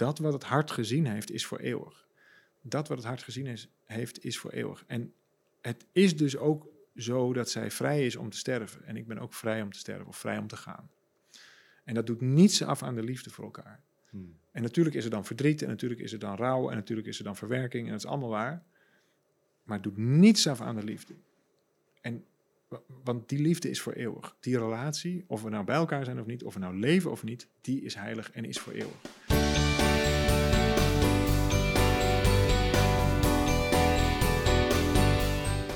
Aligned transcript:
dat 0.00 0.18
wat 0.18 0.32
het 0.32 0.44
hart 0.44 0.70
gezien 0.70 1.06
heeft, 1.06 1.30
is 1.30 1.46
voor 1.46 1.58
eeuwig. 1.58 2.08
Dat 2.62 2.88
wat 2.88 2.96
het 2.96 3.06
hart 3.06 3.22
gezien 3.22 3.46
is, 3.46 3.68
heeft, 3.84 4.24
is 4.24 4.38
voor 4.38 4.50
eeuwig. 4.50 4.84
En 4.86 5.12
het 5.60 5.86
is 5.92 6.16
dus 6.16 6.36
ook 6.36 6.66
zo 6.96 7.32
dat 7.32 7.50
zij 7.50 7.70
vrij 7.70 8.06
is 8.06 8.16
om 8.16 8.30
te 8.30 8.36
sterven. 8.36 8.84
En 8.84 8.96
ik 8.96 9.06
ben 9.06 9.18
ook 9.18 9.34
vrij 9.34 9.62
om 9.62 9.72
te 9.72 9.78
sterven 9.78 10.06
of 10.06 10.16
vrij 10.16 10.38
om 10.38 10.46
te 10.46 10.56
gaan. 10.56 10.90
En 11.84 11.94
dat 11.94 12.06
doet 12.06 12.20
niets 12.20 12.62
af 12.62 12.82
aan 12.82 12.94
de 12.94 13.02
liefde 13.02 13.30
voor 13.30 13.44
elkaar. 13.44 13.82
Hmm. 14.10 14.38
En 14.50 14.62
natuurlijk 14.62 14.96
is 14.96 15.04
er 15.04 15.10
dan 15.10 15.24
verdriet, 15.24 15.62
en 15.62 15.68
natuurlijk 15.68 16.00
is 16.00 16.12
er 16.12 16.18
dan 16.18 16.36
rouw, 16.36 16.70
en 16.70 16.76
natuurlijk 16.76 17.08
is 17.08 17.18
er 17.18 17.24
dan 17.24 17.36
verwerking, 17.36 17.84
en 17.86 17.92
dat 17.92 18.00
is 18.00 18.06
allemaal 18.06 18.28
waar. 18.28 18.62
Maar 19.62 19.76
het 19.76 19.86
doet 19.86 19.96
niets 19.96 20.46
af 20.46 20.60
aan 20.60 20.76
de 20.76 20.84
liefde. 20.84 21.14
En, 22.00 22.24
wa- 22.68 22.82
want 23.04 23.28
die 23.28 23.40
liefde 23.40 23.70
is 23.70 23.80
voor 23.80 23.92
eeuwig. 23.92 24.36
Die 24.40 24.58
relatie, 24.58 25.24
of 25.26 25.42
we 25.42 25.50
nou 25.50 25.64
bij 25.64 25.76
elkaar 25.76 26.04
zijn 26.04 26.20
of 26.20 26.26
niet, 26.26 26.42
of 26.42 26.54
we 26.54 26.60
nou 26.60 26.78
leven 26.78 27.10
of 27.10 27.22
niet, 27.22 27.48
die 27.60 27.82
is 27.82 27.94
heilig 27.94 28.30
en 28.30 28.44
is 28.44 28.58
voor 28.58 28.72
eeuwig. 28.72 29.00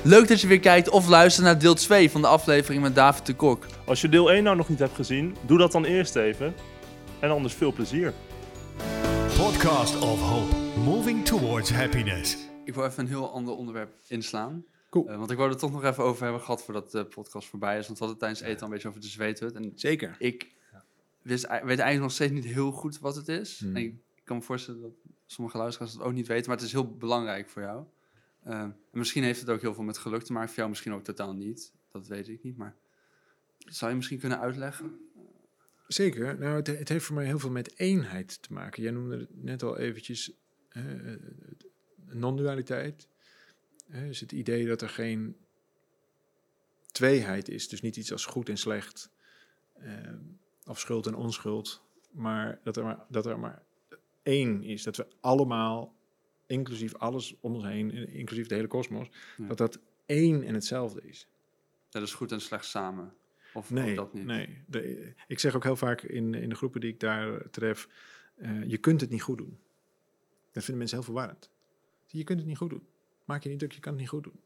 Leuk 0.05 0.27
dat 0.27 0.41
je 0.41 0.47
weer 0.47 0.59
kijkt 0.59 0.89
of 0.89 1.07
luistert 1.07 1.45
naar 1.45 1.59
deel 1.59 1.73
2 1.73 2.11
van 2.11 2.21
de 2.21 2.27
aflevering 2.27 2.81
met 2.81 2.95
David 2.95 3.25
de 3.25 3.35
Kok. 3.35 3.65
Als 3.85 4.01
je 4.01 4.09
deel 4.09 4.31
1 4.31 4.43
nou 4.43 4.55
nog 4.55 4.69
niet 4.69 4.79
hebt 4.79 4.93
gezien, 4.95 5.35
doe 5.45 5.57
dat 5.57 5.71
dan 5.71 5.85
eerst 5.85 6.15
even. 6.15 6.53
En 7.19 7.29
anders 7.29 7.53
veel 7.53 7.73
plezier. 7.73 8.13
Podcast 9.37 10.01
of 10.01 10.21
Hope, 10.21 10.55
moving 10.79 11.25
towards 11.25 11.69
happiness. 11.69 12.37
Ik 12.65 12.73
wil 12.73 12.85
even 12.85 13.03
een 13.03 13.09
heel 13.09 13.31
ander 13.31 13.55
onderwerp 13.55 13.93
inslaan. 14.07 14.65
Cool. 14.89 15.09
Eh, 15.09 15.17
want 15.17 15.31
ik 15.31 15.37
wou 15.37 15.49
er 15.49 15.57
toch 15.57 15.71
nog 15.71 15.83
even 15.83 16.03
over 16.03 16.23
hebben 16.23 16.41
gehad 16.41 16.63
voordat 16.63 16.91
de 16.91 17.05
podcast 17.05 17.47
voorbij 17.47 17.77
is. 17.77 17.85
Want 17.85 17.99
we 17.99 18.05
hadden 18.05 18.21
tijdens 18.23 18.41
eten 18.41 18.59
al 18.59 18.65
een 18.65 18.73
beetje 18.73 18.87
over 18.87 19.01
de 19.01 19.07
zweethut. 19.07 19.55
En 19.55 19.71
Zeker. 19.75 20.15
ik 20.19 20.51
wist, 21.21 21.47
weet 21.47 21.61
eigenlijk 21.65 21.99
nog 21.99 22.11
steeds 22.11 22.31
niet 22.31 22.45
heel 22.45 22.71
goed 22.71 22.99
wat 22.99 23.15
het 23.15 23.27
is. 23.27 23.59
Hmm. 23.59 23.75
En 23.75 23.81
ik 23.81 23.95
kan 24.23 24.37
me 24.37 24.43
voorstellen 24.43 24.81
dat 24.81 24.93
sommige 25.25 25.57
luisteraars 25.57 25.93
het 25.93 26.01
ook 26.01 26.13
niet 26.13 26.27
weten. 26.27 26.47
Maar 26.47 26.57
het 26.57 26.65
is 26.65 26.71
heel 26.71 26.95
belangrijk 26.95 27.49
voor 27.49 27.61
jou. 27.61 27.83
Eh, 28.45 28.59
en 28.59 28.77
misschien 28.91 29.23
heeft 29.23 29.39
het 29.39 29.49
ook 29.49 29.61
heel 29.61 29.73
veel 29.73 29.83
met 29.83 29.97
geluk 29.97 30.23
te 30.23 30.33
maken. 30.33 30.47
Voor 30.47 30.57
jou 30.57 30.69
misschien 30.69 30.93
ook 30.93 31.03
totaal 31.03 31.33
niet. 31.33 31.73
Dat 31.91 32.07
weet 32.07 32.27
ik 32.27 32.43
niet. 32.43 32.57
Maar 32.57 32.75
zou 33.57 33.91
je 33.91 33.97
misschien 33.97 34.19
kunnen 34.19 34.39
uitleggen? 34.39 34.99
Zeker. 35.87 36.39
Nou, 36.39 36.55
het, 36.55 36.67
het 36.67 36.89
heeft 36.89 37.05
voor 37.05 37.15
mij 37.15 37.25
heel 37.25 37.39
veel 37.39 37.51
met 37.51 37.79
eenheid 37.79 38.41
te 38.41 38.53
maken. 38.53 38.83
Jij 38.83 38.91
noemde 38.91 39.17
het 39.17 39.43
net 39.43 39.63
al 39.63 39.77
eventjes 39.77 40.31
eh, 40.69 40.83
non-dualiteit. 42.05 43.07
Eh, 43.89 44.01
dus 44.01 44.19
het 44.19 44.31
idee 44.31 44.67
dat 44.67 44.81
er 44.81 44.89
geen 44.89 45.37
tweeheid 46.91 47.49
is. 47.49 47.67
Dus 47.67 47.81
niet 47.81 47.95
iets 47.95 48.11
als 48.11 48.25
goed 48.25 48.49
en 48.49 48.57
slecht. 48.57 49.13
eh, 49.73 50.13
of 50.65 50.79
schuld 50.79 51.05
en 51.07 51.15
onschuld. 51.15 51.81
Maar 52.11 52.59
dat 52.63 52.77
er 52.77 52.83
maar, 52.83 53.05
dat 53.09 53.25
er 53.25 53.39
maar 53.39 53.63
één 54.23 54.63
is. 54.63 54.83
Dat 54.83 54.95
we 54.95 55.07
allemaal, 55.19 55.94
inclusief 56.45 56.95
alles 56.95 57.35
om 57.39 57.53
ons 57.53 57.63
heen, 57.63 57.91
inclusief 58.07 58.47
de 58.47 58.55
hele 58.55 58.67
kosmos, 58.67 59.07
Ja. 59.37 59.47
dat 59.47 59.57
dat 59.57 59.79
één 60.05 60.43
en 60.43 60.53
hetzelfde 60.53 61.01
is. 61.01 61.27
Dat 61.89 62.01
is 62.03 62.13
goed 62.13 62.31
en 62.31 62.41
slecht 62.41 62.65
samen. 62.65 63.13
Of 63.53 63.69
Nee, 63.71 63.95
dat 63.95 64.13
niet? 64.13 64.25
nee. 64.25 64.63
De- 64.67 65.13
ik 65.27 65.39
zeg 65.39 65.55
ook 65.55 65.63
heel 65.63 65.75
vaak 65.75 66.01
in, 66.01 66.33
in 66.33 66.49
de 66.49 66.55
groepen 66.55 66.81
die 66.81 66.89
ik 66.89 66.99
daar 66.99 67.49
tref, 67.49 67.87
eh, 68.35 68.63
je 68.63 68.77
kunt 68.77 69.01
het 69.01 69.09
niet 69.09 69.21
goed 69.21 69.37
doen. 69.37 69.57
Dat 70.51 70.63
vinden 70.63 70.77
mensen 70.77 70.97
heel 70.97 71.05
verwarrend. 71.05 71.49
Je 72.07 72.23
kunt 72.23 72.39
het 72.39 72.47
niet 72.47 72.57
goed 72.57 72.69
doen. 72.69 72.87
Maak 73.25 73.43
je 73.43 73.49
niet 73.49 73.59
druk, 73.59 73.71
je 73.71 73.79
kan 73.79 73.91
het 73.91 74.01
niet 74.01 74.09
goed 74.09 74.23
doen. 74.23 74.39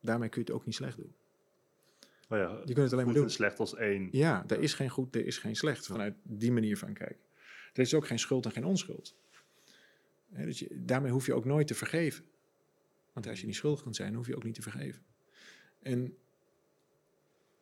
Daarmee 0.00 0.28
kun 0.28 0.40
je 0.40 0.46
het 0.46 0.56
ook 0.56 0.66
niet 0.66 0.74
slecht 0.74 0.96
doen. 0.96 1.14
Nou 2.28 2.42
ja, 2.42 2.48
Je 2.48 2.64
kunt 2.64 2.76
het 2.76 2.92
alleen 2.92 2.94
maar 2.96 3.04
goed 3.04 3.14
doen. 3.14 3.24
en 3.24 3.30
slecht 3.30 3.58
als 3.58 3.74
één. 3.74 4.08
Ja, 4.12 4.44
er 4.48 4.60
is 4.60 4.74
geen 4.74 4.88
goed, 4.88 5.14
er 5.14 5.26
is 5.26 5.38
geen 5.38 5.56
slecht 5.56 5.86
vanuit 5.86 6.14
die 6.22 6.52
manier 6.52 6.76
van 6.78 6.92
kijken. 6.94 7.16
Er 7.72 7.80
is 7.82 7.94
ook 7.94 8.06
geen 8.06 8.18
schuld 8.18 8.44
en 8.44 8.50
geen 8.52 8.64
onschuld. 8.64 9.16
Dus 10.30 10.64
daarmee 10.70 11.10
hoef 11.10 11.26
je 11.26 11.34
ook 11.34 11.44
nooit 11.44 11.66
te 11.66 11.74
vergeven. 11.74 12.24
Want 13.12 13.26
als 13.26 13.40
je 13.40 13.46
niet 13.46 13.54
schuldig 13.54 13.82
kunt 13.82 13.96
zijn, 13.96 14.14
hoef 14.14 14.26
je 14.26 14.36
ook 14.36 14.44
niet 14.44 14.54
te 14.54 14.62
vergeven. 14.62 15.02
En 15.82 16.16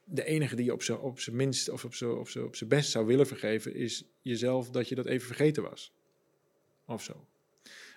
de 0.04 0.24
enige 0.24 0.56
die 0.56 0.64
je 0.64 1.00
op 1.00 1.20
zijn 1.20 1.36
minst 1.36 1.68
of 1.68 1.84
op 1.84 1.94
zijn 1.94 2.44
op 2.44 2.54
best 2.68 2.90
zou 2.90 3.06
willen 3.06 3.26
vergeven, 3.26 3.74
is 3.74 4.04
jezelf 4.22 4.70
dat 4.70 4.88
je 4.88 4.94
dat 4.94 5.06
even 5.06 5.26
vergeten 5.26 5.62
was. 5.62 5.92
Of 6.84 7.02
zo. 7.02 7.26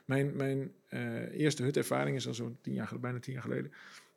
Mijn, 0.05 0.35
mijn 0.35 0.73
eh, 0.87 1.39
eerste 1.39 1.63
hutervaring 1.63 2.15
is 2.15 2.27
al 2.27 2.33
zo'n 2.33 2.57
tien 2.61 2.73
jaar, 2.73 2.87
geleden- 2.87 3.01
bijna 3.01 3.19
tien 3.19 3.33
jaar 3.33 3.41
geleden. 3.41 3.71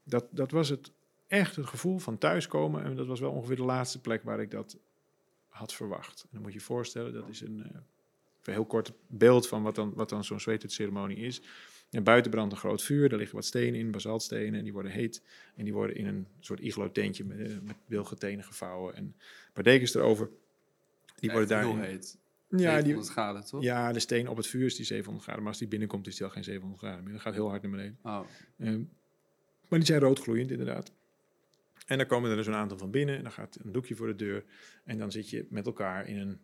Dat, 0.05 0.27
dat 0.31 0.51
was 0.51 0.69
het 0.69 0.93
echt 1.27 1.57
het 1.57 1.67
gevoel 1.67 1.99
van 1.99 2.19
thuiskomen. 2.19 2.85
En 2.85 2.97
dat 2.97 3.07
was 3.07 3.21
wel 3.21 3.33
ongeveer 3.33 3.57
de 3.57 3.65
laatste 3.65 4.01
plek 4.01 4.23
waar 4.23 4.41
ik 4.41 4.51
dat 4.51 4.79
had 5.49 5.75
verwacht. 5.75 6.23
En 6.23 6.29
dan 6.33 6.43
moet 6.43 6.53
je 6.53 6.59
je 6.59 6.65
voorstellen, 6.65 7.13
dat 7.13 7.29
is 7.29 7.41
een, 7.41 7.63
eh, 7.63 7.81
een 8.47 8.53
heel 8.53 8.65
kort 8.65 8.93
beeld 9.07 9.49
van 9.49 9.63
wat 9.63 9.75
dan, 9.75 9.93
wat 9.95 10.09
dan 10.09 10.25
zo'n 10.25 10.41
zweethutceremonie 10.41 11.17
is. 11.17 11.43
En 11.91 12.03
buiten 12.03 12.31
brandt 12.31 12.53
een 12.53 12.59
groot 12.59 12.83
vuur, 12.83 13.09
daar 13.09 13.19
liggen 13.19 13.37
wat 13.37 13.45
stenen 13.45 13.81
in, 13.81 13.91
basaltstenen, 13.91 14.55
en 14.55 14.65
die 14.65 14.73
worden 14.73 14.93
heet. 14.93 15.23
En 15.57 15.65
die 15.65 15.73
worden 15.73 15.97
in 15.97 16.07
een 16.07 16.27
soort 16.41 16.61
iglo-tentje 16.61 17.25
met, 17.25 17.39
eh, 17.39 17.47
met 17.63 17.77
wilgetenen 17.87 18.45
gevouwen 18.45 18.95
en 18.95 19.05
een 19.05 19.53
paar 19.53 19.65
dekens 19.65 19.95
erover. 19.95 20.31
Die 21.17 21.31
worden 21.31 21.49
daarin... 21.49 21.71
heel 21.71 21.81
heet. 21.81 22.19
Ja, 22.49 22.75
die, 22.75 22.83
700 22.83 23.09
graden, 23.09 23.45
toch? 23.45 23.63
ja, 23.63 23.93
de 23.93 23.99
steen 23.99 24.29
op 24.29 24.37
het 24.37 24.47
vuur 24.47 24.67
is 24.67 24.77
die 24.77 24.85
700 24.85 25.25
graden, 25.25 25.43
maar 25.43 25.51
als 25.53 25.61
die 25.61 25.69
binnenkomt 25.69 26.07
is 26.07 26.17
die 26.17 26.27
al 26.27 26.33
geen 26.33 26.45
700 26.45 26.83
graden 26.83 27.05
meer. 27.05 27.13
Dat 27.13 27.23
gaat 27.23 27.35
heel 27.35 27.49
hard 27.49 27.63
naar 27.63 27.71
beneden. 27.71 27.99
Oh, 28.03 28.21
Ehm, 28.59 28.83
maar 29.69 29.79
die 29.79 29.89
zijn 29.89 30.01
roodgloeiend, 30.01 30.51
inderdaad. 30.51 30.93
En 31.87 31.99
dan 31.99 32.07
komen 32.07 32.31
er 32.31 32.37
dus 32.37 32.47
een 32.47 32.55
aantal 32.55 32.79
van 32.79 32.91
binnen. 32.91 33.17
En 33.17 33.23
dan 33.23 33.33
gaat 33.33 33.59
een 33.65 33.73
doekje 33.73 33.95
voor 33.95 34.07
de 34.07 34.17
deur. 34.17 34.45
En 34.85 34.99
dan 34.99 35.13
zit 35.13 35.31
je 35.31 35.47
met 35.49 35.67
elkaar 35.67 36.09
in 36.09 36.19
een 36.19 36.41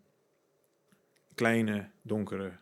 kleine, 1.40 1.90
donkere 2.02 2.52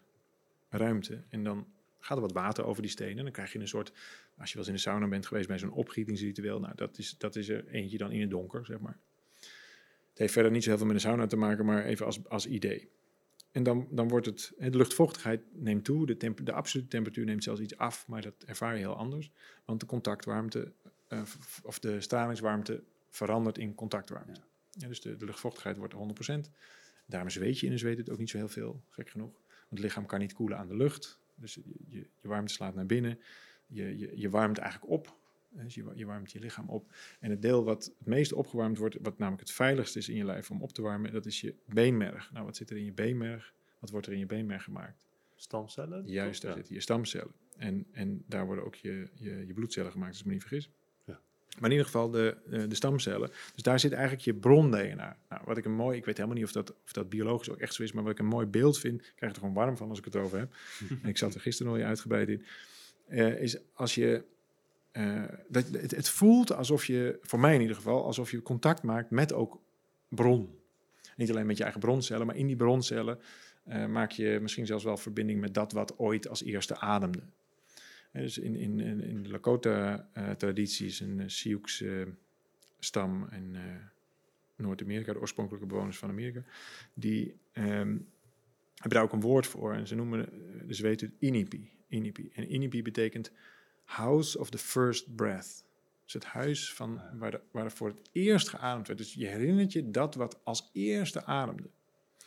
ruimte. 0.69 1.23
En 1.29 1.45
dan 1.45 1.67
gaat 2.01 2.17
er 2.17 2.23
wat 2.23 2.33
water 2.33 2.65
over 2.65 2.83
die 2.83 2.91
stenen. 2.91 3.19
En 3.19 3.23
dan 3.23 3.33
krijg 3.33 3.53
je 3.53 3.59
een 3.59 3.69
soort, 3.69 3.93
als 4.37 4.53
je 4.53 4.59
wel 4.59 4.67
eens 4.67 4.67
in 4.67 4.75
de 4.75 4.81
sauna 4.81 5.09
bent 5.09 5.27
geweest 5.27 5.49
bij 5.49 5.59
zo'n 5.59 5.73
opgietingsritueel. 5.73 6.61
Nou, 6.61 6.75
dat 6.75 6.99
is, 6.99 7.19
dat 7.19 7.37
is 7.37 7.49
er 7.49 7.69
eentje 7.69 7.99
dan 7.99 8.11
in 8.13 8.21
het 8.21 8.31
donker, 8.31 8.67
zeg 8.67 8.79
maar. 8.79 8.99
Het 10.09 10.19
heeft 10.19 10.33
verder 10.33 10.53
niet 10.53 10.63
zo 10.63 10.69
heel 10.69 10.79
veel 10.79 10.87
met 10.87 10.97
de 10.97 11.03
sauna 11.03 11.27
te 11.27 11.37
maken, 11.37 11.65
maar 11.65 11.85
even 11.85 12.07
als, 12.07 12.29
als 12.29 12.47
idee. 12.47 12.89
En 13.53 13.63
dan, 13.63 13.89
dan 13.91 14.09
wordt 14.09 14.27
het, 14.27 14.53
de 14.59 14.77
luchtvochtigheid 14.77 15.41
neemt 15.53 15.85
toe, 15.85 16.07
de, 16.07 16.17
temp, 16.17 16.47
de 16.47 16.53
absolute 16.53 16.89
temperatuur 16.89 17.25
neemt 17.25 17.45
zelfs 17.45 17.61
iets 17.61 17.77
af, 17.77 18.07
maar 18.09 18.23
dat 18.23 18.35
ervaar 18.47 18.73
je 18.73 18.79
heel 18.79 18.97
anders. 18.97 19.31
Want 19.65 19.81
de 19.81 19.87
contactwarmte, 19.87 20.73
eh, 21.09 21.23
of 21.63 21.79
de 21.79 22.01
stralingswarmte 22.01 22.83
verandert 23.09 23.59
in 23.59 23.75
contactwarmte. 23.75 24.41
Ja. 24.71 24.89
dus 24.89 25.01
de, 25.01 25.17
de 25.17 25.25
luchtvochtigheid 25.25 25.77
wordt 25.77 25.95
100%. 25.95 26.51
Daarom 27.09 27.31
zweet 27.31 27.59
je 27.59 27.67
in 27.67 27.73
een 27.73 27.79
zweet 27.79 27.99
het 27.99 28.11
ook 28.11 28.19
niet 28.19 28.31
zo 28.31 28.37
heel 28.37 28.49
veel, 28.49 28.83
gek 28.89 29.11
genoeg. 29.11 29.33
Want 29.47 29.69
het 29.69 29.79
lichaam 29.81 30.07
kan 30.07 30.19
niet 30.19 30.33
koelen 30.33 30.59
aan 30.59 30.69
de 30.69 30.77
lucht. 30.77 31.19
Dus 31.35 31.55
je, 31.55 31.63
je, 31.89 32.07
je 32.21 32.29
warmte 32.29 32.53
slaat 32.53 32.75
naar 32.75 32.87
binnen. 32.87 33.19
Je, 33.67 33.99
je, 33.99 34.13
je 34.15 34.31
warmt 34.31 34.59
eigenlijk 34.59 34.93
op. 34.93 35.17
Dus 35.51 35.75
je, 35.75 35.85
je 35.95 36.07
warmt 36.07 36.33
je 36.33 36.39
lichaam 36.41 36.69
op. 36.69 36.93
En 37.21 37.31
het 37.31 37.43
deel 37.43 37.65
wat 37.65 37.85
het 37.99 38.07
meest 38.07 38.33
opgewarmd 38.33 38.79
wordt, 38.79 38.97
wat 39.01 39.19
namelijk 39.19 39.43
het 39.43 39.53
veiligst 39.53 39.97
is 39.97 40.09
in 40.09 40.17
je 40.17 40.25
lijf 40.25 40.51
om 40.51 40.63
op 40.63 40.73
te 40.73 40.83
warmen, 40.83 41.13
dat 41.13 41.27
is 41.27 41.41
je 41.41 41.55
beenmerg. 41.67 42.33
Nou, 42.33 42.45
wat 42.45 42.57
zit 42.57 42.71
er 42.71 42.77
in 42.77 42.85
je 42.85 42.93
beenmerg? 42.93 43.55
Wat 43.79 43.91
wordt 43.91 44.07
er 44.07 44.13
in 44.13 44.19
je 44.19 44.27
beenmerg 44.27 44.65
gemaakt? 44.65 45.07
Stamcellen? 45.35 46.07
Juist, 46.07 46.43
daar 46.43 46.51
Ja. 46.51 46.57
zitten 46.57 46.75
je 46.75 46.81
stamcellen. 46.81 47.33
En, 47.57 47.87
en 47.93 48.25
daar 48.27 48.47
worden 48.47 48.65
ook 48.65 48.75
je, 48.75 49.09
je, 49.15 49.47
je 49.47 49.53
bloedcellen 49.55 49.93
gemaakt, 49.93 50.11
als 50.11 50.21
ik 50.21 50.27
me 50.27 50.33
niet 50.33 50.41
vergis. 50.43 50.71
Maar 51.61 51.71
in 51.71 51.77
ieder 51.77 51.85
geval 51.93 52.11
de, 52.11 52.37
eh, 52.51 52.63
de 52.69 52.75
stamcellen. 52.75 53.31
Dus 53.55 53.63
daar 53.63 53.81
zit 53.81 53.93
eigenlijk 53.93 54.23
je 54.23 54.35
bron-DNA. 54.35 55.17
Nou, 55.29 55.43
wat 55.45 55.57
ik 55.57 55.65
een 55.65 55.73
mooi, 55.75 55.97
ik 55.99 56.05
weet 56.05 56.17
helemaal 56.17 56.37
niet 56.37 56.47
of 56.47 56.53
dat, 56.53 56.71
of 56.85 56.93
dat 56.93 57.09
biologisch 57.09 57.51
ook 57.51 57.59
echt 57.59 57.75
zo 57.75 57.83
is, 57.83 57.93
maar 57.93 58.03
wat 58.03 58.13
ik 58.13 58.19
een 58.19 58.27
mooi 58.27 58.47
beeld 58.47 58.79
vind, 58.79 59.01
ik 59.01 59.13
krijg 59.17 59.33
er 59.33 59.39
gewoon 59.39 59.55
warm 59.55 59.77
van 59.77 59.89
als 59.89 59.99
ik 59.99 60.05
het 60.05 60.15
erover 60.15 60.39
heb. 60.39 60.55
en 61.03 61.09
ik 61.09 61.19
zat 61.19 61.35
er 61.35 61.41
gisteren 61.41 61.73
nog 61.73 61.83
uitgebreid 61.83 62.29
in. 62.29 62.45
eh, 63.09 63.41
is 63.43 63.57
als 63.73 63.95
je. 63.95 64.23
eh, 64.93 65.23
dat, 65.49 65.65
het, 65.73 65.91
het 65.91 66.09
voelt 66.09 66.53
alsof 66.53 66.85
je, 66.85 67.19
voor 67.23 67.41
mij 67.41 67.55
in 67.55 67.61
ieder 67.61 67.77
geval, 67.77 68.05
alsof 68.05 68.31
je 68.31 68.43
contact 68.43 68.83
maakt 68.83 69.11
met 69.11 69.33
ook 69.33 69.61
bron. 70.09 70.57
Niet 71.17 71.31
alleen 71.31 71.47
met 71.47 71.57
je 71.57 71.63
eigen 71.63 71.81
broncellen, 71.81 72.27
maar 72.27 72.37
in 72.37 72.47
die 72.47 72.57
broncellen 72.57 73.19
maak 73.89 74.11
je 74.11 74.39
misschien 74.43 74.67
zelfs 74.67 74.85
wel 74.85 74.97
verbinding 74.97 75.41
met 75.41 75.55
dat 75.55 75.73
wat 75.73 75.99
ooit 75.99 76.29
als 76.29 76.43
eerste 76.43 76.79
ademde. 76.79 77.21
Eh, 78.11 78.23
dus 78.23 78.39
in, 78.39 78.55
in, 78.55 78.81
in, 78.81 79.01
in 79.01 79.23
de 79.23 79.31
Lakota-tradities, 79.31 81.01
een 81.01 81.19
uh, 81.19 81.25
Sioux-stam 81.27 83.29
in 83.31 83.55
eh, 83.55 83.63
Noord-Amerika, 84.57 85.13
de 85.13 85.21
oorspronkelijke 85.21 85.67
bewoners 85.67 85.99
van 85.99 86.09
Amerika, 86.09 86.43
die 86.95 87.35
ehm, 87.53 87.97
hebben 88.75 88.99
daar 88.99 89.03
ook 89.03 89.13
een 89.13 89.21
woord 89.21 89.47
voor. 89.47 89.75
En 89.75 89.87
ze 89.87 89.95
noemen 89.95 90.33
eh, 90.33 90.39
de 90.67 90.75
zweet 90.75 91.01
het 91.01 91.13
Inipi. 91.19 91.71
Inipi. 91.89 92.31
En 92.35 92.53
Inipi 92.53 92.83
betekent 92.83 93.33
House 93.85 94.39
of 94.39 94.51
the 94.51 94.59
First 94.59 95.15
Breath. 95.15 95.67
Dus 96.05 96.13
het 96.13 96.25
huis 96.25 96.75
van 96.75 97.01
waar, 97.19 97.31
de, 97.31 97.41
waar 97.51 97.65
er 97.65 97.71
voor 97.71 97.89
het 97.89 98.01
eerst 98.13 98.49
geademd 98.49 98.87
werd. 98.87 98.99
Dus 98.99 99.15
je 99.15 99.27
herinnert 99.27 99.73
je 99.73 99.91
dat 99.91 100.15
wat 100.15 100.41
als 100.45 100.71
eerste 100.73 101.25
ademde. 101.25 101.69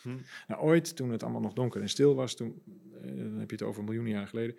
Hm. 0.01 0.18
Nou, 0.48 0.62
ooit, 0.62 0.95
toen 0.95 1.10
het 1.10 1.24
allemaal 1.24 1.42
nog 1.42 1.54
donker 1.54 1.81
en 1.81 1.89
stil 1.89 2.16
was, 2.16 2.36
toen, 2.36 2.62
eh, 2.94 3.18
dan 3.18 3.39
heb 3.39 3.50
je 3.50 3.56
het 3.56 3.66
over 3.66 3.83
miljoenen 3.83 4.12
jaren 4.12 4.28
geleden, 4.28 4.56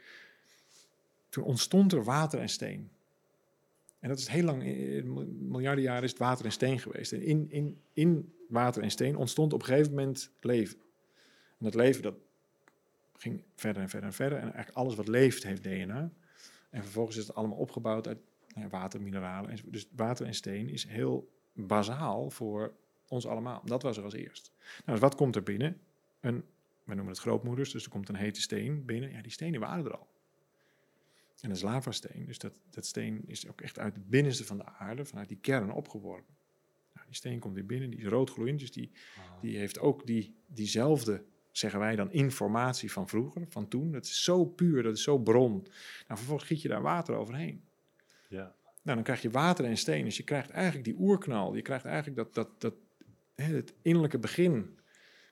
toen 1.32 1.44
ontstond 1.44 1.92
er 1.92 2.04
water 2.04 2.40
en 2.40 2.48
steen. 2.48 2.90
En 3.98 4.08
dat 4.08 4.18
is 4.18 4.26
heel 4.26 4.44
lang, 4.44 4.62
eh, 4.62 5.02
miljarden 5.38 5.84
jaren 5.84 6.02
is 6.02 6.10
het 6.10 6.18
water 6.18 6.44
en 6.44 6.52
steen 6.52 6.78
geweest. 6.78 7.12
En 7.12 7.22
in, 7.22 7.50
in, 7.50 7.80
in 7.92 8.32
water 8.48 8.82
en 8.82 8.90
steen 8.90 9.16
ontstond 9.16 9.52
op 9.52 9.60
een 9.60 9.66
gegeven 9.66 9.90
moment 9.90 10.30
leven. 10.40 10.78
En 11.48 11.64
dat 11.64 11.74
leven, 11.74 12.02
dat 12.02 12.14
ging 13.16 13.42
verder 13.54 13.82
en 13.82 13.88
verder 13.88 14.08
en 14.08 14.14
verder. 14.14 14.38
En 14.38 14.44
eigenlijk 14.44 14.76
alles 14.76 14.94
wat 14.94 15.08
leeft 15.08 15.42
heeft 15.42 15.62
DNA. 15.62 16.12
En 16.70 16.82
vervolgens 16.82 17.16
is 17.16 17.26
het 17.26 17.36
allemaal 17.36 17.58
opgebouwd 17.58 18.06
uit 18.06 18.18
nou 18.54 18.68
water, 18.68 19.02
mineralen. 19.02 19.50
En, 19.50 19.58
dus 19.64 19.88
water 19.96 20.26
en 20.26 20.34
steen 20.34 20.68
is 20.68 20.86
heel 20.86 21.32
bazaal 21.52 22.30
voor 22.30 22.74
ons 23.08 23.26
allemaal. 23.26 23.62
Dat 23.64 23.82
was 23.82 23.96
er 23.96 24.04
als 24.04 24.14
eerst. 24.14 24.52
Nou, 24.58 24.90
dus 24.90 25.00
wat 25.00 25.14
komt 25.14 25.36
er 25.36 25.42
binnen? 25.42 25.80
Een, 26.20 26.44
we 26.84 26.94
noemen 26.94 27.12
het 27.12 27.22
grootmoeders, 27.22 27.72
dus 27.72 27.84
er 27.84 27.90
komt 27.90 28.08
een 28.08 28.14
hete 28.14 28.40
steen 28.40 28.84
binnen. 28.84 29.10
Ja, 29.10 29.22
die 29.22 29.32
stenen 29.32 29.60
waren 29.60 29.84
er 29.84 29.96
al. 29.96 30.10
En 31.40 31.48
dat 31.48 31.56
is 31.56 31.62
lavasteen. 31.62 32.26
Dus 32.26 32.38
dat, 32.38 32.52
dat 32.70 32.86
steen 32.86 33.22
is 33.26 33.48
ook 33.48 33.60
echt 33.60 33.78
uit 33.78 33.94
het 33.94 34.08
binnenste 34.08 34.44
van 34.44 34.56
de 34.56 34.64
aarde, 34.66 35.04
vanuit 35.04 35.28
die 35.28 35.38
kern 35.40 35.72
opgeworpen. 35.72 36.34
Nou, 36.94 37.06
die 37.06 37.16
steen 37.16 37.38
komt 37.38 37.54
weer 37.54 37.66
binnen, 37.66 37.90
die 37.90 38.00
is 38.00 38.06
roodgloeiend, 38.06 38.58
dus 38.60 38.72
die, 38.72 38.90
die 39.40 39.58
heeft 39.58 39.78
ook 39.78 40.06
die, 40.06 40.34
diezelfde, 40.46 41.24
zeggen 41.50 41.80
wij 41.80 41.96
dan, 41.96 42.12
informatie 42.12 42.92
van 42.92 43.08
vroeger, 43.08 43.46
van 43.48 43.68
toen. 43.68 43.92
Dat 43.92 44.04
is 44.04 44.24
zo 44.24 44.44
puur, 44.44 44.82
dat 44.82 44.96
is 44.96 45.02
zo 45.02 45.18
bron. 45.18 45.52
Nou, 45.52 46.18
vervolgens 46.18 46.48
giet 46.48 46.62
je 46.62 46.68
daar 46.68 46.82
water 46.82 47.14
overheen. 47.14 47.64
Ja. 48.28 48.54
Nou, 48.82 48.96
dan 48.96 49.02
krijg 49.02 49.22
je 49.22 49.30
water 49.30 49.64
en 49.64 49.76
steen. 49.76 50.04
Dus 50.04 50.16
je 50.16 50.22
krijgt 50.22 50.50
eigenlijk 50.50 50.84
die 50.84 50.96
oerknal. 50.98 51.54
Je 51.54 51.62
krijgt 51.62 51.84
eigenlijk 51.84 52.16
dat, 52.16 52.34
dat, 52.34 52.60
dat 52.60 52.74
hè, 53.34 53.54
het 53.54 53.74
innerlijke 53.82 54.18
begin. 54.18 54.78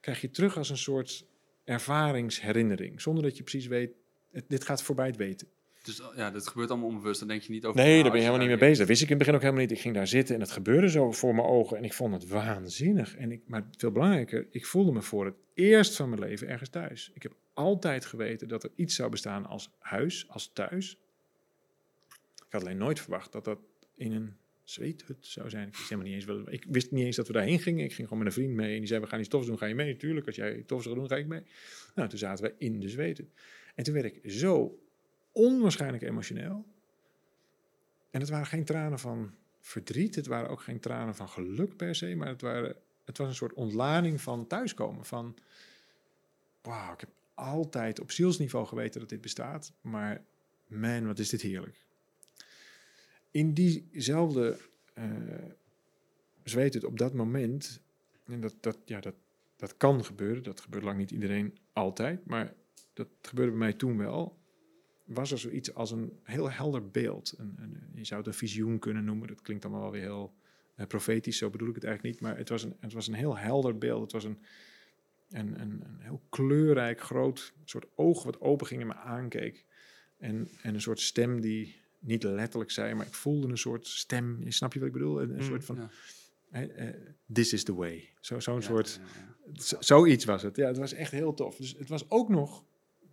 Krijg 0.01 0.21
je 0.21 0.31
terug 0.31 0.57
als 0.57 0.71
een 0.71 0.77
soort 0.79 1.27
ervaringsherinnering. 1.65 3.01
Zonder 3.01 3.23
dat 3.23 3.37
je 3.37 3.43
precies 3.43 3.67
weet, 3.67 3.91
het- 4.33 4.49
dit 4.49 4.65
gaat 4.65 4.83
voorbij 4.83 5.07
het 5.07 5.17
weten. 5.17 5.49
Dus 5.83 6.03
ja, 6.17 6.31
dat 6.31 6.47
gebeurt 6.47 6.71
allemaal 6.71 6.89
onbewust. 6.89 7.19
Dan 7.19 7.29
denk 7.29 7.43
je 7.43 7.53
niet 7.53 7.65
over... 7.65 7.81
Nee, 7.81 8.03
daar 8.03 8.11
ben 8.11 8.21
je 8.21 8.27
helemaal 8.27 8.47
niet 8.47 8.59
mee 8.59 8.69
bezig. 8.69 8.79
Dat 8.79 8.87
wist 8.87 9.03
ik 9.03 9.09
in 9.09 9.15
het 9.15 9.19
begin 9.19 9.35
ook 9.35 9.41
helemaal 9.43 9.63
niet. 9.63 9.71
Ik 9.71 9.81
ging 9.81 9.95
daar 9.95 10.07
zitten 10.07 10.35
en 10.35 10.41
het 10.41 10.51
gebeurde 10.51 10.91
zo 10.91 11.13
voor 11.13 11.35
mijn 11.35 11.47
ogen. 11.47 11.77
En 11.77 11.85
ik 11.85 11.93
vond 11.93 12.13
het 12.15 12.29
waanzinnig. 12.29 13.17
En 13.17 13.33
ik, 13.33 13.41
maar 13.47 13.69
veel 13.77 13.91
belangrijker, 13.91 14.47
ik 14.51 14.67
voelde 14.67 14.93
me 14.93 15.03
voor 15.03 15.25
het 15.25 15.35
eerst 15.55 15.97
van 15.97 16.09
mijn 16.09 16.21
leven 16.21 16.49
ergens 16.49 16.71
thuis. 16.71 17.11
Ik 17.15 17.23
heb 17.23 17.33
altijd 17.55 18.05
geweten 18.05 18.49
dat 18.49 18.65
er 18.65 18.71
iets 18.75 18.95
zou 18.95 19.11
bestaan 19.11 19.47
als 19.47 19.71
huis, 19.79 20.29
als 20.29 20.51
thuis. 20.53 20.99
Ik 22.35 22.57
had 22.57 22.63
alleen 22.63 22.77
nooit 22.77 23.01
verwacht 23.01 23.33
dat 23.33 23.45
dat 23.45 23.59
in 23.97 24.13
een 24.13 24.37
zweethut 24.65 25.17
zou 25.21 25.51
zijn. 25.51 25.69
Ik 25.69 25.75
wist, 25.77 25.89
helemaal 25.89 26.07
niet 26.07 26.15
eens, 26.15 26.25
wel- 26.25 26.53
ik 26.53 26.65
wist 26.69 26.91
niet 26.91 27.05
eens 27.05 27.17
dat 27.17 27.27
we 27.27 27.33
daarheen 27.33 27.59
gingen. 27.61 27.85
Ik 27.85 27.93
ging 27.93 28.09
gewoon 28.09 28.25
met 28.25 28.37
een 28.37 28.43
vriend 28.43 28.55
mee 28.55 28.73
en 28.73 28.79
die 28.79 28.87
zei, 28.89 29.01
we 29.01 29.07
gaan 29.07 29.21
iets 29.21 29.29
tofs 29.29 29.47
doen, 29.47 29.59
ga 29.59 29.67
je 29.67 29.75
mee? 29.75 29.97
Tuurlijk, 29.97 30.27
als 30.27 30.37
jij 30.37 30.63
tofs 30.67 30.87
wil 30.87 30.95
doen, 30.95 31.09
ga 31.09 31.17
ik 31.17 31.27
mee. 31.27 31.43
Nou, 31.95 32.09
toen 32.09 32.19
zaten 32.19 32.45
we 32.45 32.55
in 32.59 32.81
de 32.81 32.89
zweethut. 32.89 33.31
En 33.75 33.85
toen 33.85 33.95
werd 33.95 34.07
ik 34.07 34.31
zo 34.31 34.79
onwaarschijnlijk 35.33 36.03
emotioneel. 36.03 36.65
En 38.11 38.21
het 38.21 38.29
waren 38.29 38.47
geen 38.47 38.65
tranen 38.65 38.99
van 38.99 39.35
verdriet, 39.61 40.15
het 40.15 40.27
waren 40.27 40.51
ook 40.51 40.63
geen 40.63 40.81
tranen 40.81 41.15
van 41.15 41.29
geluk 41.29 41.77
per 41.77 41.95
se, 41.95 42.15
maar 42.15 42.29
het, 42.29 42.41
waren, 42.41 42.77
het 43.05 43.19
was 43.19 43.29
een 43.29 43.35
soort 43.35 43.53
ontlading 43.53 44.21
van 44.21 44.47
thuiskomen. 44.47 45.05
Van, 45.05 45.37
wauw, 46.63 46.93
ik 46.93 47.01
heb 47.01 47.11
altijd 47.35 48.01
op 48.01 48.11
zielsniveau 48.11 48.67
geweten 48.67 49.01
dat 49.01 49.09
dit 49.09 49.21
bestaat, 49.21 49.73
maar 49.81 50.25
man, 50.67 51.07
wat 51.07 51.19
is 51.19 51.29
dit 51.29 51.43
heerlijk. 51.43 51.85
In 53.31 53.55
diezelfde 53.55 54.59
eh 54.95 55.05
zweet 56.51 56.75
het 56.75 56.85
op 56.85 56.99
dat 56.99 57.15
moment, 57.15 57.81
en 58.27 58.41
dat, 58.41 58.55
dat, 58.61 58.79
ja, 58.85 59.01
dat, 59.01 59.15
dat 59.57 59.77
kan 59.77 60.05
gebeuren, 60.05 60.43
dat 60.43 60.61
gebeurt 60.61 60.85
lang 60.85 60.99
niet 60.99 61.11
iedereen 61.11 61.59
altijd, 61.73 62.27
maar 62.27 62.55
dat 62.93 63.09
gebeurde 63.23 63.51
bij 63.51 63.61
mij 63.61 63.73
toen 63.73 63.97
wel, 63.97 64.39
was 65.15 65.31
er 65.33 65.39
zoiets 65.39 65.75
als 65.75 65.91
een 65.91 66.19
heel 66.23 66.51
helder 66.51 66.91
beeld. 66.91 67.35
Een, 67.39 67.55
een, 67.59 67.77
je 67.95 68.05
zou 68.05 68.21
het 68.21 68.29
een 68.29 68.39
visioen 68.39 68.79
kunnen 68.79 69.05
noemen, 69.05 69.29
dat 69.29 69.41
klinkt 69.43 69.65
allemaal 69.65 69.83
wel 69.83 69.91
weer 69.91 70.01
heel 70.03 70.35
eh, 70.75 70.87
profetisch, 70.87 71.39
zo 71.39 71.51
bedoel 71.51 71.69
ik 71.69 71.75
het 71.75 71.85
eigenlijk 71.85 72.15
niet, 72.15 72.23
maar 72.29 72.37
het 72.39 72.49
was 72.49 72.63
een, 72.63 72.77
het 72.81 72.93
was 72.93 73.07
een 73.07 73.15
heel 73.15 73.37
helder 73.39 73.79
beeld. 73.79 74.03
Het 74.03 74.13
was 74.13 74.25
een, 74.25 74.39
een, 75.31 75.61
een, 75.61 75.71
een 75.85 76.01
heel 76.01 76.23
kleurrijk, 76.29 77.01
groot 77.01 77.53
soort 77.65 77.87
oog 77.95 78.23
wat 78.23 78.41
open 78.41 78.67
ging 78.67 78.81
en 78.81 78.87
me 78.87 78.95
aankeek. 78.95 79.65
En, 80.19 80.49
en 80.63 80.75
een 80.75 80.81
soort 80.81 81.01
stem 81.01 81.41
die 81.41 81.77
niet 81.99 82.23
letterlijk 82.23 82.71
zei, 82.71 82.95
maar 82.95 83.07
ik 83.07 83.15
voelde 83.15 83.49
een 83.49 83.59
soort 83.59 83.87
stem, 83.87 84.45
snap 84.51 84.73
je 84.73 84.79
wat 84.79 84.89
ik 84.89 84.95
bedoel? 84.95 85.23
Een, 85.23 85.31
een 85.31 85.37
Mm, 85.37 85.43
soort 85.43 85.65
van, 85.65 85.77
ja. 86.51 86.61
eh, 86.69 86.89
this 87.33 87.53
is 87.53 87.65
the 87.65 87.75
way. 87.75 88.09
Zo- 88.21 88.41
Zo'n 88.41 88.55
Ja, 88.55 88.61
soort... 88.61 89.01
ja, 89.53 89.77
zoiets 89.81 90.25
was 90.25 90.43
het. 90.43 90.57
Ja, 90.57 90.67
het 90.67 90.77
was 90.77 90.93
echt 90.93 91.11
heel 91.11 91.35
tof. 91.35 91.57
Dus 91.57 91.75
het 91.79 91.89
was 91.89 92.11
ook 92.11 92.29
nog 92.29 92.65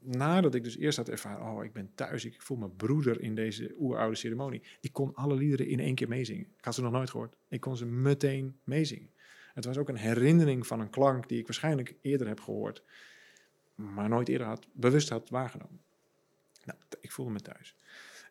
nadat 0.08 0.56
ik 0.56 0.64
dus 0.64 0.78
eerst 0.78 0.98
had 0.98 1.10
ervaren, 1.10 1.52
oh, 1.52 1.64
ik 1.64 1.74
ben 1.74 1.92
thuis, 1.96 2.26
ik 2.26 2.42
voel 2.42 2.58
mijn 2.58 2.76
broeder 2.76 3.22
in 3.22 3.36
deze 3.36 3.76
oeroude 3.80 4.16
ceremonie. 4.16 4.64
Ik 4.82 4.94
kon 4.94 5.14
alle 5.14 5.36
liederen 5.36 5.68
in 5.68 5.80
één 5.80 5.96
keer 5.96 6.08
meezingen. 6.08 6.46
Ik 6.58 6.66
had 6.66 6.76
ze 6.76 6.82
nog 6.82 6.92
nooit 6.92 7.10
gehoord. 7.10 7.36
Ik 7.48 7.62
kon 7.62 7.78
ze 7.78 7.86
meteen 7.86 8.60
meezingen. 8.64 9.10
Het 9.54 9.66
was 9.66 9.78
ook 9.78 9.90
een 9.90 9.98
herinnering 9.98 10.68
van 10.68 10.80
een 10.80 10.90
klank 10.90 11.30
die 11.30 11.40
ik 11.40 11.46
waarschijnlijk 11.46 11.96
eerder 12.02 12.28
heb 12.28 12.40
gehoord, 12.40 12.84
maar 13.76 14.10
nooit 14.10 14.28
eerder 14.28 14.48
had, 14.48 14.68
bewust 14.72 15.10
had 15.10 15.30
waargenomen. 15.30 15.82
Nou, 16.66 16.80
ik 17.02 17.12
voelde 17.12 17.32
me 17.32 17.40
thuis. 17.40 17.76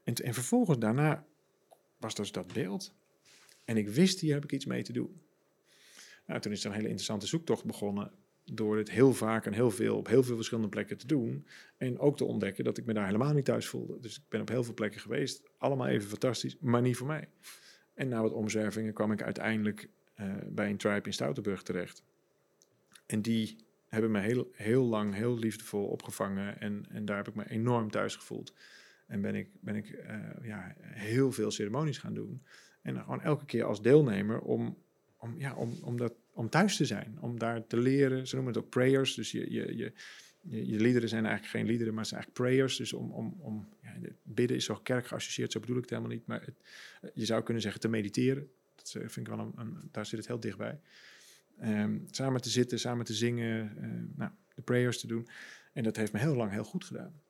En, 0.05 0.15
en 0.15 0.35
vervolgens 0.35 0.79
daarna 0.79 1.27
was 1.97 2.15
dus 2.15 2.33
dat 2.33 2.53
beeld. 2.53 2.95
En 3.65 3.77
ik 3.77 3.89
wist, 3.89 4.21
hier 4.21 4.35
heb 4.35 4.45
ik 4.45 4.53
iets 4.53 4.65
mee 4.65 4.83
te 4.83 4.93
doen. 4.93 5.21
Nou, 6.27 6.41
toen 6.41 6.53
is 6.53 6.61
er 6.61 6.67
een 6.67 6.77
hele 6.77 6.89
interessante 6.89 7.27
zoektocht 7.27 7.65
begonnen 7.65 8.13
door 8.53 8.77
het 8.77 8.91
heel 8.91 9.13
vaak 9.13 9.47
en 9.47 9.53
heel 9.53 9.71
veel 9.71 9.97
op 9.97 10.07
heel 10.07 10.23
veel 10.23 10.37
verschillende 10.37 10.69
plekken 10.69 10.99
te 10.99 11.07
doen. 11.07 11.47
En 11.77 11.99
ook 11.99 12.17
te 12.17 12.25
ontdekken 12.25 12.65
dat 12.65 12.79
ik 12.79 12.87
me 12.87 12.93
daar 12.93 13.07
helemaal 13.07 13.33
niet 13.33 13.45
thuis 13.45 13.67
voelde. 13.67 14.01
Dus 14.01 14.17
ik 14.17 14.23
ben 14.29 14.41
op 14.41 14.49
heel 14.49 14.65
veel 14.65 14.75
plekken 14.75 15.01
geweest. 15.01 15.43
Allemaal 15.59 15.87
even 15.87 16.09
fantastisch, 16.09 16.57
maar 16.61 16.83
niet 16.83 16.97
voor 16.97 17.07
mij. 17.07 17.29
En 17.95 18.09
na 18.09 18.23
wat 18.23 18.33
omzwervingen 18.33 18.93
kwam 18.93 19.13
ik 19.13 19.23
uiteindelijk 19.23 19.89
eh, 20.15 20.35
bij 20.49 20.71
een 20.71 20.77
tribe 20.77 21.07
in 21.07 21.13
Stoutenburg 21.13 21.63
terecht. 21.63 22.03
En 23.07 23.23
die 23.23 23.57
hebben 23.89 24.11
me 24.11 24.21
heel, 24.21 24.51
heel 24.53 24.85
lang, 24.85 25.15
heel 25.15 25.39
liefdevol 25.39 25.87
opgevangen. 25.87 26.61
En, 26.61 26.87
en 26.91 27.05
daar 27.05 27.17
heb 27.17 27.29
ik 27.29 27.35
me 27.35 27.51
enorm 27.51 27.91
thuis 27.91 28.17
gevoeld. 28.17 28.55
En 29.07 29.21
ben 29.21 29.35
ik, 29.35 29.49
ben 29.61 29.77
ik 29.77 29.89
eh, 29.89 30.19
ja, 30.43 30.75
heel 30.81 31.33
veel 31.33 31.51
ceremonies 31.51 31.99
gaan 31.99 32.15
doen. 32.15 32.43
En 32.83 33.01
gewoon 33.01 33.21
elke 33.21 33.45
keer 33.45 33.65
als 33.65 33.83
deelnemer 33.83 34.41
om, 34.41 34.77
om, 35.17 35.39
ja, 35.39 35.55
om, 35.55 35.73
om, 35.83 35.97
dat, 35.97 36.13
om 36.37 36.49
thuis 36.49 36.77
te 36.77 36.85
zijn. 36.85 37.17
Om 37.21 37.39
daar 37.39 37.67
te 37.67 37.77
leren. 37.77 38.27
Ze 38.27 38.35
noemen 38.35 38.55
het 38.55 38.63
ook 38.63 38.71
prayers. 38.71 39.15
Dus 39.15 39.31
je, 39.31 39.51
je, 39.53 39.77
je, 39.77 39.93
je, 40.67 40.81
liederen 40.81 41.09
zijn 41.09 41.25
eigenlijk 41.27 41.57
geen 41.57 41.67
liederen, 41.67 41.93
maar 41.95 42.03
het 42.03 42.09
zijn 42.13 42.21
eigenlijk 42.21 42.51
prayers. 42.51 42.77
Dus 42.77 42.93
om, 42.93 43.11
om, 43.13 43.37
om 43.39 43.69
ja, 43.83 43.95
de- 44.01 44.15
bidden 44.23 44.57
is 44.57 44.65
zo 44.65 44.75
kerk 44.75 45.07
geassocieerd, 45.07 45.53
zo 45.53 45.61
bedoel 45.61 45.77
ik 45.77 45.83
het 45.83 45.91
helemaal 45.91 46.13
niet. 46.13 46.27
Maar 46.27 46.45
je 47.15 47.25
zou 47.25 47.43
kunnen 47.43 47.63
zeggen 47.63 47.81
te 47.81 47.89
mediteren. 47.89 48.49
Dat 48.75 48.87
eh, 48.95 49.01
vind 49.09 49.17
ik 49.29 49.35
wel 49.35 49.39
een, 49.39 49.53
een- 49.57 49.89
daar 49.91 50.07
zit 50.07 50.19
het 50.19 50.27
heel 50.29 50.41
dichtbij. 50.41 50.81
Ehm, 51.59 51.99
samen 52.11 52.41
te 52.41 52.51
zitten, 52.51 52.79
samen 52.79 53.05
te 53.05 53.15
zingen, 53.15 53.77
eh, 53.81 53.89
nou, 54.17 54.31
de 54.55 54.63
prayers 54.63 55.01
te 55.01 55.07
doen. 55.07 55.29
En 55.73 55.83
dat 55.83 55.97
heeft 55.97 56.13
me 56.13 56.19
heel 56.19 56.37
lang 56.37 56.51
heel 56.51 56.65
goed 56.65 56.85
gedaan. 56.85 57.21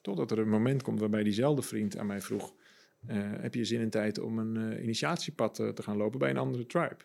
Totdat 0.00 0.30
er 0.30 0.38
een 0.38 0.48
moment 0.48 0.82
komt 0.82 1.00
waarbij 1.00 1.22
diezelfde 1.22 1.62
vriend 1.62 1.96
aan 1.96 2.06
mij 2.06 2.20
vroeg... 2.20 2.54
eh, 3.06 3.16
heb 3.40 3.54
je 3.54 3.64
zin 3.64 3.80
en 3.80 3.90
tijd 3.90 4.18
om 4.18 4.38
een 4.38 4.82
initiatiepad 4.82 5.54
te 5.54 5.82
gaan 5.82 5.96
lopen 5.96 6.18
bij 6.18 6.30
een 6.30 6.36
andere 6.36 6.66
tribe? 6.66 6.96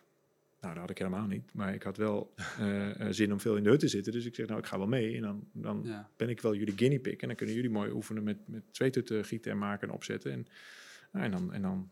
Nou, 0.60 0.72
dat 0.72 0.82
had 0.82 0.90
ik 0.90 0.98
helemaal 0.98 1.26
niet. 1.26 1.52
Maar 1.52 1.74
ik 1.74 1.82
had 1.82 1.96
wel 1.96 2.34
eh, 2.58 3.00
eh, 3.00 3.06
zin 3.12 3.32
om 3.32 3.40
veel 3.40 3.56
in 3.56 3.62
de 3.62 3.70
hut 3.70 3.80
te 3.80 3.88
zitten. 3.88 4.12
Dus 4.12 4.24
ik 4.24 4.34
zeg, 4.34 4.46
nou, 4.46 4.58
ik 4.58 4.66
ga 4.66 4.78
wel 4.78 4.86
mee. 4.86 5.16
En 5.16 5.22
dan, 5.22 5.48
dan 5.52 5.80
Ja. 5.84 6.10
ben 6.16 6.28
ik 6.28 6.40
wel 6.40 6.54
jullie 6.54 6.76
guinea 6.76 6.98
pig. 6.98 7.16
En 7.16 7.26
dan 7.28 7.36
kunnen 7.36 7.54
jullie 7.54 7.70
mooi 7.70 7.90
oefenen 7.90 8.22
met, 8.22 8.48
met 8.48 8.62
zweethutten 8.70 9.24
gieten 9.24 9.50
en 9.52 9.58
maken 9.58 9.88
en 9.88 9.94
opzetten. 9.94 10.32
En, 10.32 10.46
nou, 11.12 11.24
en, 11.24 11.30
dan, 11.30 11.52
en 11.52 11.62
dan 11.62 11.90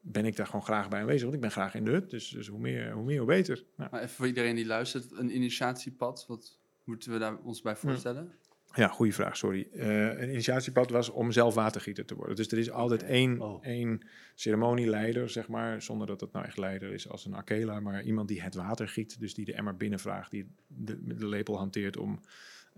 ben 0.00 0.24
ik 0.24 0.36
daar 0.36 0.46
gewoon 0.46 0.64
graag 0.64 0.88
bij 0.88 1.00
aanwezig. 1.00 1.22
Want 1.22 1.34
ik 1.34 1.40
ben 1.40 1.50
graag 1.50 1.74
in 1.74 1.84
de 1.84 1.90
hut. 1.90 2.10
Dus, 2.10 2.28
dus 2.28 2.46
hoe, 2.48 2.60
meer, 2.60 2.92
hoe 2.92 3.04
meer, 3.04 3.18
hoe 3.18 3.26
beter. 3.26 3.64
Nou, 3.76 3.90
Maar 3.90 4.02
even 4.02 4.14
voor 4.14 4.26
iedereen 4.26 4.54
die 4.56 4.66
luistert, 4.66 5.12
een 5.12 5.36
initiatiepad, 5.36 6.24
wat 6.28 6.58
moeten 6.84 7.12
we 7.12 7.18
daar 7.18 7.36
ons 7.38 7.62
bij 7.62 7.76
voorstellen? 7.76 8.22
Ja, 8.24 8.45
goede 8.84 9.12
vraag, 9.12 9.36
sorry. 9.36 9.68
Eh, 9.72 10.20
een 10.20 10.28
initiatiepad 10.30 10.90
was 10.90 11.10
om 11.10 11.32
zelf 11.32 11.54
watergieter 11.54 12.04
te 12.04 12.14
worden. 12.14 12.36
Dus 12.36 12.48
er 12.48 12.58
is 12.58 12.70
altijd 12.70 13.02
één, 13.02 13.40
Oh. 13.40 13.64
één 13.64 14.00
ceremonieleider, 14.34 15.28
zeg 15.30 15.48
maar, 15.48 15.82
zonder 15.82 16.06
dat 16.06 16.20
het 16.20 16.32
nou 16.32 16.44
echt 16.44 16.56
leider 16.56 16.92
is 16.92 17.08
als 17.08 17.24
een 17.24 17.36
akela, 17.36 17.80
maar 17.80 18.02
iemand 18.02 18.28
die 18.28 18.42
het 18.42 18.54
water 18.54 18.88
giet, 18.88 19.20
dus 19.20 19.34
die 19.34 19.44
de 19.44 19.54
emmer 19.54 19.76
binnenvraagt, 19.76 20.30
die 20.30 20.46
de, 20.66 21.16
de 21.16 21.26
lepel 21.26 21.58
hanteert 21.58 21.96
om 21.96 22.20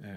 eh, 0.01 0.11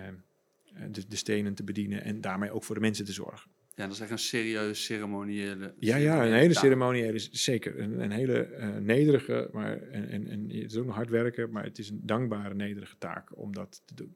de, 0.92 1.08
de 1.08 1.16
stenen 1.16 1.54
te 1.54 1.64
bedienen 1.64 2.04
en 2.04 2.22
daarmee 2.22 2.52
ook 2.52 2.64
voor 2.64 2.76
de 2.76 2.82
mensen 2.82 3.06
te 3.06 3.14
zorgen. 3.14 3.52
Ja, 3.76 3.84
dat 3.84 3.96
is 3.96 4.02
echt 4.02 4.12
een 4.12 4.18
serieus 4.18 4.84
ceremoniële... 4.86 5.74
Ja, 5.80 5.96
ja, 5.96 6.26
een 6.26 6.34
hele 6.34 6.54
ceremoniële, 6.54 7.20
zeker. 7.32 7.80
Een, 7.80 8.00
een 8.00 8.12
hele 8.12 8.46
eh, 8.46 8.76
nederige, 8.76 9.50
maar 9.52 9.82
en, 9.82 10.10
en, 10.10 10.28
en 10.28 10.44
het 10.44 10.72
is 10.72 10.78
ook 10.78 10.86
nog 10.86 10.96
hard 10.96 11.10
werken, 11.10 11.52
maar 11.52 11.64
het 11.64 11.78
is 11.78 11.90
een 11.90 12.02
dankbare, 12.04 12.56
nederige 12.56 12.98
taak 12.98 13.38
om 13.38 13.54
dat 13.54 13.82
te 13.86 13.96
doen. 13.96 14.16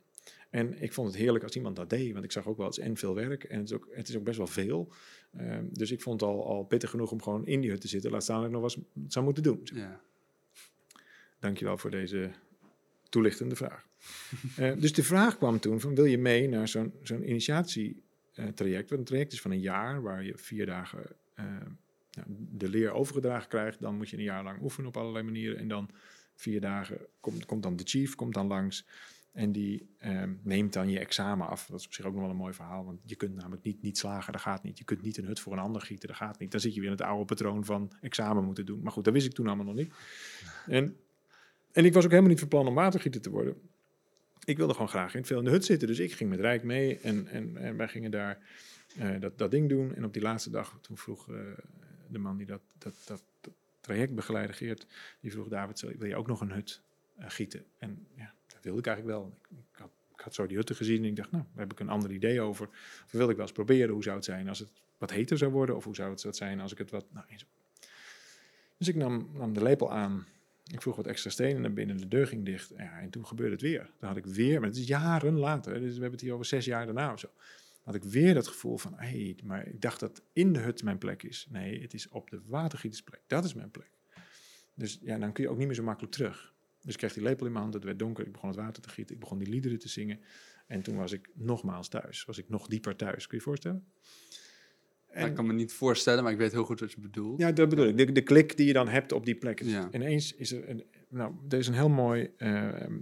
En 0.56 0.82
ik 0.82 0.94
vond 0.94 1.08
het 1.08 1.18
heerlijk 1.18 1.44
als 1.44 1.56
iemand 1.56 1.76
dat 1.76 1.90
deed, 1.90 2.14
want 2.14 2.26
ik 2.26 2.32
zag 2.32 2.48
ook 2.48 2.58
wel 2.58 2.66
eens 2.66 2.80
en 2.80 2.98
veel 2.98 3.16
werk 3.16 3.44
en 3.44 3.60
het 3.60 3.70
is 3.70 3.76
ook, 3.76 3.88
het 3.92 4.10
is 4.10 4.18
ook 4.18 4.24
best 4.24 4.38
wel 4.38 4.48
veel. 4.48 4.92
Ehm, 5.38 5.66
dus 5.72 5.92
ik 5.92 6.02
vond 6.02 6.22
het 6.22 6.30
al, 6.30 6.48
al 6.48 6.64
pittig 6.64 6.90
genoeg 6.90 7.12
om 7.12 7.22
gewoon 7.22 7.46
in 7.46 7.62
die 7.62 7.70
hut 7.70 7.82
te 7.82 7.88
zitten. 7.88 8.12
Laat 8.12 8.24
staan 8.24 8.38
dat 8.38 8.46
ik 8.46 8.52
nog 8.52 8.62
wat 8.62 8.78
zou 9.08 9.26
moeten 9.26 9.44
doen. 9.44 9.68
Ja. 9.74 10.02
Dankjewel 11.40 11.78
voor 11.78 11.92
deze 11.92 12.32
toelichtende 13.10 13.56
vraag. 13.56 13.88
Eh, 14.56 14.72
dus 14.80 14.94
de 14.94 15.04
vraag 15.04 15.38
kwam 15.38 15.60
toen 15.60 15.80
van 15.80 15.96
wil 15.96 16.06
je 16.06 16.18
mee 16.18 16.48
naar 16.48 16.68
zo'n 16.68 16.94
zo'n 17.04 17.30
initiatietraject? 17.30 18.90
Wat 18.90 19.00
een 19.00 19.06
traject 19.06 19.34
is 19.34 19.42
van 19.42 19.52
een 19.52 19.60
jaar 19.60 20.02
waar 20.02 20.24
je 20.24 20.34
vier 20.38 20.66
dagen 20.66 21.04
eh, 21.34 21.46
nou, 22.12 22.28
de 22.52 22.70
leer 22.70 22.92
overgedragen 22.92 23.50
krijgt. 23.50 23.80
Dan 23.80 23.98
moet 23.98 24.10
je 24.10 24.18
een 24.18 24.24
jaar 24.24 24.44
lang 24.44 24.62
oefenen 24.62 24.88
op 24.88 24.98
allerlei 24.98 25.24
manieren. 25.24 25.58
En 25.58 25.68
dan 25.68 25.90
vier 26.36 26.62
dagen 26.62 26.98
komt, 27.20 27.46
komt 27.46 27.64
dan 27.64 27.76
de 27.76 27.84
chief 27.86 28.16
komt 28.16 28.34
dan 28.34 28.48
langs. 28.48 28.86
En 29.36 29.52
die 29.52 29.90
ehm, 29.98 30.34
neemt 30.42 30.74
dan 30.74 30.90
je 30.90 31.00
examen 31.00 31.48
af. 31.48 31.66
Dat 31.66 31.80
is 31.80 31.86
op 31.86 31.94
zich 31.94 32.06
ook 32.06 32.14
nog 32.14 32.22
wel 32.22 32.30
een 32.30 32.36
mooi 32.36 32.54
verhaal. 32.54 32.86
Want 32.86 33.00
je 33.06 33.16
kunt 33.16 33.36
namelijk 33.36 33.64
niet, 33.64 33.82
niet 33.82 33.98
slagen, 33.98 34.34
dat 34.34 34.42
gaat 34.42 34.64
niet. 34.64 34.78
Je 34.78 34.84
kunt 34.84 35.02
niet 35.02 35.18
een 35.18 35.26
hut 35.26 35.40
voor 35.40 35.54
een 35.54 35.60
ander 35.60 35.82
gieten, 35.82 36.08
dat 36.08 36.18
gaat 36.18 36.40
niet. 36.40 36.52
Dan 36.52 36.60
zit 36.60 36.74
je 36.74 36.80
weer 36.80 36.90
in 36.90 36.96
het 36.96 37.06
oude 37.06 37.26
patroon 37.26 37.66
van 37.66 37.92
examen 38.02 38.44
moeten 38.44 38.66
doen. 38.66 38.82
Maar 38.82 38.92
goed, 38.92 39.04
dat 39.04 39.14
wist 39.14 39.26
ik 39.26 39.34
toen 39.34 39.48
allemaal 39.48 39.66
nog 39.66 39.76
niet. 39.76 39.94
En, 40.68 40.98
en 41.72 41.86
ik 41.86 41.94
was 41.94 42.04
ook 42.04 42.10
helemaal 42.10 42.32
niet 42.32 42.40
van 42.40 42.48
plan 42.48 42.68
om 42.68 42.74
watergieter 42.74 43.22
te 43.22 43.30
worden. 43.30 43.58
Ik 44.44 44.58
wilde 44.58 44.74
gewoon 44.74 44.90
graag 44.90 45.16
in 45.16 45.26
veel 45.26 45.40
in 45.40 45.46
de 45.46 45.52
hut 45.52 45.66
zitten. 45.66 45.88
Dus 45.88 46.00
ik 46.00 46.14
ging 46.14 46.30
met 46.30 46.40
Rijk 46.40 46.64
mee 46.64 47.00
en, 47.00 47.28
en, 47.28 47.58
en 47.58 47.78
wij 47.78 47.88
gingen 47.88 48.12
daar 48.12 48.40
eh, 48.98 49.20
dat, 49.20 49.38
dat 49.38 49.52
ding 49.52 49.70
doen. 49.70 49.96
En 49.96 50.06
op 50.06 50.14
die 50.14 50.22
laatste 50.22 50.50
dag, 50.50 50.78
toen 50.82 50.98
vroeg 50.98 51.30
eh, 51.30 51.38
de 52.08 52.20
man 52.20 52.38
die 52.38 52.46
dat, 52.46 52.62
dat, 52.78 52.96
dat, 53.06 53.24
dat 53.42 53.54
traject 53.80 54.16
begeleidde, 54.16 54.54
Geert, 54.54 54.88
die 55.20 55.32
vroeg 55.32 55.48
David, 55.48 55.82
wil 55.82 56.08
je 56.08 56.16
ook 56.16 56.28
nog 56.28 56.42
een 56.42 56.52
hut 56.52 56.82
gieten? 57.18 57.66
En 57.78 58.08
ja, 58.16 58.34
dat 58.48 58.64
wilde 58.64 58.80
ik 58.80 58.88
eigenlijk 58.88 59.18
wel. 59.18 59.38
Ik, 59.42 59.58
ik, 59.72 59.80
had, 59.80 59.92
ik 60.14 60.20
had 60.20 60.34
zo 60.34 60.48
die 60.48 60.58
hutten 60.58 60.76
gezien 60.76 61.04
en 61.04 61.10
ik 61.10 61.16
dacht, 61.16 61.32
nou, 61.32 61.44
daar 61.44 61.64
heb 61.64 61.72
ik 61.72 61.80
een 61.80 61.90
ander 61.90 62.12
idee 62.12 62.42
over. 62.42 62.68
Of 63.06 63.12
wilde 63.12 63.30
ik 63.30 63.38
wel 63.38 63.46
eens 63.46 63.56
proberen, 63.56 63.94
hoe 63.94 64.04
zou 64.04 64.16
het 64.16 64.26
zijn 64.26 64.50
als 64.50 64.60
het 64.60 64.72
wat 64.98 65.12
heter 65.12 65.38
zou 65.38 65.52
worden? 65.52 65.76
Of 65.76 65.84
hoe 65.84 65.96
zou 65.96 66.12
het 66.12 66.24
wat 66.24 66.36
zijn 66.36 66.60
als 66.60 66.72
ik 66.72 66.78
het 66.78 66.92
wat... 66.92 67.06
Nou, 67.12 67.26
dus 68.78 68.88
ik 68.88 68.96
nam, 68.96 69.30
nam 69.34 69.54
de 69.54 69.64
lepel 69.64 69.92
aan. 69.92 70.26
Ik 70.72 70.82
vroeg 70.82 70.96
wat 70.96 71.08
extra 71.08 71.30
stenen 71.30 71.62
naar 71.62 71.74
binnen, 71.74 71.98
de 71.98 72.08
deur 72.08 72.28
ging 72.28 72.46
dicht. 72.46 72.74
Ja, 72.78 73.00
en 73.00 73.10
toen 73.10 73.26
gebeurde 73.26 73.52
het 73.52 73.62
weer. 73.62 73.90
Dan 74.00 74.10
had 74.10 74.18
ik 74.18 74.26
weer, 74.26 74.60
maar 74.60 74.70
het 74.70 74.78
is 74.78 74.88
jaren 74.88 75.38
later, 75.38 75.74
dus 75.74 75.82
we 75.82 75.92
hebben 75.92 76.12
het 76.12 76.22
hier 76.22 76.34
over 76.34 76.46
zes 76.46 76.66
jaar 76.66 76.86
daarna 76.86 77.14
of 77.14 77.20
zo. 77.20 77.30
Had 77.84 77.96
ik 77.96 78.04
weer 78.04 78.34
dat 78.34 78.48
gevoel 78.48 78.78
van, 78.78 78.94
hé, 78.96 79.08
hey, 79.08 79.38
maar 79.44 79.68
ik 79.68 79.82
dacht 79.82 80.00
dat 80.00 80.22
in 80.34 80.54
de 80.54 80.60
hut 80.60 80.84
mijn 80.84 80.98
plek 80.98 81.24
is. 81.24 81.48
Nee, 81.50 81.82
het 81.82 81.94
is 81.94 82.10
op 82.10 82.30
de 82.30 82.42
watergietersplek. 82.46 83.22
Dat 83.28 83.46
is 83.46 83.54
mijn 83.54 83.72
plek. 83.72 83.90
Dus 84.74 85.00
ja, 85.02 85.18
dan 85.18 85.32
kun 85.32 85.44
je 85.44 85.50
ook 85.50 85.58
niet 85.58 85.68
meer 85.68 85.76
zo 85.76 85.84
makkelijk 85.84 86.14
terug. 86.14 86.54
Dus 86.86 86.94
ik 86.94 87.00
kreeg 87.00 87.14
die 87.14 87.24
lepel 87.24 87.46
in 87.46 87.52
mijn 87.52 87.64
hand, 87.64 87.76
het 87.76 87.84
werd 87.84 88.00
donker, 88.00 88.26
ik 88.26 88.32
begon 88.32 88.50
het 88.50 88.58
water 88.58 88.82
te 88.84 88.90
gieten, 88.90 89.16
ik 89.16 89.22
begon 89.22 89.38
die 89.38 89.50
liederen 89.50 89.80
te 89.80 89.90
zingen. 89.90 90.20
En 90.68 90.82
toen 90.82 90.96
was 90.96 91.12
ik 91.12 91.30
nogmaals 91.34 91.88
thuis, 91.88 92.26
was 92.26 92.38
ik 92.38 92.50
nog 92.50 92.68
dieper 92.68 92.96
thuis. 92.96 93.28
Kun 93.28 93.38
je 93.38 93.44
je 93.44 93.50
voorstellen? 93.50 93.86
Ja, 95.14 95.26
ik 95.26 95.36
kan 95.36 95.48
me 95.48 95.54
niet 95.54 95.74
voorstellen, 95.74 96.24
maar 96.24 96.32
ik 96.32 96.38
weet 96.38 96.52
heel 96.52 96.64
goed 96.64 96.80
wat 96.80 96.92
je 96.92 97.00
bedoelt. 97.00 97.40
Ja, 97.40 97.52
dat 97.52 97.70
bedoel 97.70 97.88
ik. 97.88 97.98
De, 97.98 98.12
de 98.12 98.22
klik 98.22 98.58
die 98.58 98.68
je 98.68 98.74
dan 98.74 98.88
hebt 98.88 99.12
op 99.12 99.26
die 99.26 99.36
plek. 99.36 99.64
Ja. 99.64 99.90
Ineens 99.92 100.36
is 100.36 100.52
er 100.52 100.70
een, 100.70 100.86
nou, 101.10 101.34
er 101.50 101.58
is 101.58 101.68
een 101.68 101.74
heel 101.74 101.90
mooi, 101.90 102.32
ehm, 102.38 102.98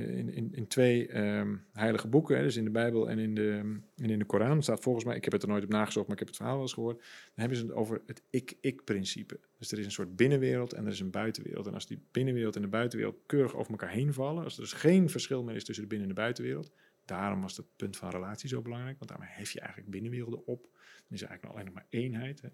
in, 0.00 0.32
in, 0.34 0.54
in 0.54 0.66
twee 0.66 1.08
ehm, 1.08 1.56
heilige 1.72 2.08
boeken, 2.08 2.36
hè, 2.36 2.42
dus 2.42 2.56
in 2.56 2.64
de 2.64 2.70
Bijbel 2.70 3.10
en 3.10 3.18
in 3.18 3.34
de, 3.34 3.80
en 3.96 4.10
in 4.10 4.18
de 4.18 4.24
Koran, 4.24 4.62
staat 4.62 4.80
volgens 4.80 5.04
mij, 5.04 5.16
ik 5.16 5.24
heb 5.24 5.32
het 5.32 5.42
er 5.42 5.48
nooit 5.48 5.64
op 5.64 5.70
nagezocht, 5.70 6.06
maar 6.06 6.12
ik 6.12 6.18
heb 6.18 6.28
het 6.28 6.36
verhaal 6.36 6.54
wel 6.54 6.62
eens 6.62 6.72
gehoord, 6.72 6.98
dan 6.98 7.06
hebben 7.34 7.56
ze 7.56 7.64
het 7.64 7.72
over 7.72 8.02
het 8.06 8.22
ik-ik-principe. 8.30 9.40
Dus 9.58 9.72
er 9.72 9.78
is 9.78 9.84
een 9.84 9.90
soort 9.90 10.16
binnenwereld 10.16 10.72
en 10.72 10.86
er 10.86 10.92
is 10.92 11.00
een 11.00 11.10
buitenwereld. 11.10 11.66
En 11.66 11.74
als 11.74 11.86
die 11.86 12.02
binnenwereld 12.10 12.56
en 12.56 12.62
de 12.62 12.68
buitenwereld 12.68 13.18
keurig 13.26 13.54
over 13.54 13.70
elkaar 13.70 13.90
heen 13.90 14.12
vallen, 14.12 14.44
als 14.44 14.54
er 14.54 14.60
dus 14.60 14.72
geen 14.72 15.10
verschil 15.10 15.42
meer 15.42 15.54
is 15.54 15.64
tussen 15.64 15.84
de 15.84 15.90
binnen- 15.90 16.08
en 16.08 16.14
de 16.14 16.20
buitenwereld, 16.20 16.72
daarom 17.04 17.40
was 17.40 17.56
het 17.56 17.66
punt 17.76 17.96
van 17.96 18.10
relatie 18.10 18.48
zo 18.48 18.62
belangrijk, 18.62 18.98
want 18.98 19.10
daarmee 19.10 19.28
hef 19.30 19.50
je 19.50 19.60
eigenlijk 19.60 19.90
binnenwerelden 19.90 20.46
op. 20.46 20.62
Dan 21.08 21.18
is 21.18 21.22
eigenlijk 21.22 21.52
alleen 21.52 21.64
nog 21.64 21.74
maar 21.74 21.86
eenheid. 21.88 22.40
Hè. 22.40 22.48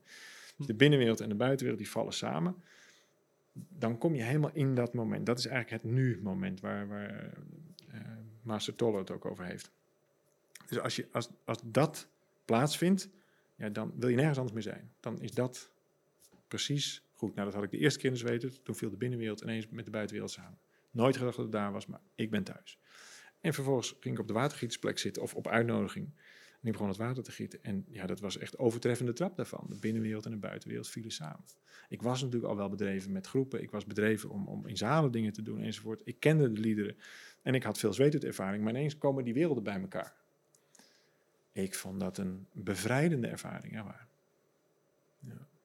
Dus 0.56 0.66
de 0.66 0.74
binnenwereld 0.74 1.20
en 1.20 1.28
de 1.28 1.34
buitenwereld 1.34 1.82
die 1.82 1.90
vallen 1.90 2.12
samen. 2.12 2.62
Dan 3.52 3.98
kom 3.98 4.14
je 4.14 4.22
helemaal 4.22 4.52
in 4.52 4.74
dat 4.74 4.94
moment. 4.94 5.26
Dat 5.26 5.38
is 5.38 5.46
eigenlijk 5.46 5.82
het 5.82 5.92
nu-moment 5.92 6.60
waar, 6.60 6.88
waar 6.88 7.32
eh, 7.88 8.00
Master 8.42 8.74
Tolle 8.74 8.98
het 8.98 9.10
ook 9.10 9.24
over 9.24 9.44
heeft. 9.44 9.70
Dus 10.66 10.78
als, 10.78 10.96
je, 10.96 11.08
als, 11.12 11.30
als 11.44 11.58
dat 11.64 12.08
plaatsvindt, 12.44 13.08
ja, 13.56 13.68
dan 13.68 13.92
wil 13.96 14.08
je 14.08 14.16
nergens 14.16 14.38
anders 14.38 14.54
meer 14.54 14.74
zijn. 14.74 14.92
Dan 15.00 15.20
is 15.20 15.30
dat 15.30 15.70
precies 16.48 17.04
goed. 17.14 17.34
Nou, 17.34 17.44
dat 17.46 17.54
had 17.54 17.64
ik 17.64 17.70
de 17.70 17.78
eerste 17.78 17.98
keer 17.98 18.24
weten. 18.24 18.62
Toen 18.62 18.74
viel 18.74 18.90
de 18.90 18.96
binnenwereld 18.96 19.40
ineens 19.40 19.68
met 19.68 19.84
de 19.84 19.90
buitenwereld 19.90 20.32
samen. 20.32 20.58
Nooit 20.90 21.16
gedacht 21.16 21.36
dat 21.36 21.44
het 21.44 21.54
daar 21.54 21.72
was, 21.72 21.86
maar 21.86 22.00
ik 22.14 22.30
ben 22.30 22.44
thuis. 22.44 22.78
En 23.40 23.54
vervolgens 23.54 23.96
ging 24.00 24.14
ik 24.14 24.20
op 24.20 24.26
de 24.26 24.32
watergietersplek 24.32 24.98
zitten, 24.98 25.22
of 25.22 25.34
op 25.34 25.48
uitnodiging. 25.48 26.10
En 26.60 26.66
ik 26.66 26.72
begon 26.72 26.88
het 26.88 26.96
water 26.96 27.22
te 27.22 27.32
gieten. 27.32 27.64
En 27.64 27.84
ja, 27.88 28.06
dat 28.06 28.20
was 28.20 28.38
echt 28.38 28.58
overtreffende 28.58 29.12
trap 29.12 29.36
daarvan. 29.36 29.64
De 29.68 29.78
binnenwereld 29.78 30.24
en 30.24 30.30
de 30.30 30.36
buitenwereld 30.36 30.88
vielen 30.88 31.10
samen. 31.10 31.44
Ik 31.88 32.02
was 32.02 32.22
natuurlijk 32.22 32.50
al 32.50 32.56
wel 32.56 32.68
bedreven 32.68 33.12
met 33.12 33.26
groepen. 33.26 33.62
Ik 33.62 33.70
was 33.70 33.84
bedreven 33.86 34.30
om, 34.30 34.48
om 34.48 34.66
in 34.66 34.76
zalen 34.76 35.12
dingen 35.12 35.32
te 35.32 35.42
doen 35.42 35.60
enzovoort. 35.60 36.02
Ik 36.04 36.20
kende 36.20 36.52
de 36.52 36.60
liederen. 36.60 36.96
En 37.42 37.54
ik 37.54 37.62
had 37.62 37.78
veel 37.78 37.92
zweetuitervaring. 37.92 38.62
Maar 38.62 38.72
ineens 38.72 38.98
komen 38.98 39.24
die 39.24 39.34
werelden 39.34 39.62
bij 39.62 39.80
elkaar. 39.80 40.14
Ik 41.52 41.74
vond 41.74 42.00
dat 42.00 42.18
een 42.18 42.46
bevrijdende 42.52 43.26
ervaring. 43.26 43.72
Ja, 43.72 43.84
waar. 43.84 44.08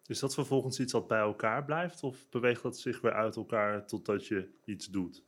Is 0.07 0.19
dat 0.19 0.33
vervolgens 0.33 0.79
iets 0.79 0.93
wat 0.93 1.07
bij 1.07 1.19
elkaar 1.19 1.65
blijft? 1.65 2.03
Of 2.03 2.25
beweegt 2.29 2.61
dat 2.61 2.79
zich 2.79 3.01
weer 3.01 3.13
uit 3.13 3.35
elkaar 3.35 3.87
totdat 3.87 4.27
je 4.27 4.49
iets 4.65 4.89
doet? 4.89 5.23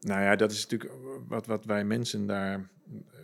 Nou 0.00 0.20
ja, 0.20 0.36
dat 0.36 0.50
is 0.50 0.66
natuurlijk 0.66 0.92
wat, 1.28 1.46
wat 1.46 1.64
wij 1.64 1.84
mensen 1.84 2.26
daar 2.26 2.70
eh, 2.88 3.18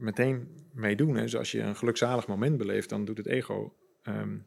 meteen 0.00 0.48
mee 0.72 0.96
doen. 0.96 1.14
Hè. 1.14 1.22
Dus 1.22 1.36
als 1.36 1.52
je 1.52 1.60
een 1.60 1.76
gelukzalig 1.76 2.26
moment 2.26 2.56
beleeft, 2.58 2.88
dan 2.88 3.04
doet 3.04 3.16
het 3.16 3.26
ego, 3.26 3.76
ehm, 4.02 4.38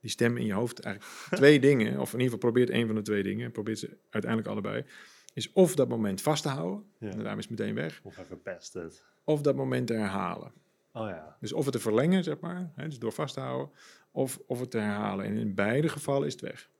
die 0.00 0.10
stem 0.10 0.36
in 0.36 0.46
je 0.46 0.52
hoofd, 0.52 0.80
eigenlijk 0.80 1.14
twee 1.40 1.60
dingen. 1.60 2.00
Of 2.00 2.12
in 2.12 2.18
ieder 2.20 2.34
geval 2.34 2.38
probeert 2.38 2.70
één 2.70 2.86
van 2.86 2.94
de 2.96 3.02
twee 3.02 3.22
dingen, 3.22 3.52
probeert 3.52 3.78
ze 3.78 3.98
uiteindelijk 4.10 4.50
allebei. 4.50 4.84
Is 5.34 5.52
of 5.52 5.74
dat 5.74 5.88
moment 5.88 6.20
vast 6.20 6.42
te 6.42 6.48
houden, 6.48 6.84
Ja. 6.98 7.10
en 7.10 7.18
daarom 7.18 7.38
is 7.38 7.48
het 7.48 7.58
meteen 7.58 7.74
weg. 7.74 8.00
Of 8.02 8.16
het. 8.16 9.04
Of 9.24 9.40
dat 9.40 9.56
moment 9.56 9.86
te 9.86 9.92
herhalen. 9.94 10.52
Oh 10.92 11.08
ja. 11.08 11.36
Dus 11.40 11.52
of 11.52 11.64
het 11.64 11.74
te 11.74 11.80
verlengen, 11.80 12.24
zeg 12.24 12.40
maar, 12.40 12.72
hè, 12.74 12.84
dus 12.88 12.98
door 12.98 13.12
vast 13.12 13.34
te 13.34 13.40
houden. 13.40 13.70
Of, 14.10 14.38
of 14.46 14.60
het 14.60 14.70
te 14.70 14.78
herhalen. 14.78 15.24
En 15.24 15.36
in 15.36 15.54
beide 15.54 15.88
gevallen 15.88 16.26
is 16.26 16.32
het 16.32 16.40
weg. 16.42 16.70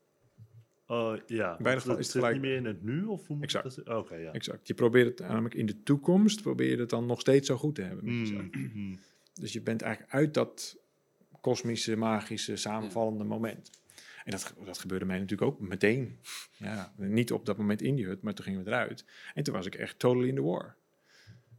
Oh 0.92 1.16
ja. 1.26 1.54
gevallen 1.56 1.86
Want 1.86 1.98
is 1.98 2.06
het 2.06 2.14
gelijk- 2.16 2.32
niet 2.32 2.42
meer 2.42 2.56
in 2.56 2.64
het 2.64 2.82
nu? 2.82 3.04
Of 3.04 3.26
hoe 3.26 3.36
moet 3.36 3.44
Exact. 3.44 3.84
dat- 3.84 3.96
Oké, 3.96 4.14
ja. 4.14 4.32
Exact. 4.32 4.66
Je 4.66 4.74
probeert 4.74 5.18
het 5.18 5.28
namelijk 5.28 5.54
in 5.54 5.66
de 5.66 5.82
toekomst, 5.82 6.42
probeer 6.42 6.70
je 6.70 6.76
het 6.76 6.90
dan 6.90 7.06
nog 7.06 7.20
steeds 7.20 7.46
zo 7.46 7.56
goed 7.56 7.74
te 7.74 7.82
hebben 7.82 8.04
met 8.04 8.14
jezelf. 8.28 8.46
Mm. 8.74 8.98
Dus 9.40 9.52
je 9.52 9.60
bent 9.62 9.82
eigenlijk 9.82 10.12
uit 10.12 10.34
dat 10.34 10.78
kosmische, 11.40 11.96
magische, 11.96 12.56
samenvallende 12.56 13.24
moment. 13.24 13.70
En 14.24 14.30
dat, 14.30 14.54
dat 14.64 14.78
gebeurde 14.78 15.04
mij 15.04 15.18
natuurlijk 15.18 15.50
ook 15.50 15.60
meteen. 15.60 16.18
Ja, 16.56 16.92
niet 16.96 17.32
op 17.32 17.46
dat 17.46 17.56
moment 17.56 17.82
in 17.82 17.94
die 17.94 18.04
hut, 18.06 18.22
maar 18.22 18.34
toen 18.34 18.44
gingen 18.44 18.64
we 18.64 18.70
eruit. 18.70 19.04
En 19.34 19.42
toen 19.42 19.54
was 19.54 19.66
ik 19.66 19.74
echt 19.74 19.98
totally 19.98 20.28
in 20.28 20.34
the 20.34 20.42
war. 20.42 20.76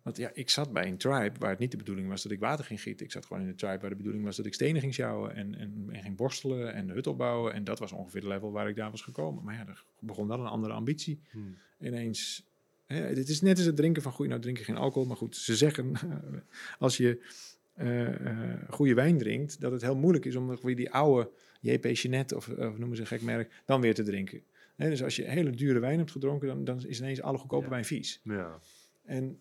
Want 0.03 0.17
ja, 0.17 0.31
ik 0.33 0.50
zat 0.50 0.74
bij 0.74 0.88
een 0.88 0.98
tribe 0.98 1.39
waar 1.39 1.50
het 1.50 1.60
niet 1.60 1.72
de 1.72 1.77
bedoeling 1.77 2.07
was 2.07 2.24
dat 2.24 2.31
ik 2.31 2.39
water 2.39 2.65
ging 2.65 2.81
gieten. 2.81 3.05
Ik 3.05 3.12
zat 3.12 3.25
gewoon 3.25 3.41
in 3.43 3.50
een 3.50 3.55
tribe 3.55 3.79
waar 3.79 3.89
de 3.89 3.95
bedoeling 3.95 4.24
was 4.24 4.36
dat 4.36 4.45
ik 4.45 4.53
stenen 4.53 4.81
ging 4.81 4.93
sjouwen 4.93 5.36
en, 5.36 5.55
en, 5.55 5.88
en 5.91 6.01
ging 6.01 6.15
borstelen 6.15 6.74
en 6.74 6.88
de 6.88 6.93
hut 6.93 7.07
opbouwen. 7.07 7.53
En 7.53 7.63
dat 7.63 7.79
was 7.79 7.91
ongeveer 7.91 8.22
de 8.22 8.27
level 8.27 8.51
waar 8.51 8.69
ik 8.69 8.75
daar 8.75 8.91
was 8.91 9.01
gekomen. 9.01 9.43
Maar 9.43 9.55
ja, 9.55 9.67
er 9.67 9.83
begon 10.00 10.27
wel 10.27 10.39
een 10.39 10.45
andere 10.45 10.74
ambitie. 10.74 11.19
Hmm. 11.31 11.57
Ineens, 11.79 12.45
hè, 12.86 12.95
het 12.95 13.29
is 13.29 13.41
net 13.41 13.57
als 13.57 13.65
het 13.65 13.75
drinken 13.75 14.01
van 14.01 14.12
goede, 14.12 14.29
nou 14.29 14.41
drinken 14.41 14.65
geen 14.65 14.77
alcohol, 14.77 15.07
maar 15.07 15.17
goed, 15.17 15.36
ze 15.36 15.55
zeggen 15.55 15.93
als 16.79 16.98
je 16.98 17.25
eh, 17.74 18.25
eh, 18.27 18.60
goede 18.69 18.93
wijn 18.93 19.17
drinkt, 19.17 19.62
dat 19.62 19.72
het 19.72 19.81
heel 19.81 19.95
moeilijk 19.95 20.25
is 20.25 20.36
om 20.36 20.57
weer 20.62 20.75
die 20.75 20.91
oude 20.91 21.29
JP 21.62 21.86
Jeanette 21.86 22.36
of, 22.36 22.48
of 22.50 22.77
noemen 22.77 22.95
ze 22.95 23.01
een 23.01 23.07
gek 23.07 23.22
merk, 23.22 23.62
dan 23.65 23.81
weer 23.81 23.93
te 23.93 24.03
drinken. 24.03 24.43
Hè, 24.75 24.89
dus 24.89 25.03
als 25.03 25.15
je 25.15 25.24
hele 25.24 25.50
dure 25.50 25.79
wijn 25.79 25.98
hebt 25.98 26.12
gedronken, 26.12 26.48
dan, 26.48 26.63
dan 26.63 26.86
is 26.86 27.00
ineens 27.00 27.22
alle 27.22 27.38
goedkope 27.38 27.63
Ja. 27.63 27.69
wijn 27.69 27.86
vies. 27.86 28.19
Ja. 28.24 28.60
En, 29.05 29.39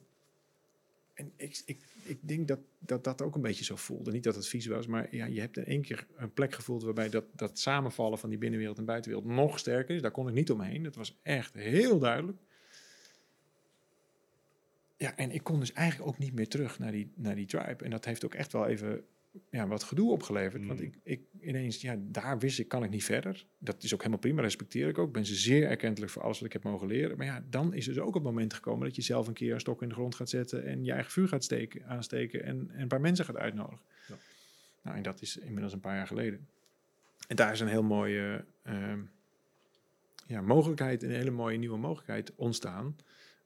en 1.15 1.33
ik, 1.37 1.63
ik, 1.65 1.81
ik 2.03 2.19
denk 2.21 2.49
dat, 2.49 2.59
dat 2.79 3.05
dat 3.05 3.23
ook 3.23 3.35
een 3.35 3.43
beetje 3.43 3.65
zo 3.65 3.77
voelde. 3.77 4.13
Niet 4.13 4.25
dat 4.25 4.35
het 4.35 4.49
vies 4.49 4.67
was, 4.67 4.87
maar 4.87 5.17
ja, 5.17 5.27
je 5.27 5.41
hebt 5.41 5.57
in 5.57 5.65
één 5.65 5.83
keer 5.83 6.07
een 6.17 6.33
plek 6.33 6.55
gevoeld 6.55 6.83
waarbij 6.83 7.09
dat, 7.09 7.25
dat 7.33 7.59
samenvallen 7.59 8.19
van 8.19 8.29
die 8.29 8.39
binnenwereld 8.39 8.79
en 8.79 8.85
buitenwereld 8.85 9.31
nog 9.31 9.59
sterker 9.59 9.95
is. 9.95 10.03
Daar 10.03 10.11
kon 10.11 10.29
ik 10.29 10.35
niet 10.35 10.51
omheen. 10.51 10.83
Dat 10.83 10.95
was 10.95 11.19
echt 11.23 11.55
heel 11.55 11.99
duidelijk. 11.99 12.39
Ja, 14.97 15.17
en 15.17 15.31
ik 15.31 15.43
kon 15.45 15.61
dus 15.61 15.73
eigenlijk 15.73 16.09
ook 16.11 16.19
niet 16.19 16.35
meer 16.35 16.49
terug 16.49 16.79
naar 16.79 16.93
die, 16.93 17.13
naar 17.15 17.35
die 17.35 17.47
tribe. 17.47 17.85
En 17.85 17.91
dat 17.91 18.05
heeft 18.05 18.25
ook 18.25 18.35
echt 18.35 18.53
wel 18.53 18.67
even 18.67 19.05
ja, 19.51 19.67
wat 19.67 19.83
gedoe 19.83 20.11
opgeleverd. 20.11 20.67
Want 20.67 20.79
Mm. 20.81 20.87
ik, 20.87 20.99
ik 21.03 21.21
ineens, 21.41 21.81
ja, 21.81 21.97
daar 21.99 22.39
wist 22.39 22.59
ik, 22.59 22.69
kan 22.69 22.85
ik 22.85 22.91
niet 22.91 23.05
verder. 23.05 23.47
Dat 23.59 23.83
is 23.83 23.93
ook 23.93 23.99
helemaal 23.99 24.21
prima, 24.21 24.41
respecteer 24.43 24.89
ik 24.89 24.99
ook. 24.99 25.07
Ik 25.07 25.13
ben 25.13 25.27
ze 25.27 25.35
zeer 25.35 25.69
erkentelijk 25.69 26.13
voor 26.13 26.23
alles 26.23 26.39
wat 26.39 26.47
ik 26.47 26.53
heb 26.53 26.63
mogen 26.63 26.87
leren. 26.87 27.17
Maar 27.17 27.27
ja, 27.27 27.45
dan 27.51 27.75
is 27.75 27.85
dus 27.85 27.99
ook 27.99 28.15
het 28.15 28.23
moment 28.23 28.55
gekomen 28.55 28.87
dat 28.87 28.97
je 28.97 29.03
zelf 29.03 29.27
een 29.27 29.35
keer 29.35 29.55
een 29.55 29.61
stok 29.61 29.83
in 29.83 29.89
de 29.89 29.95
grond 29.95 30.15
gaat 30.15 30.29
zetten 30.29 30.65
en 30.65 30.85
je 30.85 30.93
eigen 30.93 31.13
vuur 31.13 31.29
gaat 31.29 31.45
steken, 31.45 31.87
aansteken 31.87 32.45
en, 32.45 32.71
en 32.71 32.81
een 32.81 32.89
paar 32.89 33.01
mensen 33.01 33.25
gaat 33.25 33.37
uitnodigen. 33.37 33.81
Ja. 34.09 34.15
Nou, 34.83 34.97
en 34.97 35.03
dat 35.03 35.21
is 35.23 35.37
inmiddels 35.37 35.73
een 35.73 35.81
paar 35.81 35.97
jaar 35.97 36.07
geleden. 36.07 36.47
En 37.29 37.37
daar 37.37 37.53
is 37.53 37.61
een 37.61 37.69
heel 37.69 37.83
mooie 37.83 38.45
ehm, 38.63 39.01
ja, 40.27 40.41
mogelijkheid, 40.41 41.03
een 41.03 41.11
hele 41.11 41.31
mooie 41.31 41.59
nieuwe 41.59 41.79
mogelijkheid 41.79 42.33
ontstaan. 42.35 42.97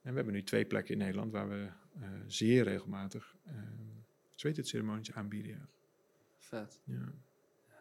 En 0.02 0.10
we 0.10 0.16
hebben 0.16 0.34
nu 0.34 0.42
twee 0.42 0.64
plekken 0.64 0.92
in 0.92 1.00
Nederland 1.00 1.32
waar 1.32 1.48
we 1.48 1.66
eh, 2.00 2.08
zeer 2.26 2.64
regelmatig 2.64 3.34
uh, 3.46 4.54
ceremonies 4.62 5.12
aanbieden. 5.12 5.68
Ja. 6.50 6.58
Vet. 6.58 6.80
Ja. 6.84 7.12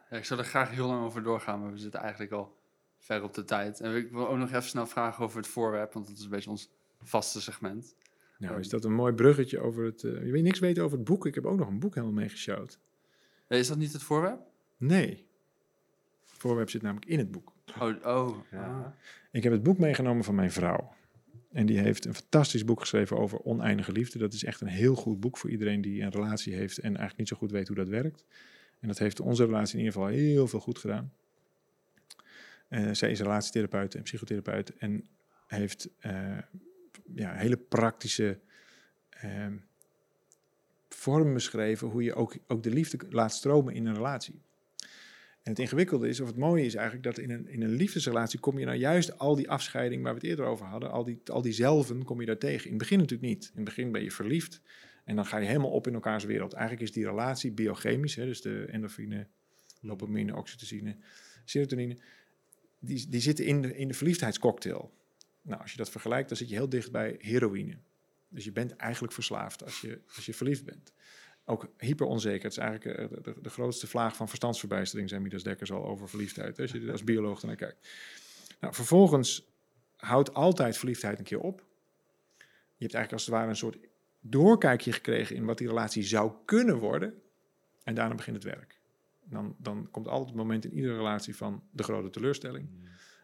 Ja, 0.10 0.18
ik 0.18 0.26
zou 0.26 0.40
er 0.40 0.46
graag 0.46 0.70
heel 0.70 0.88
lang 0.88 1.06
over 1.06 1.24
doorgaan, 1.24 1.62
maar 1.62 1.72
we 1.72 1.78
zitten 1.78 2.00
eigenlijk 2.00 2.32
al 2.32 2.58
ver 2.98 3.24
op 3.24 3.34
de 3.34 3.44
tijd. 3.44 3.80
En 3.80 3.96
ik 3.96 4.12
wil 4.12 4.28
ook 4.30 4.38
nog 4.38 4.50
even 4.50 4.64
snel 4.64 4.88
vragen 4.88 5.24
over 5.24 5.38
het 5.38 5.48
voorwerp, 5.48 5.94
want 5.94 6.08
dat 6.08 6.18
is 6.18 6.24
een 6.24 6.30
beetje 6.30 6.50
ons 6.50 6.70
vaste 7.02 7.42
segment. 7.42 7.96
Nou, 8.38 8.60
is 8.60 8.70
dat 8.70 8.84
een 8.84 8.94
mooi 8.94 9.14
bruggetje 9.14 9.60
over 9.60 9.84
het... 9.86 10.04
eh, 10.04 10.26
je 10.26 10.32
weet 10.32 10.44
niks 10.44 10.60
weten 10.60 10.84
over 10.84 10.98
het 10.98 11.08
boek. 11.08 11.26
Ik 11.26 11.36
heb 11.36 11.46
ook 11.46 11.58
nog 11.58 11.68
een 11.68 11.80
boek 11.80 11.96
helemaal 11.96 12.16
meegesjouwd. 12.16 12.80
Eh, 13.48 13.60
Is 13.60 13.68
dat 13.68 13.78
niet 13.78 13.94
het 13.94 14.04
voorwerp? 14.04 14.40
Nee. 14.78 15.28
Het 16.26 16.38
voorwerp 16.38 16.70
zit 16.70 16.82
namelijk 16.82 17.06
in 17.12 17.18
het 17.18 17.32
boek. 17.32 17.52
Oh, 17.80 17.96
oh. 18.06 18.38
Ja. 18.52 18.66
ah. 18.66 18.86
Ik 19.32 19.44
heb 19.44 19.52
het 19.52 19.64
boek 19.64 19.78
meegenomen 19.78 20.24
van 20.24 20.36
mijn 20.36 20.52
vrouw. 20.52 20.94
En 21.52 21.66
die 21.66 21.80
heeft 21.80 22.06
een 22.06 22.14
fantastisch 22.14 22.66
boek 22.66 22.80
geschreven 22.80 23.18
over 23.18 23.40
oneindige 23.44 23.92
liefde. 23.92 24.20
Dat 24.20 24.34
is 24.34 24.44
echt 24.44 24.62
een 24.62 24.68
heel 24.68 24.96
goed 24.96 25.20
boek 25.20 25.38
voor 25.38 25.50
iedereen 25.50 25.82
die 25.82 26.02
een 26.02 26.12
relatie 26.12 26.54
heeft 26.54 26.78
en 26.78 26.84
eigenlijk 26.88 27.18
niet 27.18 27.28
zo 27.28 27.36
goed 27.38 27.52
weet 27.52 27.68
hoe 27.68 27.76
dat 27.78 27.88
werkt. 27.88 28.26
En 28.86 28.92
dat 28.92 29.00
heeft 29.00 29.20
onze 29.20 29.46
relatie 29.46 29.74
in 29.74 29.86
ieder 29.86 29.94
geval 29.94 30.10
heel 30.10 30.48
veel 30.48 30.60
goed 30.60 30.78
gedaan. 30.78 31.14
Eh, 32.68 32.90
zij 32.92 33.12
is 33.12 33.20
relatietherapeut 33.20 33.96
en 33.96 34.04
psychotherapeut 34.04 34.78
en 34.78 35.08
heeft 35.48 35.90
eh, 36.00 36.38
ja, 37.16 37.34
hele 37.34 37.58
praktische 37.58 38.40
eh, 39.10 39.48
vormen 40.90 41.34
beschreven 41.34 41.88
hoe 41.88 42.04
je 42.04 42.14
ook, 42.14 42.36
ook 42.48 42.64
de 42.64 42.70
liefde 42.70 43.00
laat 43.10 43.34
stromen 43.34 43.74
in 43.74 43.86
een 43.86 43.96
relatie. 43.96 44.42
En 45.42 45.52
het 45.52 45.60
ingewikkelde 45.60 46.08
is, 46.08 46.20
of 46.20 46.28
het 46.28 46.38
mooie 46.38 46.66
is 46.66 46.76
eigenlijk, 46.76 47.04
dat 47.04 47.18
in 47.18 47.32
een, 47.32 47.48
in 47.48 47.62
een 47.62 47.76
liefdesrelatie 47.76 48.40
kom 48.40 48.60
je 48.60 48.66
nou 48.66 48.78
juist 48.78 49.18
al 49.18 49.36
die 49.36 49.50
afscheiding 49.50 50.04
waar 50.04 50.14
we 50.14 50.20
het 50.20 50.30
eerder 50.30 50.46
over 50.46 50.66
hadden, 50.66 50.92
al 50.92 51.04
die, 51.04 51.22
al 51.26 51.42
die 51.42 51.54
zelven 51.54 52.04
kom 52.04 52.20
je 52.20 52.26
daar 52.26 52.38
tegen. 52.38 52.66
In 52.66 52.70
het 52.70 52.80
begin 52.80 53.00
natuurlijk 53.00 53.30
niet. 53.30 53.44
In 53.44 53.56
het 53.56 53.64
begin 53.64 53.92
ben 53.92 54.04
je 54.04 54.12
verliefd 54.12 54.62
en 55.06 55.16
dan 55.16 55.26
ga 55.26 55.38
je 55.38 55.48
helemaal 55.48 55.72
op 55.72 55.88
in 55.88 55.94
elkaars 55.94 56.24
wereld. 56.24 56.54
Eigenlijk 56.54 56.84
is 56.84 56.92
die 56.92 57.06
relatie 57.06 57.52
biochemisch, 57.52 58.16
hè, 58.16 58.26
dus 58.26 58.42
de 58.42 58.66
endorfine, 58.66 59.28
dopamine, 59.82 60.36
oxytocine, 60.36 60.98
serotonine, 61.46 61.98
die, 62.80 63.10
die 63.10 63.22
zitten 63.22 63.46
in 63.46 63.62
de, 63.62 63.78
in 63.78 63.88
de 63.88 63.94
verliefdheidscocktail. 63.94 64.94
Nou, 65.42 65.62
als 65.62 65.72
je 65.72 65.78
dat 65.78 65.90
vergelijkt, 65.90 66.28
dan 66.28 66.38
zit 66.38 66.50
je 66.50 66.56
heel 66.56 66.70
dicht 66.70 66.92
bij 66.92 67.16
heroïne. 67.20 67.78
Dus 68.28 68.44
je 68.44 68.52
bent 68.52 68.76
eigenlijk 68.76 69.14
verslaafd 69.14 69.64
als 69.64 69.82
je, 69.82 70.02
als 70.16 70.26
je 70.26 70.34
verliefd 70.34 70.66
bent. 70.66 70.94
Ook 71.46 71.70
hyperonzeker. 71.78 72.44
Het 72.44 72.52
is 72.52 72.58
eigenlijk 72.58 72.98
eh, 72.98 73.10
de, 73.10 73.22
de, 73.22 73.42
de 73.42 73.50
grootste 73.50 73.88
vlaag 73.88 74.16
van 74.16 74.28
verstandsverbijstering, 74.28 75.10
zei 75.10 75.22
Midas 75.22 75.44
Dekkers 75.44 75.72
al 75.72 75.86
over 75.86 76.10
verliefdheid. 76.10 76.58
hè, 76.58 76.64
Als 76.64 76.72
je 76.72 76.82
er 76.82 76.92
als 76.92 77.04
bioloog 77.04 77.44
naar 77.44 77.56
kijkt. 77.56 77.90
Nou, 78.60 78.74
vervolgens 78.74 79.48
houdt 79.96 80.34
altijd 80.34 80.78
verliefdheid 80.78 81.20
een 81.20 81.26
keer 81.26 81.40
op. 81.40 81.66
Je 82.78 82.84
hebt 82.84 82.94
eigenlijk 82.94 83.12
als 83.12 83.26
het 83.26 83.34
ware 83.34 83.50
een 83.50 83.56
soort 83.56 83.78
doorkijkje 84.30 84.92
gekregen 84.92 85.36
in 85.36 85.46
wat 85.46 85.58
die 85.58 85.68
relatie 85.68 86.04
zou 86.04 86.32
kunnen 86.46 86.78
worden. 86.78 87.14
En 87.84 87.96
daarna 87.96 88.16
begint 88.16 88.36
het 88.36 88.46
werk. 88.46 88.80
Dan, 89.24 89.56
dan 89.58 89.88
komt 89.92 90.08
altijd 90.08 90.30
het 90.30 90.38
moment 90.38 90.66
in 90.66 90.74
iedere 90.74 90.96
relatie 90.96 91.36
van 91.36 91.64
de 91.72 91.84
grote 91.84 92.10
teleurstelling. 92.10 92.70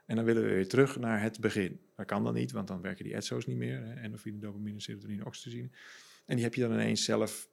En 0.05 0.15
dan 0.15 0.25
willen 0.25 0.43
we 0.43 0.49
weer 0.49 0.67
terug 0.67 0.99
naar 0.99 1.21
het 1.21 1.39
begin. 1.39 1.79
Dat 1.95 2.05
kan 2.05 2.23
dan 2.23 2.33
niet, 2.33 2.51
want 2.51 2.67
dan 2.67 2.81
werken 2.81 3.03
die 3.03 3.13
etso's 3.13 3.45
niet 3.45 3.57
meer. 3.57 3.85
hè, 3.85 3.93
Endorfine, 3.93 4.39
dopamine, 4.39 4.79
serotonine, 4.79 5.25
oxytocine. 5.25 5.69
En 6.25 6.35
die 6.35 6.43
heb 6.43 6.53
je 6.53 6.61
dan 6.61 6.71
ineens 6.71 7.03
zelf 7.03 7.49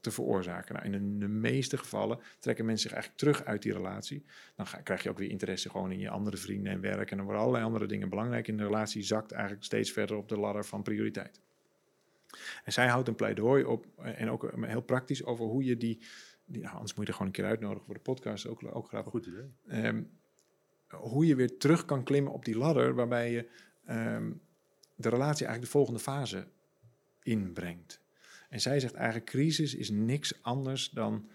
te 0.00 0.10
veroorzaken. 0.10 0.74
Nou, 0.74 0.92
in 0.92 1.18
de, 1.18 1.28
meeste 1.28 1.78
gevallen 1.78 2.18
trekken 2.38 2.64
mensen 2.64 2.88
zich 2.88 2.98
eigenlijk 2.98 3.22
terug 3.22 3.48
uit 3.48 3.62
die 3.62 3.72
relatie. 3.72 4.24
Dan 4.56 4.66
krijg 4.82 5.02
je 5.02 5.10
ook 5.10 5.18
weer 5.18 5.30
interesse 5.30 5.70
gewoon 5.70 5.92
in 5.92 5.98
je 5.98 6.10
andere 6.10 6.36
vrienden 6.36 6.72
en 6.72 6.80
werk. 6.80 7.10
En 7.10 7.16
dan 7.16 7.24
worden 7.26 7.42
allerlei 7.42 7.64
andere 7.64 7.86
dingen 7.86 8.08
belangrijk. 8.08 8.48
En 8.48 8.56
de 8.56 8.64
relatie 8.64 9.02
zakt 9.02 9.32
eigenlijk 9.32 9.64
steeds 9.64 9.90
verder 9.90 10.16
op 10.16 10.28
de 10.28 10.38
ladder 10.38 10.64
van 10.64 10.82
prioriteit. 10.82 11.40
En 12.64 12.72
zij 12.72 12.88
houdt 12.88 13.08
een 13.08 13.14
pleidooi 13.14 13.64
op, 13.64 13.86
eh, 13.98 14.20
en 14.20 14.30
ook 14.30 14.44
eh, 14.44 14.62
heel 14.68 14.82
praktisch, 14.82 15.24
over 15.24 15.44
hoe 15.44 15.64
je 15.64 15.76
die... 15.76 16.02
die 16.44 16.62
nou, 16.62 16.74
anders 16.74 16.94
moet 16.94 17.02
je 17.04 17.10
er 17.10 17.16
gewoon 17.16 17.28
een 17.28 17.38
keer 17.38 17.50
uitnodigen 17.50 17.84
voor 17.84 17.94
de 17.94 18.00
podcast, 18.00 18.46
ook, 18.46 18.74
ook 18.74 18.88
grappig. 18.88 19.12
Goed 19.12 19.26
idee. 19.26 19.50
Ehm, 19.66 20.02
hoe 20.88 21.26
je 21.26 21.34
weer 21.34 21.58
terug 21.58 21.84
kan 21.84 22.04
klimmen 22.04 22.32
op 22.32 22.44
die 22.44 22.56
ladder, 22.56 22.94
waarbij 22.94 23.30
je 23.32 23.48
ehm, 23.84 24.30
de 24.94 25.08
relatie 25.08 25.46
eigenlijk 25.46 25.72
de 25.72 25.78
volgende 25.78 26.00
fase 26.00 26.46
inbrengt. 27.22 28.00
En 28.48 28.60
zij 28.60 28.80
zegt 28.80 28.94
eigenlijk, 28.94 29.26
crisis 29.26 29.74
is 29.74 29.90
niks 29.90 30.42
anders 30.42 30.90
dan 30.90 31.28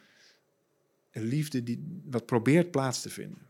een 1.12 1.24
liefde 1.24 1.64
die 1.64 2.02
wat 2.06 2.26
probeert 2.26 2.72
plaats 2.72 3.02
te 3.02 3.10
vinden. 3.10 3.48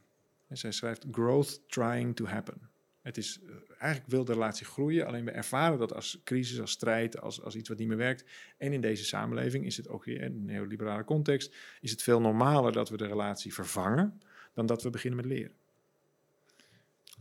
En 0.48 0.58
zij 0.58 0.72
schrijft, 0.72 1.06
growth 1.12 1.62
trying 1.68 2.16
to 2.16 2.26
happen. 2.26 2.70
Het 3.06 3.18
is, 3.18 3.40
eh, 3.44 3.50
eigenlijk 3.78 4.12
wil 4.12 4.26
de 4.26 4.34
relatie 4.34 4.66
groeien, 4.66 5.06
alleen 5.06 5.26
we 5.26 5.32
ervaren 5.32 5.78
dat 5.78 5.94
als 5.94 6.22
crisis, 6.24 6.60
als 6.60 6.72
strijd, 6.72 7.22
als, 7.22 7.42
als 7.42 7.56
iets 7.56 7.70
wat 7.70 7.78
niet 7.78 7.88
meer 7.88 7.98
werkt. 7.98 8.24
En 8.58 8.74
in 8.74 8.82
deze 8.82 9.06
samenleving 9.06 9.66
is 9.66 9.78
het 9.78 9.88
ook 9.88 10.04
weer, 10.04 10.22
in 10.22 10.32
een 10.32 10.46
neoliberale 10.46 11.04
context, 11.04 11.56
is 11.82 11.92
het 11.92 12.04
veel 12.04 12.22
normaler 12.22 12.72
dat 12.72 12.90
we 12.90 12.98
de 12.98 13.08
relatie 13.08 13.54
vervangen 13.54 14.22
dan 14.54 14.66
dat 14.66 14.84
we 14.84 14.90
beginnen 14.90 15.20
met 15.20 15.30
leren. 15.30 15.56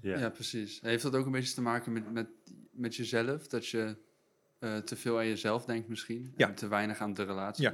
Ja. 0.00 0.18
Ja. 0.18 0.30
precies. 0.30 0.80
Heeft 0.80 1.02
dat 1.02 1.14
ook 1.14 1.26
een 1.26 1.32
beetje 1.32 1.54
te 1.54 1.62
maken 1.62 1.92
met, 1.92 2.12
met, 2.12 2.28
met 2.70 2.96
jezelf? 2.96 3.46
Dat 3.46 3.66
je 3.66 3.96
eh, 4.58 4.76
te 4.76 4.96
veel 4.96 5.18
aan 5.18 5.26
jezelf 5.26 5.64
denkt 5.64 5.88
misschien? 5.88 6.32
Ja. 6.36 6.48
En 6.48 6.54
te 6.54 6.68
weinig 6.68 6.98
aan 6.98 7.14
de 7.14 7.22
relatie? 7.22 7.64
Ja. 7.64 7.72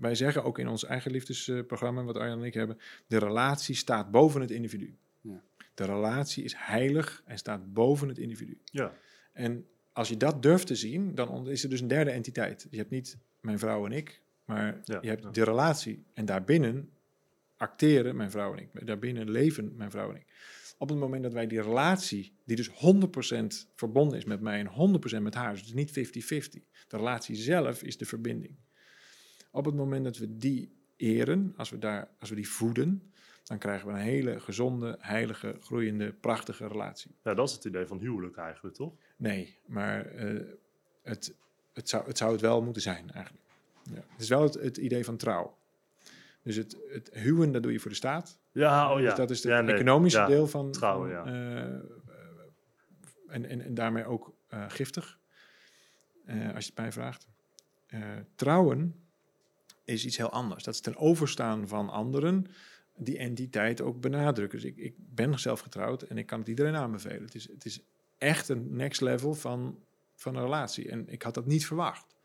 Wij 0.00 0.14
zeggen 0.14 0.44
ook 0.44 0.58
in 0.58 0.68
ons 0.68 0.84
eigen 0.84 1.10
liefdesprogramma, 1.10 2.02
wat 2.02 2.16
Arjan 2.16 2.38
en 2.38 2.44
ik 2.44 2.54
hebben, 2.54 2.78
de 3.06 3.18
relatie 3.18 3.74
staat 3.74 4.10
boven 4.10 4.40
het 4.40 4.50
individu. 4.50 4.96
Ja. 5.20 5.42
De 5.78 5.84
relatie 5.84 6.44
is 6.44 6.54
heilig 6.56 7.22
en 7.26 7.38
staat 7.38 7.72
boven 7.72 8.08
het 8.08 8.18
individu. 8.18 8.58
Ja. 8.64 8.92
En 9.32 9.66
als 9.92 10.08
je 10.08 10.16
dat 10.16 10.42
durft 10.42 10.66
te 10.66 10.74
zien, 10.74 11.14
dan 11.14 11.48
is 11.48 11.62
er 11.62 11.70
dus 11.70 11.80
een 11.80 11.88
derde 11.88 12.10
entiteit. 12.10 12.66
Je 12.70 12.76
hebt 12.76 12.90
niet 12.90 13.18
mijn 13.40 13.58
vrouw 13.58 13.86
en 13.86 13.92
ik, 13.92 14.22
maar 14.44 14.80
Ja, 14.84 14.98
je 15.00 15.08
hebt 15.08 15.22
ja. 15.22 15.30
de 15.30 15.44
relatie. 15.44 16.04
En 16.14 16.24
daarbinnen 16.24 16.90
acteren 17.56 18.16
mijn 18.16 18.30
vrouw 18.30 18.52
en 18.52 18.58
ik. 18.58 18.86
Daarbinnen 18.86 19.30
leven 19.30 19.76
mijn 19.76 19.90
vrouw 19.90 20.10
en 20.10 20.16
ik. 20.16 20.26
Op 20.78 20.88
het 20.88 20.98
moment 20.98 21.22
dat 21.22 21.32
wij 21.32 21.46
die 21.46 21.62
relatie, 21.62 22.32
die 22.44 22.56
dus 22.56 22.70
100% 22.70 22.74
verbonden 23.74 24.18
is 24.18 24.24
met 24.24 24.40
mij 24.40 24.58
en 24.58 25.00
100% 25.18 25.22
met 25.22 25.34
haar, 25.34 25.52
dus 25.52 25.72
niet 25.72 25.90
50-50. 25.90 25.92
De 26.88 26.96
relatie 26.96 27.36
zelf 27.36 27.82
is 27.82 27.96
de 27.96 28.04
verbinding. 28.04 28.56
Op 29.50 29.64
het 29.64 29.74
moment 29.74 30.04
dat 30.04 30.16
we 30.16 30.36
die 30.36 30.72
eren, 30.96 31.52
als 31.56 31.70
we, 31.70 31.78
daar, 31.78 32.08
als 32.18 32.28
we 32.30 32.36
die 32.36 32.48
voeden, 32.48 33.12
dan 33.48 33.58
krijgen 33.58 33.86
we 33.86 33.92
een 33.92 33.98
hele 33.98 34.40
gezonde, 34.40 34.96
heilige, 35.00 35.56
groeiende, 35.60 36.12
prachtige 36.12 36.66
relatie. 36.66 37.14
ja, 37.22 37.34
dat 37.34 37.48
is 37.48 37.54
het 37.54 37.64
idee 37.64 37.86
van 37.86 37.98
huwelijk 37.98 38.36
eigenlijk, 38.36 38.76
toch? 38.76 38.92
Nee, 39.16 39.58
maar 39.66 40.06
eh, 40.06 40.40
het, 41.02 41.34
het, 41.72 41.88
zou, 41.88 42.06
het 42.06 42.18
zou 42.18 42.32
het 42.32 42.40
wel 42.40 42.62
moeten 42.62 42.82
zijn 42.82 43.10
eigenlijk. 43.10 43.44
Ja. 43.82 43.94
Het 43.94 44.20
is 44.20 44.28
wel 44.28 44.42
het, 44.42 44.54
het 44.54 44.76
idee 44.76 45.04
van 45.04 45.16
trouw. 45.16 45.56
Dus 46.42 46.56
het, 46.56 46.76
het 46.88 47.10
huwen, 47.12 47.52
dat 47.52 47.62
doe 47.62 47.72
je 47.72 47.80
voor 47.80 47.90
de 47.90 47.96
staat. 47.96 48.38
Ja, 48.52 48.92
oh 48.92 49.00
ja. 49.00 49.06
Dus 49.06 49.14
dat 49.14 49.30
is 49.30 49.42
het 49.42 49.52
Ja, 49.52 49.60
nee, 49.60 49.74
economische 49.74 50.18
ja. 50.18 50.26
deel 50.26 50.46
van... 50.46 50.70
trouwen, 50.72 51.10
van, 51.14 51.32
ja. 51.32 51.54
eh, 51.54 51.74
en, 53.28 53.44
en, 53.44 53.60
en 53.60 53.74
daarmee 53.74 54.04
ook 54.04 54.34
eh, 54.48 54.64
giftig, 54.68 55.18
als 56.26 56.64
je 56.64 56.70
het 56.70 56.76
mij 56.76 56.92
vraagt. 56.92 57.26
Trouwen 58.34 58.94
is 59.84 60.04
iets 60.04 60.16
heel 60.16 60.30
anders. 60.30 60.64
Dat 60.64 60.74
is 60.74 60.80
ten 60.80 60.96
overstaan 60.96 61.68
van 61.68 61.90
anderen 61.90 62.46
die 62.98 63.18
entiteit 63.18 63.80
ook 63.80 64.00
benadrukken. 64.00 64.60
Dus 64.60 64.68
ik, 64.68 64.76
ik 64.76 64.94
ben 64.96 65.38
zelf 65.38 65.60
getrouwd 65.60 66.02
en 66.02 66.18
ik 66.18 66.26
kan 66.26 66.38
het 66.38 66.48
iedereen 66.48 66.76
aanbevelen. 66.76 67.22
Het 67.22 67.34
is, 67.34 67.48
het 67.48 67.64
is 67.64 67.80
echt 68.18 68.48
een 68.48 68.76
next 68.76 69.00
level 69.00 69.34
van, 69.34 69.78
van 70.14 70.36
een 70.36 70.42
relatie. 70.42 70.90
En 70.90 71.08
ik 71.08 71.22
had 71.22 71.34
dat 71.34 71.46
niet 71.46 71.66
verwacht. 71.66 72.16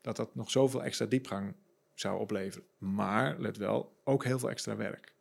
Dat 0.00 0.16
dat 0.16 0.34
nog 0.34 0.50
zoveel 0.50 0.84
extra 0.84 1.06
diepgang 1.06 1.54
zou 1.94 2.20
opleveren. 2.20 2.66
Maar, 2.78 3.40
let 3.40 3.56
wel, 3.56 4.00
ook 4.04 4.24
heel 4.24 4.38
veel 4.38 4.50
extra 4.50 4.76
werk. 4.76 5.14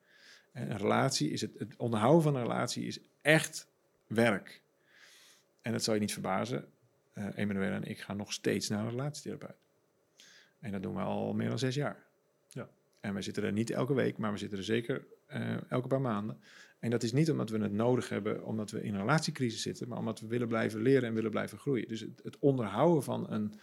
En 0.51 0.71
een 0.71 0.77
relatie 0.77 1.31
is 1.31 1.41
het, 1.41 1.59
het 1.59 1.75
onderhouden 1.77 2.21
van 2.21 2.35
een 2.35 2.41
relatie 2.41 2.85
is 2.85 2.99
echt 3.21 3.67
werk. 4.07 4.61
En 5.61 5.71
dat 5.71 5.83
zal 5.83 5.93
je 5.93 5.99
niet 5.99 6.13
verbazen. 6.13 6.67
Emanuele 7.35 7.75
en 7.75 7.83
ik 7.83 7.99
gaan 7.99 8.17
nog 8.17 8.33
steeds 8.33 8.69
naar 8.69 8.83
een 8.83 8.89
relatietherapeut. 8.89 9.55
En 10.59 10.71
dat 10.71 10.81
doen 10.81 10.95
we 10.95 11.01
al 11.01 11.33
meer 11.33 11.49
dan 11.49 11.59
zes 11.59 11.75
jaar. 11.75 12.10
En 13.01 13.13
we 13.13 13.21
zitten 13.21 13.43
er 13.43 13.51
niet 13.51 13.69
elke 13.69 13.93
week, 13.93 14.17
maar 14.17 14.31
we 14.31 14.37
zitten 14.37 14.57
er 14.57 14.63
zeker 14.63 15.05
eh, 15.25 15.71
elke 15.71 15.87
paar 15.87 16.01
maanden. 16.01 16.39
En 16.79 16.89
dat 16.89 17.03
is 17.03 17.11
niet 17.13 17.31
omdat 17.31 17.49
we 17.49 17.57
het 17.59 17.71
nodig 17.71 18.09
hebben, 18.09 18.45
omdat 18.45 18.71
we 18.71 18.83
in 18.83 18.93
een 18.93 18.99
relatiecrisis 18.99 19.61
zitten, 19.61 19.87
maar 19.87 19.97
omdat 19.97 20.19
we 20.19 20.27
willen 20.27 20.47
blijven 20.47 20.81
leren 20.81 21.07
en 21.07 21.13
willen 21.13 21.31
blijven 21.31 21.57
groeien. 21.57 21.87
Dus 21.87 21.99
het, 21.99 22.21
het 22.23 22.39
onderhouden 22.39 23.03
van 23.03 23.31
een, 23.31 23.53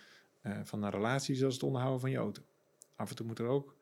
eh, 0.40 0.59
van 0.64 0.83
een 0.83 0.90
relatie 0.90 1.35
is 1.35 1.44
als 1.44 1.55
het 1.55 1.62
onderhouden 1.62 2.01
van 2.01 2.11
je 2.11 2.16
auto. 2.16 2.42
Af 2.96 3.11
en 3.11 3.16
toe 3.16 3.27
moet 3.27 3.38
er 3.38 3.46
ook 3.46 3.77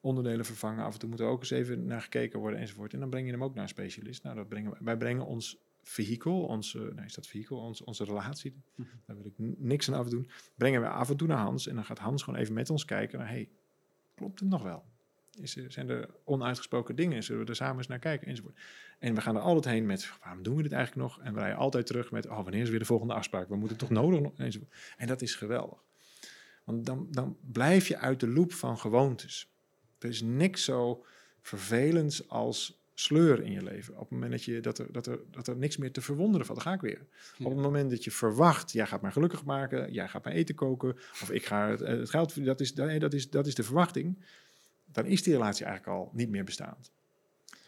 onderdelen 0.00 0.44
vervangen, 0.44 0.84
af 0.84 0.92
en 0.92 0.98
toe 0.98 1.08
moet 1.08 1.20
er 1.20 1.26
ook 1.26 1.40
eens 1.40 1.50
even 1.50 1.86
naar 1.86 2.02
gekeken 2.02 2.38
worden 2.38 2.60
enzovoort. 2.60 2.92
En 2.92 3.00
dan 3.00 3.10
breng 3.10 3.26
je 3.26 3.32
hem 3.32 3.44
ook 3.44 3.54
naar 3.54 3.62
een 3.62 3.68
specialist. 3.68 4.22
Nou, 4.22 4.36
dat 4.36 4.48
brengen, 4.48 4.70
wij- 4.70 4.80
wij 4.82 4.96
brengen 4.96 5.26
ons 5.26 5.58
vehikel, 5.82 6.42
onze, 6.44 6.78
nou 6.78 7.04
is 7.06 7.14
dat 7.14 7.26
vehikel, 7.26 7.58
ons, 7.58 7.84
onze 7.84 8.04
relatie, 8.04 8.54
daar 9.06 9.16
wil 9.16 9.26
ik 9.26 9.34
niks 9.58 9.90
aan 9.90 9.98
afdoen, 9.98 10.28
brengen 10.54 10.80
we 10.80 10.88
af 10.88 11.10
en 11.10 11.16
toe 11.16 11.28
naar 11.28 11.38
Hans 11.38 11.66
en 11.66 11.74
dan 11.74 11.84
gaat 11.84 11.98
Hans 11.98 12.22
gewoon 12.22 12.40
even 12.40 12.54
met 12.54 12.70
ons 12.70 12.84
kijken 12.84 13.18
naar, 13.18 13.28
hey, 13.28 13.48
klopt 14.20 14.40
het 14.40 14.48
nog 14.48 14.62
wel? 14.62 14.84
Is 15.34 15.56
er, 15.56 15.72
zijn 15.72 15.88
er 15.88 16.08
onuitgesproken 16.24 16.96
dingen? 16.96 17.22
Zullen 17.22 17.42
we 17.44 17.48
er 17.48 17.56
samen 17.56 17.76
eens 17.76 17.86
naar 17.86 17.98
kijken? 17.98 18.26
Enzovoort. 18.26 18.58
En 18.98 19.14
we 19.14 19.20
gaan 19.20 19.36
er 19.36 19.42
altijd 19.42 19.74
heen 19.74 19.86
met, 19.86 20.12
waarom 20.22 20.42
doen 20.42 20.56
we 20.56 20.62
dit 20.62 20.72
eigenlijk 20.72 21.08
nog? 21.08 21.24
En 21.24 21.34
we 21.34 21.40
rijden 21.40 21.58
altijd 21.58 21.86
terug 21.86 22.10
met, 22.10 22.26
oh, 22.26 22.42
wanneer 22.42 22.62
is 22.62 22.70
weer 22.70 22.78
de 22.78 22.84
volgende 22.84 23.14
afspraak? 23.14 23.48
We 23.48 23.56
moeten 23.56 23.76
toch 23.76 23.90
nodig 23.90 24.20
nog? 24.20 24.32
Enzovoort. 24.36 24.74
En 24.96 25.06
dat 25.06 25.22
is 25.22 25.34
geweldig. 25.34 25.78
Want 26.64 26.86
dan, 26.86 27.06
dan 27.10 27.36
blijf 27.52 27.88
je 27.88 27.98
uit 27.98 28.20
de 28.20 28.28
loop 28.28 28.52
van 28.52 28.78
gewoontes. 28.78 29.54
Er 29.98 30.08
is 30.08 30.22
niks 30.22 30.64
zo 30.64 31.04
vervelends 31.42 32.28
als 32.28 32.79
sleur 33.00 33.42
in 33.42 33.52
je 33.52 33.62
leven. 33.62 33.94
Op 33.94 34.00
het 34.00 34.10
moment 34.10 34.30
dat, 34.30 34.44
je, 34.44 34.60
dat, 34.60 34.78
er, 34.78 34.92
dat, 34.92 35.06
er, 35.06 35.20
dat 35.30 35.46
er 35.46 35.56
niks 35.56 35.76
meer 35.76 35.92
te 35.92 36.00
verwonderen 36.00 36.46
valt, 36.46 36.58
dan 36.58 36.68
ga 36.68 36.74
ik 36.74 36.80
weer. 36.80 37.06
Op 37.38 37.50
het 37.50 37.62
moment 37.62 37.90
dat 37.90 38.04
je 38.04 38.10
verwacht, 38.10 38.72
jij 38.72 38.86
gaat 38.86 39.02
mij 39.02 39.10
gelukkig 39.10 39.44
maken, 39.44 39.92
jij 39.92 40.08
gaat 40.08 40.24
mij 40.24 40.32
eten 40.32 40.54
koken, 40.54 40.96
of 41.22 41.30
ik 41.30 41.46
ga 41.46 41.70
het, 41.70 41.80
eh, 41.80 41.98
het 41.98 42.10
geld 42.10 42.44
dat 42.44 42.60
is, 42.60 42.74
dat, 42.74 43.12
is, 43.12 43.30
dat 43.30 43.46
is 43.46 43.54
de 43.54 43.62
verwachting, 43.62 44.24
dan 44.84 45.06
is 45.06 45.22
die 45.22 45.32
relatie 45.32 45.64
eigenlijk 45.64 45.96
al 45.96 46.10
niet 46.12 46.30
meer 46.30 46.44
bestaand. 46.44 46.92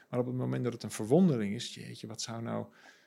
Maar 0.08 0.20
op 0.20 0.26
het 0.26 0.36
moment 0.36 0.64
dat 0.64 0.72
het 0.72 0.82
een 0.82 0.90
verwondering 0.90 1.54
is, 1.54 1.74
jeetje, 1.74 2.06
wat 2.06 2.22
zou 2.22 2.42
nou 2.42 2.66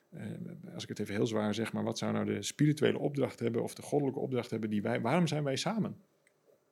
eh, 0.10 0.74
als 0.74 0.84
ik 0.84 0.90
het 0.90 1.00
even 1.00 1.16
heel 1.16 1.28
zwaar 1.28 1.54
zeg, 1.54 1.74
maar 1.74 1.84
wat 1.84 1.98
zou 1.98 2.14
nou 2.14 2.26
de 2.26 2.42
spirituele 2.44 2.98
opdracht 3.00 3.40
hebben 3.40 3.64
of 3.64 3.76
de 3.76 3.82
goddelijke 3.82 4.20
opdracht 4.20 4.50
hebben 4.50 4.70
die 4.70 4.82
wij, 4.82 5.02
waarom 5.02 5.28
zijn 5.28 5.44
wij 5.44 5.56
samen? 5.56 5.98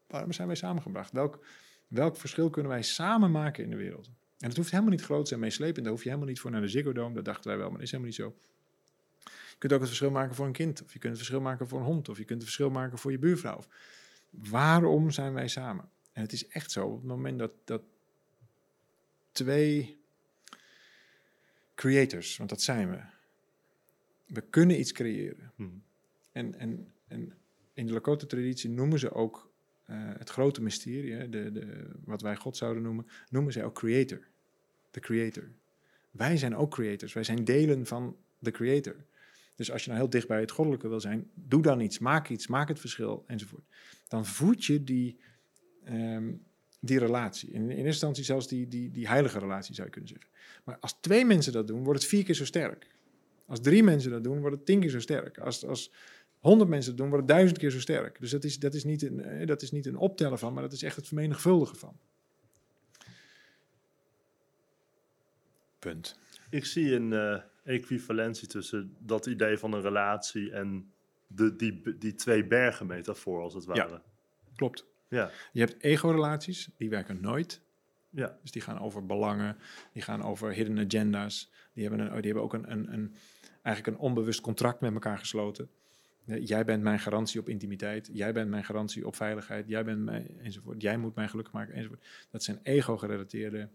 Waarom 0.08 0.32
zijn 0.32 0.48
wij 0.48 0.56
samengebracht? 0.56 1.12
Welk, 1.12 1.46
welk 1.88 2.18
verschil 2.18 2.50
kunnen 2.50 2.72
wij 2.72 2.82
samen 2.82 3.32
maken 3.32 3.64
in 3.64 3.70
de 3.70 3.76
wereld? 3.76 4.10
En 4.44 4.50
het 4.50 4.58
hoeft 4.58 4.72
helemaal 4.72 4.92
niet 4.92 5.02
groot 5.02 5.32
en 5.32 5.40
meeslepend, 5.40 5.84
daar 5.84 5.94
hoef 5.94 6.04
je 6.04 6.10
helemaal 6.10 6.30
niet 6.30 6.40
voor 6.40 6.52
naar 6.52 6.62
de 6.62 6.68
Ziggo 6.68 6.94
Dome, 6.94 7.16
dat 7.16 7.26
dachten 7.26 7.48
wij 7.50 7.58
wel, 7.58 7.68
maar 7.68 7.78
dat 7.78 7.86
is 7.86 7.92
helemaal 7.92 8.12
niet 8.12 8.22
zo. 8.22 8.36
Je 9.24 9.58
kunt 9.58 9.74
ook 9.74 9.80
het 9.80 9.88
verschil 9.88 10.12
maken 10.12 10.36
voor 10.36 10.46
een 10.46 10.52
kind, 10.52 10.84
of 10.84 10.94
je 10.94 11.00
kunt 11.00 11.12
het 11.14 11.18
verschil 11.18 11.42
maken 11.42 11.68
voor 11.68 11.80
een 11.80 11.86
hond, 11.86 12.10
of 12.10 12.18
je 12.18 12.24
kunt 12.24 12.42
het 12.42 12.44
verschil 12.44 12.70
maken 12.70 12.98
voor 12.98 13.12
je 13.12 13.20
buurvrouw. 13.20 13.64
Waarom 14.30 15.12
zijn 15.12 15.34
wij 15.34 15.48
samen? 15.48 15.90
En 16.12 16.22
het 16.22 16.32
is 16.34 16.48
echt 16.48 16.72
zo, 16.72 16.86
op 16.86 16.96
het 16.96 17.08
moment 17.08 17.40
dat, 17.40 17.52
dat 17.64 17.82
twee 19.32 19.98
creators, 21.76 22.38
want 22.38 22.50
dat 22.50 22.62
zijn 22.62 22.90
we, 22.90 23.00
we 24.26 24.42
kunnen 24.42 24.80
iets 24.80 24.92
creëren. 24.92 25.52
Hm. 25.56 25.68
En, 26.32 26.60
en, 26.60 26.94
en 27.08 27.34
in 27.74 27.86
de 27.86 27.94
Lakota-traditie 27.94 28.70
noemen 28.70 29.00
ze 29.00 29.12
ook 29.12 29.52
eh, 29.86 29.96
het 30.18 30.30
grote 30.30 30.62
mysterie, 30.62 31.30
de, 31.30 31.52
de, 31.52 31.90
wat 32.06 32.22
wij 32.22 32.36
God 32.36 32.58
zouden 32.58 32.84
noemen, 32.84 33.08
noemen 33.30 33.54
ze 33.54 33.64
ook 33.64 33.76
creator. 33.76 34.32
De 34.94 35.00
creator. 35.00 35.52
Wij 36.12 36.38
zijn 36.38 36.56
ook 36.56 36.72
creators. 36.72 37.14
Wij 37.14 37.24
zijn 37.24 37.44
delen 37.44 37.86
van 37.86 38.16
de 38.40 38.52
creator. 38.52 38.96
Dus 39.56 39.72
als 39.72 39.84
je 39.84 39.90
nou 39.90 40.02
heel 40.02 40.10
dicht 40.10 40.28
bij 40.28 40.40
het 40.40 40.52
goddelijke 40.52 40.88
wil 40.88 41.00
zijn, 41.00 41.30
doe 41.34 41.62
dan 41.62 41.80
iets, 41.80 42.00
maak 42.00 42.30
iets, 42.30 42.48
maak 42.48 42.68
het 42.68 42.80
verschil 42.80 43.24
enzovoort. 43.28 43.66
Dan 44.08 44.26
voed 44.26 44.66
je 44.66 44.84
die, 44.84 45.20
ehm, 45.84 46.32
die 46.80 47.00
relatie. 47.00 47.50
In, 47.50 47.62
in 47.62 47.70
eerste 47.70 47.86
instantie 47.86 48.24
zelfs 48.24 48.48
die, 48.48 48.68
die, 48.68 48.92
die 48.92 49.08
heilige 49.08 49.40
relatie 49.40 49.76
zou 49.76 49.88
je 49.88 49.94
kunnen 49.94 50.10
zeggen. 50.10 50.30
Maar 50.64 50.78
als 50.80 50.98
twee 51.02 51.26
mensen 51.26 51.54
dat 51.54 51.68
doen, 51.68 51.84
wordt 51.84 52.00
het 52.00 52.10
vier 52.10 52.24
keer 52.24 52.36
zo 52.36 52.46
sterk. 52.46 52.88
Als 53.46 53.62
drie 53.62 53.84
mensen 53.84 54.12
dat 54.12 54.24
doen, 54.24 54.40
wordt 54.40 54.56
het 54.56 54.66
tien 54.66 54.80
keer 54.80 54.90
zo 54.90 55.00
sterk. 55.00 55.38
Als, 55.38 55.66
als 55.66 55.92
honderd 56.40 56.70
mensen 56.70 56.90
dat 56.90 57.00
doen, 57.00 57.10
wordt 57.10 57.24
het 57.24 57.36
duizend 57.36 57.60
keer 57.60 57.72
zo 57.72 57.80
sterk. 57.80 58.20
Dus 58.20 58.32
dat 58.32 58.44
is, 58.44 58.60
dat, 58.60 58.74
is 58.74 58.84
niet 58.84 59.02
een, 59.02 59.20
eh, 59.20 59.48
dat 59.48 59.62
is 59.62 59.72
niet 59.72 59.86
een 59.86 59.98
optellen 59.98 60.40
van, 60.40 60.54
maar 60.54 60.64
dat 60.64 60.74
is 60.74 60.84
echt 60.84 60.96
het 60.96 61.08
vermenigvuldigen 61.08 61.78
van. 61.78 61.98
Punt. 65.84 66.20
Ik 66.50 66.66
zie 66.66 66.96
een 66.96 67.14
eh, 67.14 67.42
equivalentie 67.64 68.48
tussen 68.48 68.96
dat 69.00 69.26
idee 69.26 69.58
van 69.58 69.74
een 69.74 69.82
relatie 69.82 70.52
en 70.52 70.92
de, 71.28 71.56
die, 71.56 71.98
die 71.98 72.16
twee 72.16 72.46
bergen 72.48 72.86
metafoor, 72.88 73.42
als 73.42 73.54
het 73.54 73.64
Ja. 73.64 73.72
ware. 73.74 74.02
Klopt. 74.56 74.86
Ja, 75.08 75.32
Je 75.52 75.60
hebt 75.60 75.84
ego-relaties, 75.84 76.70
die 76.78 76.90
werken 76.90 77.22
nooit. 77.22 77.62
ja. 78.10 78.38
Dus 78.42 78.52
die 78.52 78.62
gaan 78.62 78.80
over 78.80 79.06
belangen, 79.06 79.58
die 79.94 80.02
gaan 80.02 80.24
over 80.24 80.54
hidden 80.54 80.80
agenda's. 80.80 81.52
Die 81.74 81.88
hebben, 81.88 82.00
een, 82.06 82.14
die 82.16 82.26
hebben 82.26 82.44
ook 82.44 82.54
een, 82.54 82.72
een, 82.72 82.94
een, 82.94 83.16
eigenlijk 83.62 83.98
een 83.98 84.04
onbewust 84.04 84.42
contract 84.42 84.82
met 84.82 84.94
elkaar 84.94 85.18
gesloten. 85.18 85.70
Jij 86.26 86.66
bent 86.66 86.84
mijn 86.84 87.00
garantie 87.00 87.40
op 87.40 87.50
intimiteit. 87.50 88.10
Jij 88.14 88.34
bent 88.34 88.50
mijn 88.50 88.64
garantie 88.64 89.08
op 89.08 89.16
veiligheid. 89.16 89.68
Jij 89.68 89.84
bent 89.84 90.00
mij, 90.04 90.36
enzovoort. 90.42 90.82
Jij 90.82 90.98
moet 90.98 91.16
mij 91.16 91.28
gelukkig 91.28 91.54
maken, 91.54 91.74
enzovoort. 91.74 92.06
Dat 92.30 92.44
zijn 92.44 92.60
ego-gerelateerde, 92.64 93.70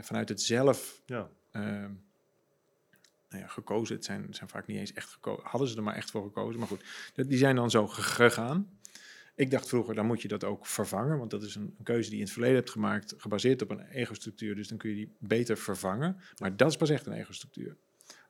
vanuit 0.00 0.28
het 0.28 0.42
zelf 0.42 1.02
ja. 1.06 1.30
ehm, 1.50 1.90
nou 3.28 3.42
ja, 3.42 3.46
gekozen. 3.46 3.94
Het 3.96 4.04
zijn, 4.04 4.26
zijn 4.30 4.48
vaak 4.48 4.66
niet 4.66 4.76
eens 4.78 4.92
echt 4.92 5.08
gekozen. 5.10 5.44
Hadden 5.46 5.68
ze 5.68 5.76
er 5.76 5.82
maar 5.82 5.94
echt 5.94 6.10
voor 6.10 6.22
gekozen. 6.22 6.58
Maar 6.58 6.68
goed, 6.68 6.84
die 7.14 7.38
zijn 7.38 7.56
dan 7.56 7.70
zo 7.70 7.86
ge- 7.86 8.02
gegaan. 8.02 8.78
Ik 9.34 9.50
dacht 9.50 9.68
vroeger, 9.68 9.94
dan 9.94 10.06
moet 10.06 10.22
je 10.22 10.28
dat 10.28 10.44
ook 10.44 10.66
vervangen. 10.66 11.18
Want 11.18 11.30
dat 11.30 11.42
is 11.42 11.54
een, 11.54 11.74
een 11.78 11.84
keuze 11.84 12.02
die 12.02 12.10
je 12.10 12.16
in 12.16 12.22
het 12.24 12.32
verleden 12.32 12.56
hebt 12.56 12.70
gemaakt, 12.70 13.14
gebaseerd 13.16 13.62
op 13.62 13.70
een 13.70 13.80
ego-structuur. 13.88 14.54
Dus 14.54 14.68
dan 14.68 14.78
kun 14.78 14.90
je 14.90 14.96
die 14.96 15.12
beter 15.18 15.56
vervangen. 15.58 16.20
Maar 16.38 16.56
dat 16.56 16.68
is 16.70 16.76
pas 16.76 16.90
echt 16.90 17.06
een 17.06 17.12
ego-structuur. 17.12 17.76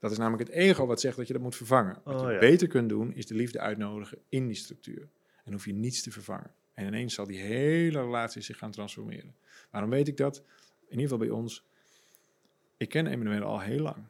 Dat 0.00 0.10
is 0.10 0.18
namelijk 0.18 0.48
het 0.48 0.58
ego 0.58 0.86
wat 0.86 1.00
zegt 1.00 1.16
dat 1.16 1.26
je 1.26 1.32
dat 1.32 1.42
moet 1.42 1.56
vervangen. 1.56 2.00
Wat 2.04 2.20
Oh, 2.20 2.26
je 2.26 2.32
ja. 2.32 2.38
beter 2.38 2.68
kunt 2.68 2.88
doen, 2.88 3.14
is 3.14 3.26
de 3.26 3.34
liefde 3.34 3.60
uitnodigen 3.60 4.18
in 4.28 4.46
die 4.46 4.56
structuur. 4.56 5.08
En 5.44 5.52
hoef 5.52 5.64
je 5.64 5.72
niets 5.72 6.02
te 6.02 6.10
vervangen. 6.10 6.50
En 6.74 6.86
ineens 6.86 7.14
zal 7.14 7.26
die 7.26 7.38
hele 7.38 8.00
relatie 8.00 8.42
zich 8.42 8.58
gaan 8.58 8.70
transformeren. 8.70 9.34
Waarom 9.70 9.90
weet 9.90 10.08
ik 10.08 10.16
dat? 10.16 10.42
In 10.88 10.98
ieder 10.98 11.02
geval 11.02 11.18
bij 11.18 11.30
ons. 11.30 11.66
Ik 12.76 12.88
ken 12.88 13.06
Emmanuel 13.06 13.42
al 13.42 13.60
heel 13.60 13.80
lang. 13.80 14.04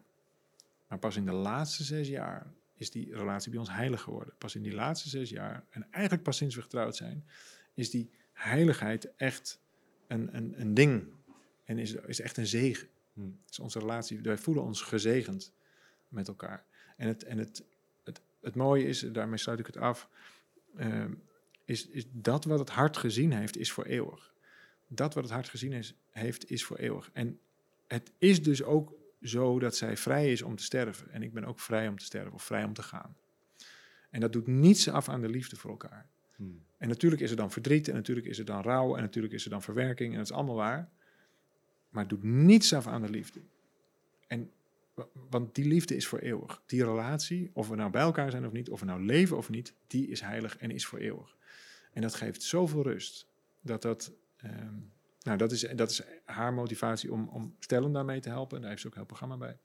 Maar 0.89 0.99
pas 0.99 1.17
in 1.17 1.25
de 1.25 1.33
laatste 1.33 1.85
zes 1.85 2.09
jaar 2.09 2.53
is 2.75 2.91
die 2.91 3.17
relatie 3.17 3.51
bij 3.51 3.61
ons 3.61 3.71
heilig 3.71 4.01
geworden. 4.01 4.35
Pas 4.39 4.55
in 4.55 4.63
die 4.63 4.75
laatste 4.75 5.09
zes 5.09 5.31
jaar, 5.31 5.65
en 5.71 5.87
eigenlijk 5.91 6.23
pas 6.23 6.37
sinds 6.37 6.55
we 6.55 6.63
getrouwd 6.63 6.97
zijn, 6.97 7.25
is 7.75 7.91
die 7.91 8.11
heiligheid 8.33 9.15
echt 9.17 9.61
een, 10.07 10.37
een, 10.37 10.61
een 10.61 10.75
ding. 10.75 11.07
En 11.65 11.79
is, 11.79 11.93
is 11.95 12.21
echt 12.21 12.37
een 12.37 12.47
zegen. 12.47 12.89
Hm. 13.13 13.21
Dus 13.47 13.59
onze 13.59 13.79
relatie, 13.79 14.21
wij 14.21 14.39
voelen 14.39 14.65
ons 14.65 14.83
gezegend 14.83 15.53
met 16.09 16.29
elkaar. 16.29 16.65
En 16.97 17.09
het, 17.09 17.25
en 17.25 17.39
het, 17.39 17.65
het, 18.05 18.21
het 18.41 18.55
mooie 18.55 18.87
is, 18.87 19.01
daarmee 19.01 19.39
sluit 19.39 19.59
ik 19.59 19.67
het 19.67 19.77
af, 19.77 20.09
ehm, 20.77 21.15
is, 21.65 21.89
is 21.89 22.05
dat 22.13 22.45
wat 22.45 22.59
het 22.59 22.71
hart 22.71 22.97
gezien 22.97 23.33
heeft, 23.33 23.57
is 23.57 23.73
voor 23.73 23.85
eeuwig. 23.85 24.35
Dat 24.89 25.15
wat 25.15 25.25
het 25.25 25.33
hart 25.33 25.49
gezien 25.49 25.73
is, 25.73 25.95
heeft, 26.11 26.51
is 26.51 26.65
voor 26.65 26.77
eeuwig. 26.77 27.11
En 27.13 27.41
het 27.87 28.13
is 28.19 28.43
dus 28.43 28.63
ook 28.63 28.95
zo 29.23 29.59
dat 29.59 29.77
zij 29.77 29.97
vrij 29.97 30.33
is 30.33 30.43
om 30.43 30.57
te 30.57 30.63
sterven. 30.63 31.11
En 31.11 31.23
ik 31.23 31.33
ben 31.33 31.45
ook 31.45 31.61
vrij 31.61 31.89
om 31.89 31.99
te 31.99 32.05
sterven 32.05 32.33
of 32.33 32.43
vrij 32.43 32.65
om 32.65 32.73
te 32.73 32.83
gaan. 32.83 33.17
En 34.11 34.21
dat 34.21 34.33
doet 34.33 34.47
niets 34.47 34.89
af 34.89 35.09
aan 35.09 35.21
de 35.21 35.29
liefde 35.29 35.57
voor 35.57 35.71
elkaar. 35.71 36.09
Hm. 36.37 36.43
En 36.77 36.89
natuurlijk 36.89 37.23
is 37.23 37.31
er 37.31 37.37
dan 37.37 37.51
verdriet, 37.51 37.89
en 37.89 37.95
natuurlijk 37.95 38.27
is 38.27 38.39
er 38.39 38.45
dan 38.45 38.63
rouw, 38.63 38.97
en 38.97 39.03
natuurlijk 39.03 39.35
is 39.35 39.45
er 39.45 39.51
dan 39.51 39.63
verwerking, 39.63 40.11
en 40.13 40.19
dat 40.19 40.27
is 40.27 40.33
allemaal 40.33 40.55
waar. 40.55 40.91
Maar 41.89 42.03
het 42.03 42.11
doet 42.11 42.23
niets 42.23 42.73
af 42.73 42.87
aan 42.87 43.03
de 43.03 43.11
liefde. 43.11 43.41
En, 44.27 44.51
wa- 44.95 45.09
want 45.31 45.55
die 45.55 45.67
liefde 45.67 45.97
is 45.97 46.07
voor 46.07 46.19
eeuwig. 46.19 46.63
Die 46.67 46.85
relatie, 46.85 47.51
of 47.53 47.69
we 47.69 47.77
nou 47.77 47.91
bij 47.91 48.03
elkaar 48.03 48.31
zijn 48.31 48.47
of 48.47 48.53
niet, 48.53 48.71
of 48.71 48.81
we 48.81 48.87
nou 48.87 49.05
leven 49.05 49.37
of 49.37 49.51
niet, 49.51 49.75
die 49.87 50.09
is 50.09 50.21
heilig 50.21 50.57
en 50.59 50.71
is 50.71 50.87
voor 50.87 50.99
eeuwig. 50.99 51.37
En 51.93 52.03
dat 52.03 52.15
geeft 52.15 52.43
zoveel 52.43 52.83
rust. 52.83 53.27
Dat 53.61 53.83
dat, 53.83 54.13
ehm, 54.43 54.75
nou, 55.23 55.39
dat 55.39 55.53
is, 55.53 55.61
dat 55.61 55.91
is 55.91 56.03
haar 56.25 56.55
motivatie 56.55 57.13
om, 57.13 57.29
om 57.29 57.55
stellen 57.59 57.93
daarmee 57.93 58.21
te 58.21 58.29
helpen. 58.29 58.55
En 58.55 58.61
daar 58.61 58.71
heeft 58.71 58.83
ze 58.83 58.89
ook 58.89 58.95
heel 58.95 59.05
programma 59.05 59.37
bij. 59.37 59.59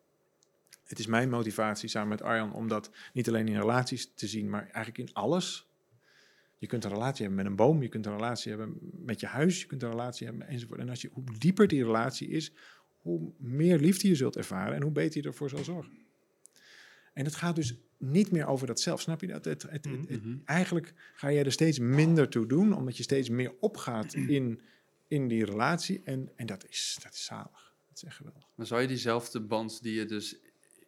Het 0.83 0.99
is 0.99 1.07
mijn 1.07 1.29
motivatie 1.29 1.89
samen 1.89 2.09
met 2.09 2.21
Arjan 2.21 2.53
om 2.53 2.67
dat 2.67 2.91
niet 3.13 3.27
alleen 3.27 3.47
in 3.47 3.59
relaties 3.59 4.12
te 4.15 4.27
zien, 4.27 4.49
maar 4.49 4.62
eigenlijk 4.62 4.97
in 4.97 5.13
alles. 5.13 5.67
Je 6.57 6.67
kunt 6.67 6.83
een 6.83 6.91
relatie 6.91 7.25
hebben 7.25 7.43
met 7.43 7.45
een 7.45 7.55
boom, 7.55 7.81
je 7.81 7.89
kunt 7.89 8.05
een 8.05 8.15
relatie 8.15 8.49
hebben 8.49 8.77
met 8.91 9.19
je 9.19 9.27
huis, 9.27 9.62
je 9.62 9.67
kunt 9.67 9.83
een 9.83 9.89
relatie 9.89 10.27
hebben 10.27 10.47
enzovoort. 10.47 10.79
En 10.79 10.89
als 10.89 11.01
je, 11.01 11.09
hoe 11.13 11.23
dieper 11.38 11.67
die 11.67 11.83
relatie 11.83 12.27
is, 12.27 12.53
hoe 13.01 13.31
meer 13.38 13.79
liefde 13.79 14.07
je 14.07 14.15
zult 14.15 14.36
ervaren 14.36 14.75
en 14.75 14.81
hoe 14.81 14.91
beter 14.91 15.21
je 15.21 15.27
ervoor 15.27 15.49
zal 15.49 15.63
zorgen. 15.63 16.02
En 17.13 17.26
het 17.26 17.36
gaat 17.36 17.56
dus 17.56 17.76
niet 17.97 18.32
meer 18.32 18.45
over 18.47 18.67
dat 18.67 18.80
zelf, 18.80 19.02
snap 19.02 19.21
je 19.21 19.28
dat? 19.28 19.45
Het, 19.45 19.62
het, 19.62 19.71
het- 19.71 20.10
het- 20.10 20.23
Mhm. 20.23 20.38
eigenlijk 20.45 20.93
ga 21.15 21.28
je 21.28 21.43
er 21.43 21.52
steeds 21.52 21.80
minder 21.80 22.30
toe 22.30 22.45
doen, 22.47 22.73
omdat 22.73 22.97
je 22.97 23.04
steeds 23.04 23.30
meer 23.30 23.54
opgaat 23.60 24.13
in, 24.38 24.62
in 25.08 25.28
die 25.28 25.45
relatie. 25.45 26.02
En, 26.04 26.30
en 26.36 26.45
dat, 26.45 26.67
is, 26.69 26.97
dat 27.04 27.13
is 27.13 27.26
zalig. 27.26 27.73
Dat 27.88 27.95
is 27.97 28.04
echt 28.04 28.15
geweldig. 28.15 28.47
Maar 28.56 28.65
zou 28.65 28.82
je 28.82 28.88
diezelfde 28.88 29.39
band 29.41 29.82
die 29.84 29.93
je 29.93 30.06
dus 30.06 30.38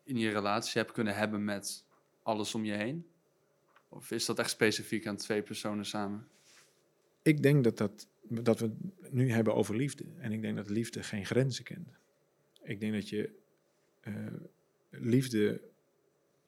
in 0.04 0.18
je 0.18 0.30
relatie 0.30 0.82
hebt 0.82 0.94
kunnen 0.94 1.16
hebben 1.16 1.44
met 1.44 1.86
alles 2.24 2.56
om 2.56 2.66
je 2.66 2.74
heen? 2.74 3.06
Of 3.90 4.12
is 4.12 4.26
dat 4.26 4.40
echt 4.40 4.50
specifiek 4.50 5.08
aan 5.08 5.18
twee 5.18 5.42
personen 5.42 5.86
samen? 5.86 6.28
Ik 7.22 7.42
denk 7.44 7.64
dat, 7.64 7.78
dat, 7.78 8.08
dat 8.30 8.60
we 8.60 8.72
het 9.02 9.14
nu 9.14 9.32
hebben 9.32 9.56
over 9.56 9.76
liefde. 9.76 10.04
En 10.18 10.32
ik 10.32 10.42
denk 10.42 10.56
dat 10.56 10.70
liefde 10.70 11.04
geen 11.04 11.26
grenzen 11.26 11.64
kent. 11.64 11.88
Ik 12.64 12.80
denk 12.80 12.94
dat 12.94 13.10
je 13.10 13.30
eh, 14.02 14.14
liefde 14.90 15.62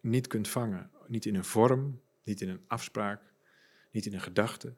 niet 0.10 0.28
kunt 0.28 0.48
vangen. 0.48 0.91
Niet 1.08 1.26
in 1.26 1.36
een 1.36 1.46
vorm, 1.46 2.02
niet 2.24 2.41
in 2.41 2.50
een 2.50 2.63
afspraak, 2.67 3.22
niet 3.91 4.06
in 4.06 4.13
een 4.13 4.22
gedachte. 4.22 4.74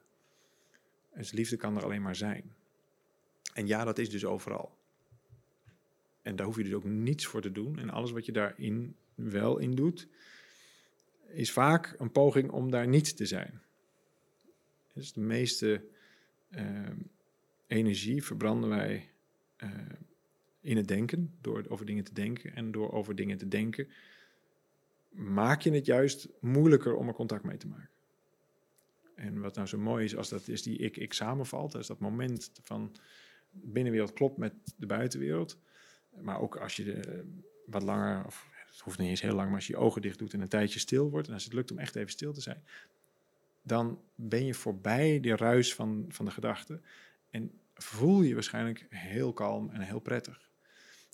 Dus 1.14 1.32
liefde 1.32 1.56
kan 1.56 1.76
er 1.76 1.84
alleen 1.84 2.02
maar 2.02 2.16
zijn. 2.16 2.54
En 3.54 3.66
ja, 3.66 3.84
dat 3.84 3.98
is 3.98 4.10
dus 4.10 4.24
overal. 4.24 4.78
En 6.22 6.36
daar 6.36 6.46
hoef 6.46 6.56
je 6.56 6.64
dus 6.64 6.72
ook 6.72 6.84
niets 6.84 7.26
voor 7.26 7.40
te 7.40 7.52
doen. 7.52 7.78
En 7.78 7.90
alles 7.90 8.10
wat 8.10 8.26
je 8.26 8.32
daarin 8.32 8.96
wel 9.14 9.58
in 9.58 9.74
doet, 9.74 10.08
is 11.28 11.52
vaak 11.52 11.94
een 11.98 12.12
poging 12.12 12.50
om 12.50 12.70
daar 12.70 12.88
niet 12.88 13.16
te 13.16 13.26
zijn. 13.26 13.60
Dus 14.92 15.12
de 15.12 15.20
meeste 15.20 15.84
ehm, 16.50 16.96
energie 17.66 18.24
verbranden 18.24 18.68
wij 18.68 19.10
eh, 19.56 19.70
in 20.60 20.76
het 20.76 20.88
denken, 20.88 21.34
door 21.40 21.64
over 21.68 21.86
dingen 21.86 22.04
te 22.04 22.14
denken. 22.14 22.54
En 22.54 22.72
door 22.72 22.92
over 22.92 23.14
dingen 23.14 23.38
te 23.38 23.48
denken, 23.48 23.88
maak 25.10 25.60
je 25.60 25.72
het 25.72 25.86
juist 25.86 26.28
moeilijker 26.40 26.94
om 26.94 27.08
er 27.08 27.14
contact 27.14 27.44
mee 27.44 27.56
te 27.56 27.68
maken. 27.68 27.88
En 29.14 29.40
wat 29.40 29.54
nou 29.54 29.66
zo 29.66 29.78
mooi 29.78 30.04
is, 30.04 30.16
als 30.16 30.28
dat 30.28 30.48
is 30.48 30.62
die 30.62 30.78
ik-ik 30.78 31.12
samenvalt, 31.12 31.74
is 31.74 31.86
dat 31.86 31.98
moment 31.98 32.50
van 32.62 32.96
binnenwereld 33.50 34.12
klopt 34.12 34.36
met 34.36 34.52
de 34.76 34.86
buitenwereld. 34.86 35.58
Maar 36.20 36.40
ook 36.40 36.56
als 36.56 36.76
je 36.76 36.84
de, 36.84 37.24
wat 37.66 37.82
langer, 37.82 38.26
of 38.26 38.48
het 38.70 38.80
hoeft 38.80 38.98
niet 38.98 39.08
eens 39.08 39.20
heel 39.20 39.34
lang, 39.34 39.46
maar 39.46 39.56
als 39.56 39.66
je 39.66 39.72
je 39.72 39.78
ogen 39.78 40.02
dicht 40.02 40.18
doet 40.18 40.32
en 40.32 40.40
een 40.40 40.48
tijdje 40.48 40.78
stil 40.78 41.10
wordt, 41.10 41.28
en 41.28 41.34
als 41.34 41.44
het 41.44 41.52
lukt 41.52 41.70
om 41.70 41.78
echt 41.78 41.96
even 41.96 42.10
stil 42.10 42.32
te 42.32 42.40
zijn, 42.40 42.62
dan 43.62 44.00
ben 44.14 44.44
je 44.44 44.54
voorbij 44.54 45.20
de 45.20 45.36
ruis 45.36 45.74
van, 45.74 46.04
van 46.08 46.24
de 46.24 46.30
gedachten 46.30 46.84
en 47.30 47.52
voel 47.74 48.22
je 48.22 48.34
waarschijnlijk 48.34 48.86
heel 48.88 49.32
kalm 49.32 49.70
en 49.70 49.80
heel 49.80 50.00
prettig. 50.00 50.48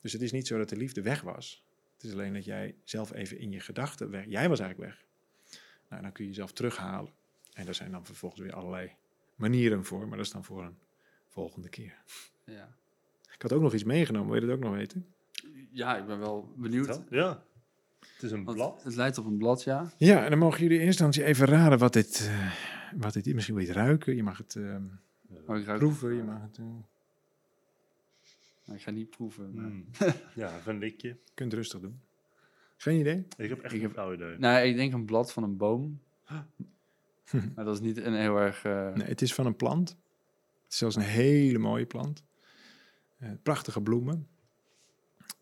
Dus 0.00 0.12
het 0.12 0.22
is 0.22 0.32
niet 0.32 0.46
zo 0.46 0.58
dat 0.58 0.68
de 0.68 0.76
liefde 0.76 1.02
weg 1.02 1.20
was. 1.20 1.65
Het 2.06 2.14
is 2.14 2.20
alleen 2.20 2.34
dat 2.34 2.44
jij 2.44 2.74
zelf 2.84 3.12
even 3.12 3.38
in 3.38 3.50
je 3.50 3.60
gedachten 3.60 4.10
weg. 4.10 4.24
Jij 4.28 4.48
was 4.48 4.60
eigenlijk 4.60 4.90
weg. 4.90 5.04
Nou, 5.88 6.02
dan 6.02 6.12
kun 6.12 6.24
je 6.24 6.30
jezelf 6.30 6.52
terughalen. 6.52 7.12
En 7.52 7.64
daar 7.64 7.74
zijn 7.74 7.90
dan 7.90 8.04
vervolgens 8.06 8.40
weer 8.42 8.52
allerlei 8.54 8.90
manieren 9.34 9.84
voor, 9.84 10.08
maar 10.08 10.16
dat 10.16 10.26
is 10.26 10.32
dan 10.32 10.44
voor 10.44 10.64
een 10.64 10.76
volgende 11.28 11.68
keer. 11.68 11.94
Ja. 12.44 12.68
Ik 13.34 13.42
had 13.42 13.52
ook 13.52 13.62
nog 13.62 13.74
iets 13.74 13.84
meegenomen, 13.84 14.30
wil 14.30 14.40
je 14.40 14.46
dat 14.46 14.56
ook 14.56 14.62
nog 14.62 14.74
weten? 14.74 15.06
ja, 15.70 15.96
ik 15.96 16.06
ben 16.06 16.18
wel 16.18 16.52
benieuwd. 16.56 17.00
Ja. 17.10 17.42
Het 18.14 18.22
is 18.22 18.30
een 18.30 18.44
Want 18.44 18.56
blad. 18.56 18.82
Het 18.84 18.94
lijkt 18.94 19.18
op 19.18 19.24
een 19.26 19.36
blad, 19.38 19.62
ja. 19.62 19.92
Ja, 19.96 20.24
en 20.24 20.30
dan 20.30 20.38
mogen 20.38 20.60
jullie 20.62 20.78
in 20.78 20.84
eerste 20.86 21.04
instantie 21.04 21.32
even 21.34 21.46
raden 21.46 21.78
wat 21.78 21.92
dit, 21.92 22.26
eh, 22.30 22.52
wat 22.96 23.12
dit 23.12 23.26
is. 23.26 23.32
Misschien 23.32 23.54
wil 23.54 23.64
je 23.64 23.70
het 23.70 23.78
ruiken, 23.78 24.16
je 24.16 24.22
mag 24.22 24.38
het 24.38 24.56
Oh, 25.46 25.62
ruik- 25.64 25.78
proeven, 25.78 26.14
je 26.14 26.22
mag 26.22 26.42
het... 26.42 26.58
eh, 26.58 26.64
Nou, 28.66 28.78
ik 28.78 28.84
ga 28.84 28.90
niet 28.90 29.10
proeven. 29.10 29.54
maar- 29.54 29.64
Mm. 29.64 29.86
ja, 30.34 30.56
even 30.58 30.72
een 30.74 30.78
likje. 30.78 31.08
je 31.08 31.16
kunt 31.34 31.50
het 31.52 31.60
rustig 31.60 31.80
doen. 31.80 32.00
Geen 32.76 33.00
idee? 33.00 33.26
Ik 33.36 33.48
heb 33.48 33.60
echt 33.60 33.72
Ik 33.72 33.78
een 33.78 33.84
heb- 33.86 33.92
flauw 33.92 34.12
idee. 34.12 34.38
Nou, 34.38 34.66
ik 34.66 34.76
denk 34.76 34.92
een 34.92 35.04
blad 35.04 35.32
van 35.32 35.42
een 35.42 35.56
boom. 35.56 36.00
maar 37.54 37.64
dat 37.64 37.74
is 37.74 37.80
niet 37.80 37.96
een 37.96 38.14
heel 38.14 38.36
erg... 38.36 38.64
eh, 38.64 38.92
Nee, 38.94 39.06
het 39.08 39.22
is 39.22 39.34
van 39.34 39.46
een 39.46 39.56
plant. 39.56 39.88
Het 39.88 40.72
is 40.72 40.78
zelfs 40.78 40.96
een 40.96 41.02
hele 41.02 41.58
mooie 41.58 41.86
plant. 41.86 42.24
Eh, 43.18 43.30
prachtige 43.42 43.80
bloemen. 43.82 44.28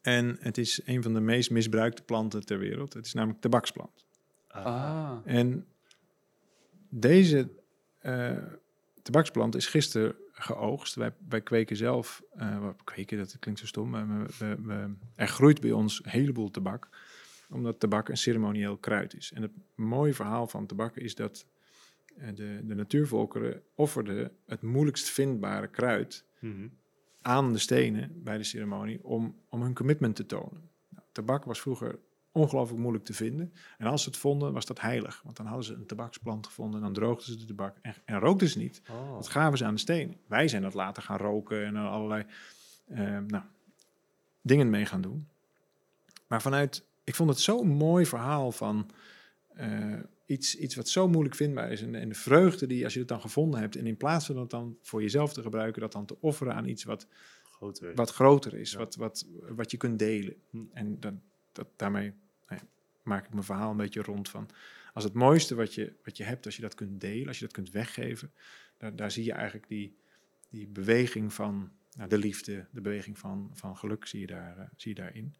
En 0.01 0.37
het 0.41 0.59
is 0.59 0.81
een 0.85 1.03
van 1.03 1.15
de 1.15 1.21
meest 1.21 1.51
misbruikte 1.51 2.03
planten 2.03 2.45
ter 2.47 2.59
wereld. 2.59 2.93
Het 2.93 3.07
is 3.07 3.13
namelijk 3.13 3.41
tabaksplant. 3.41 4.07
Ah, 4.49 5.17
En 5.25 5.67
deze 6.89 7.51
eh, 7.99 8.37
tabaksplant 9.03 9.55
is 9.55 9.67
gisteren 9.67 10.17
geoogst. 10.35 10.95
Wij, 10.95 11.13
wij 11.29 11.41
kweken 11.41 11.77
zelf, 11.77 12.23
wat 12.61 12.77
kweken, 12.85 13.19
dat 13.19 13.37
klinkt 13.39 13.61
zo 13.61 13.67
stom, 13.67 13.91
maar 13.91 14.09
we, 14.09 14.27
we, 14.39 14.57
we- 14.63 14.95
er 15.15 15.29
groeit 15.29 15.61
bij 15.61 15.73
ons 15.73 16.05
een 16.05 16.11
heleboel 16.11 16.51
tabak, 16.51 16.89
omdat 17.51 17.81
tabak 17.81 18.09
een 18.09 18.17
ceremonieel 18.17 18.77
kruid 18.77 19.15
is. 19.15 19.33
En 19.33 19.43
het 19.43 19.53
mooie 19.75 20.15
verhaal 20.15 20.47
van 20.47 20.67
tabak 20.67 20.97
is 20.97 21.15
dat 21.15 21.47
eh, 22.17 22.29
de, 22.35 22.61
de 22.65 22.75
natuurvolkeren 22.75 23.63
offerden 23.75 24.33
het 24.47 24.63
moeilijkst 24.63 25.09
vindbare 25.11 25.69
kruid 25.69 26.25
Mhm. 26.39 26.67
aan 27.23 27.53
de 27.53 27.59
stenen 27.59 28.23
bij 28.23 28.39
de 28.39 28.45
ceremonie 28.45 29.05
om, 29.05 29.37
om 29.49 29.63
hun 29.63 29.75
commitment 29.75 30.17
te 30.17 30.27
tonen. 30.27 30.71
Nou, 30.89 31.05
tabak 31.13 31.45
was 31.45 31.61
vroeger 31.61 31.99
ongelooflijk 32.35 32.81
moeilijk 32.81 33.05
te 33.05 33.13
vinden. 33.15 33.53
En 33.79 33.87
als 33.87 34.03
ze 34.03 34.09
het 34.09 34.19
vonden, 34.19 34.53
was 34.53 34.67
dat 34.67 34.81
heilig. 34.81 35.21
Want 35.25 35.37
dan 35.37 35.47
hadden 35.47 35.65
ze 35.65 35.75
een 35.75 35.87
tabaksplant 35.87 36.47
gevonden 36.47 36.77
en 36.77 36.85
dan 36.85 36.93
droogden 36.95 37.25
ze 37.25 37.37
de 37.37 37.45
tabak 37.45 37.77
en, 37.83 37.95
en 38.05 38.19
rookten 38.19 38.49
ze 38.49 38.59
niet. 38.59 38.83
Oh. 38.91 39.15
Dat 39.15 39.29
gaven 39.29 39.59
ze 39.59 39.65
aan 39.65 39.75
de 39.75 39.81
stenen. 39.81 40.17
Wij 40.27 40.49
zijn 40.49 40.63
dat 40.63 40.75
later 40.75 41.03
gaan 41.03 41.19
roken 41.19 41.65
en 41.65 41.75
er 41.75 41.87
allerlei 41.89 42.25
eh, 42.87 43.19
nou, 43.27 43.43
dingen 44.43 44.71
mee 44.71 44.87
gaan 44.87 45.01
doen. 45.01 45.29
Maar 46.27 46.43
vanuit, 46.43 46.85
ik 47.05 47.15
vond 47.15 47.29
het 47.31 47.41
zo'n 47.41 47.69
mooi 47.69 48.07
verhaal 48.07 48.53
van 48.53 48.91
eh, 49.55 49.99
iets, 50.27 50.57
iets 50.57 50.75
wat 50.75 50.89
zo 50.89 51.09
moeilijk 51.09 51.35
vindbaar 51.35 51.71
is. 51.73 51.83
En, 51.83 51.95
en 51.95 52.09
de 52.09 52.15
vreugde 52.15 52.67
die, 52.67 52.85
als 52.85 52.93
je 52.93 52.99
het 52.99 53.09
dan 53.09 53.21
gevonden 53.21 53.61
hebt, 53.61 53.77
en 53.77 53.87
in 53.87 53.97
plaats 53.97 54.27
van 54.27 54.35
dat 54.35 54.51
dan 54.51 54.77
voor 54.83 55.03
jezelf 55.03 55.33
te 55.33 55.43
gebruiken, 55.43 55.81
dat 55.81 55.93
dan 55.93 56.07
te 56.07 56.17
offeren 56.21 56.55
aan 56.55 56.69
iets 56.69 56.85
wat, 56.85 57.07
Groter. 57.43 57.95
wat 57.95 58.11
groter 58.11 58.55
is, 58.55 58.73
Ja. 58.73 58.79
wat, 58.79 58.97
wat, 58.97 59.27
wat 59.49 59.71
je 59.71 59.77
kunt 59.77 59.99
delen. 59.99 60.35
Hm. 60.51 60.59
En 60.73 61.01
dan, 61.01 61.21
dat, 61.53 61.67
daarmee 61.77 62.13
nou 62.49 62.61
maak 63.03 63.25
ik 63.25 63.33
mijn 63.33 63.45
verhaal 63.45 63.71
een 63.71 63.77
beetje 63.77 64.03
rond 64.03 64.29
van. 64.29 64.49
Als 64.93 65.05
het 65.05 65.13
mooiste 65.13 65.55
wat 65.55 65.75
je, 65.75 65.93
wat 66.05 66.17
je 66.17 66.25
hebt, 66.25 66.47
als 66.47 66.57
je 66.57 66.63
dat 66.63 66.75
kunt 66.75 67.01
delen, 67.01 67.29
als 67.29 67.39
je 67.39 67.45
dat 67.45 67.55
kunt 67.55 67.71
weggeven, 67.71 68.33
daar, 68.79 68.97
daar 68.97 69.11
zie 69.11 69.25
je 69.25 69.33
eigenlijk 69.33 69.69
die, 69.69 69.97
die 70.51 70.67
beweging 70.67 71.33
van 71.33 71.73
nou, 71.97 72.09
de 72.09 72.19
liefde, 72.19 72.67
de 72.71 72.81
beweging 72.81 73.19
van, 73.19 73.51
van 73.55 73.77
geluk, 73.77 74.07
zie 74.07 74.21
je, 74.21 74.27
daar, 74.27 74.59
eh, 74.59 74.65
zie 74.77 74.95
je 74.95 75.01
daarin. 75.03 75.35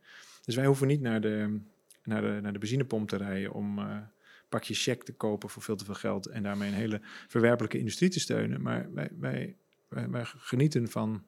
Dus 0.45 0.55
wij 0.55 0.67
hoeven 0.67 0.87
niet 0.87 1.01
naar 1.01 1.21
de, 1.21 1.61
naar 2.03 2.23
de, 2.23 2.39
naar 2.43 2.53
de 2.53 2.59
benzinepomp 2.59 3.09
te 3.09 3.17
rijden 3.17 3.53
om 3.53 3.79
eh, 3.79 3.85
een 3.85 4.09
pakje 4.49 4.75
check 4.75 5.03
te 5.03 5.15
kopen 5.15 5.49
voor 5.49 5.63
veel 5.63 5.77
te 5.77 5.85
veel 5.85 5.95
geld 5.95 6.27
en 6.27 6.43
daarmee 6.43 6.69
een 6.69 6.75
hele 6.75 7.01
verwerpelijke 7.29 7.79
industrie 7.79 8.11
te 8.11 8.21
steunen. 8.21 8.63
Maar 8.63 8.93
wij, 8.93 9.11
wij, 9.19 9.57
wij, 9.89 10.09
wij 10.09 10.25
genieten 10.25 10.89
van 10.89 11.25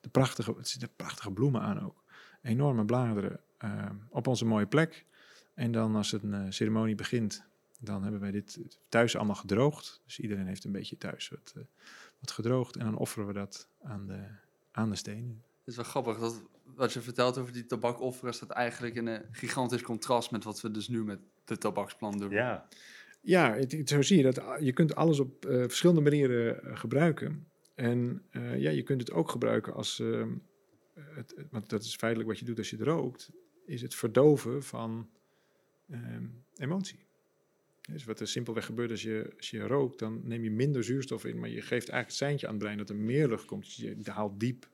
de 0.00 0.08
prachtige, 0.08 0.54
het 0.56 0.68
zitten 0.68 0.90
prachtige 0.96 1.32
bloemen 1.32 1.60
aan 1.60 1.80
ook. 1.80 2.04
Enorme 2.42 2.84
bladeren 2.84 3.40
eh, 3.58 3.90
op 4.08 4.26
onze 4.26 4.44
mooie 4.44 4.66
plek. 4.66 5.06
En 5.58 5.72
dan 5.72 5.96
als 5.96 6.12
een 6.12 6.34
eh, 6.34 6.44
ceremonie 6.48 6.94
begint, 6.94 7.44
dan 7.80 8.02
hebben 8.02 8.20
wij 8.20 8.30
dit 8.30 8.58
thuis 8.88 9.16
allemaal 9.16 9.34
gedroogd. 9.34 10.00
Dus 10.04 10.20
iedereen 10.20 10.46
heeft 10.46 10.64
een 10.64 10.72
beetje 10.72 10.98
thuis 10.98 11.28
wat, 11.28 11.52
eh, 11.56 11.62
wat 12.20 12.30
gedroogd. 12.30 12.76
En 12.76 12.84
dan 12.84 12.96
offeren 12.96 13.26
we 13.26 13.32
dat 13.32 13.68
aan 13.82 14.06
de, 14.06 14.24
aan 14.70 14.90
de 14.90 14.96
stenen. 14.96 15.42
Het 15.58 15.68
is 15.68 15.76
wel 15.76 15.84
grappig 15.84 16.18
dat 16.18 16.42
wat 16.74 16.92
je 16.92 17.00
vertelt 17.00 17.38
over 17.38 17.52
die 17.52 17.66
tabakofferen 17.66 18.34
staat 18.34 18.50
eigenlijk 18.50 18.94
in 18.94 19.06
een 19.06 19.22
gigantisch 19.32 19.82
contrast 19.82 20.30
met 20.30 20.44
wat 20.44 20.60
we 20.60 20.70
dus 20.70 20.88
nu 20.88 21.04
met 21.04 21.18
de 21.44 21.58
tabaksplant 21.58 22.18
doen. 22.18 22.30
Ja. 22.30 22.68
Ja, 23.20 23.54
het, 23.54 23.72
het- 23.72 23.88
zo 23.88 24.02
zie 24.02 24.16
je 24.16 24.22
dat. 24.32 24.42
Je 24.60 24.72
kunt 24.72 24.94
alles 24.94 25.20
op 25.20 25.44
eh, 25.46 25.56
verschillende 25.58 26.00
manieren 26.00 26.76
gebruiken. 26.78 27.46
En 27.74 28.22
eh, 28.30 28.58
ja, 28.60 28.70
je 28.70 28.82
kunt 28.82 29.00
het 29.00 29.12
ook 29.12 29.30
gebruiken 29.30 29.74
als, 29.74 30.00
ehm, 30.00 30.30
het, 30.94 31.34
het- 31.36 31.46
want 31.50 31.68
dat 31.68 31.82
is 31.82 31.96
feitelijk 31.96 32.28
wat 32.30 32.38
je 32.38 32.44
doet 32.44 32.58
als 32.58 32.70
je 32.70 32.76
het 32.76 32.84
rookt, 32.86 33.30
is 33.66 33.82
het 33.82 33.94
verdoven 33.94 34.62
van 34.62 35.08
ehm, 35.90 36.26
emotie. 36.56 37.06
Dus 37.92 38.04
wat 38.04 38.20
er 38.20 38.28
simpelweg 38.28 38.64
gebeurt 38.64 38.90
als 38.90 39.02
je, 39.02 39.32
als 39.36 39.50
je 39.50 39.60
rookt, 39.60 39.98
dan 39.98 40.20
neem 40.24 40.44
je 40.44 40.50
minder 40.50 40.84
zuurstof 40.84 41.24
in, 41.24 41.38
maar 41.38 41.48
je 41.48 41.60
geeft 41.60 41.70
eigenlijk 41.70 42.06
het 42.06 42.16
seintje 42.16 42.46
aan 42.46 42.52
het 42.52 42.62
brein 42.62 42.78
dat 42.78 42.88
er 42.88 42.96
meer 42.96 43.28
lucht 43.28 43.44
komt. 43.44 43.64
Dus 43.64 43.76
je 43.76 44.10
haalt 44.10 44.40
diep 44.40 44.68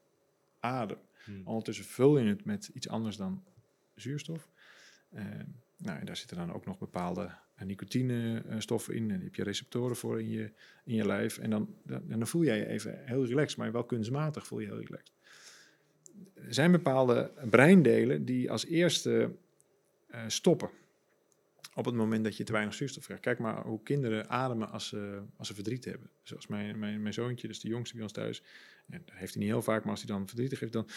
adem. 0.60 0.98
Hm. 1.24 1.30
Ondertussen 1.44 1.84
vul 1.84 2.18
je 2.18 2.28
het 2.28 2.44
met 2.44 2.70
iets 2.72 2.88
anders 2.88 3.16
dan 3.16 3.44
zuurstof. 3.94 4.48
Eh, 5.10 5.24
nou, 5.76 5.98
en 5.98 6.06
daar 6.06 6.16
zitten 6.16 6.36
dan 6.36 6.52
ook 6.52 6.66
nog 6.66 6.78
bepaalde 6.78 7.30
eh, 7.54 7.66
nicotinestoffen 7.66 8.94
in. 8.94 9.10
En 9.10 9.16
die 9.16 9.24
heb 9.24 9.34
je 9.34 9.42
receptoren 9.42 9.96
voor 9.96 10.20
in 10.20 10.30
je, 10.30 10.52
in 10.84 10.94
je 10.94 11.06
lijf. 11.06 11.38
En 11.38 11.50
dan, 11.50 11.74
dan, 11.84 12.10
en 12.10 12.18
dan 12.18 12.26
voel 12.26 12.44
jij 12.44 12.58
je 12.58 12.66
even 12.66 13.04
heel 13.04 13.26
relaxed, 13.26 13.58
maar 13.58 13.72
wel 13.72 13.84
kunstmatig 13.84 14.46
voel 14.46 14.58
je 14.58 14.66
heel 14.66 14.80
relaxed. 14.80 15.12
Er 16.34 16.54
zijn 16.54 16.72
bepaalde 16.72 17.32
breindelen 17.50 18.24
die 18.24 18.50
als 18.50 18.66
eerste 18.66 19.36
eh, 20.06 20.24
stoppen. 20.26 20.70
Op 21.74 21.84
het 21.84 21.94
moment 21.94 22.24
dat 22.24 22.36
je 22.36 22.44
te 22.44 22.52
weinig 22.52 22.74
zuurstof 22.74 23.04
krijgt. 23.04 23.22
Kijk 23.22 23.38
maar 23.38 23.62
hoe 23.62 23.82
kinderen 23.82 24.28
ademen 24.28 24.70
als 24.70 24.88
ze, 24.88 25.22
als 25.36 25.48
ze 25.48 25.54
verdriet 25.54 25.84
hebben. 25.84 26.10
Zoals 26.22 26.46
mijn, 26.46 26.78
mijn, 26.78 27.02
mijn 27.02 27.14
zoontje, 27.14 27.48
dus 27.48 27.60
de 27.60 27.68
jongste 27.68 27.94
bij 27.94 28.02
ons 28.02 28.12
thuis. 28.12 28.42
En 28.90 29.02
dat 29.04 29.14
heeft 29.14 29.34
hij 29.34 29.42
niet 29.42 29.52
heel 29.52 29.62
vaak, 29.62 29.82
maar 29.82 29.90
als 29.90 30.02
hij 30.02 30.16
dan 30.16 30.26
verdrietig 30.26 30.60
heeft, 30.60 30.72
dan 30.72 30.88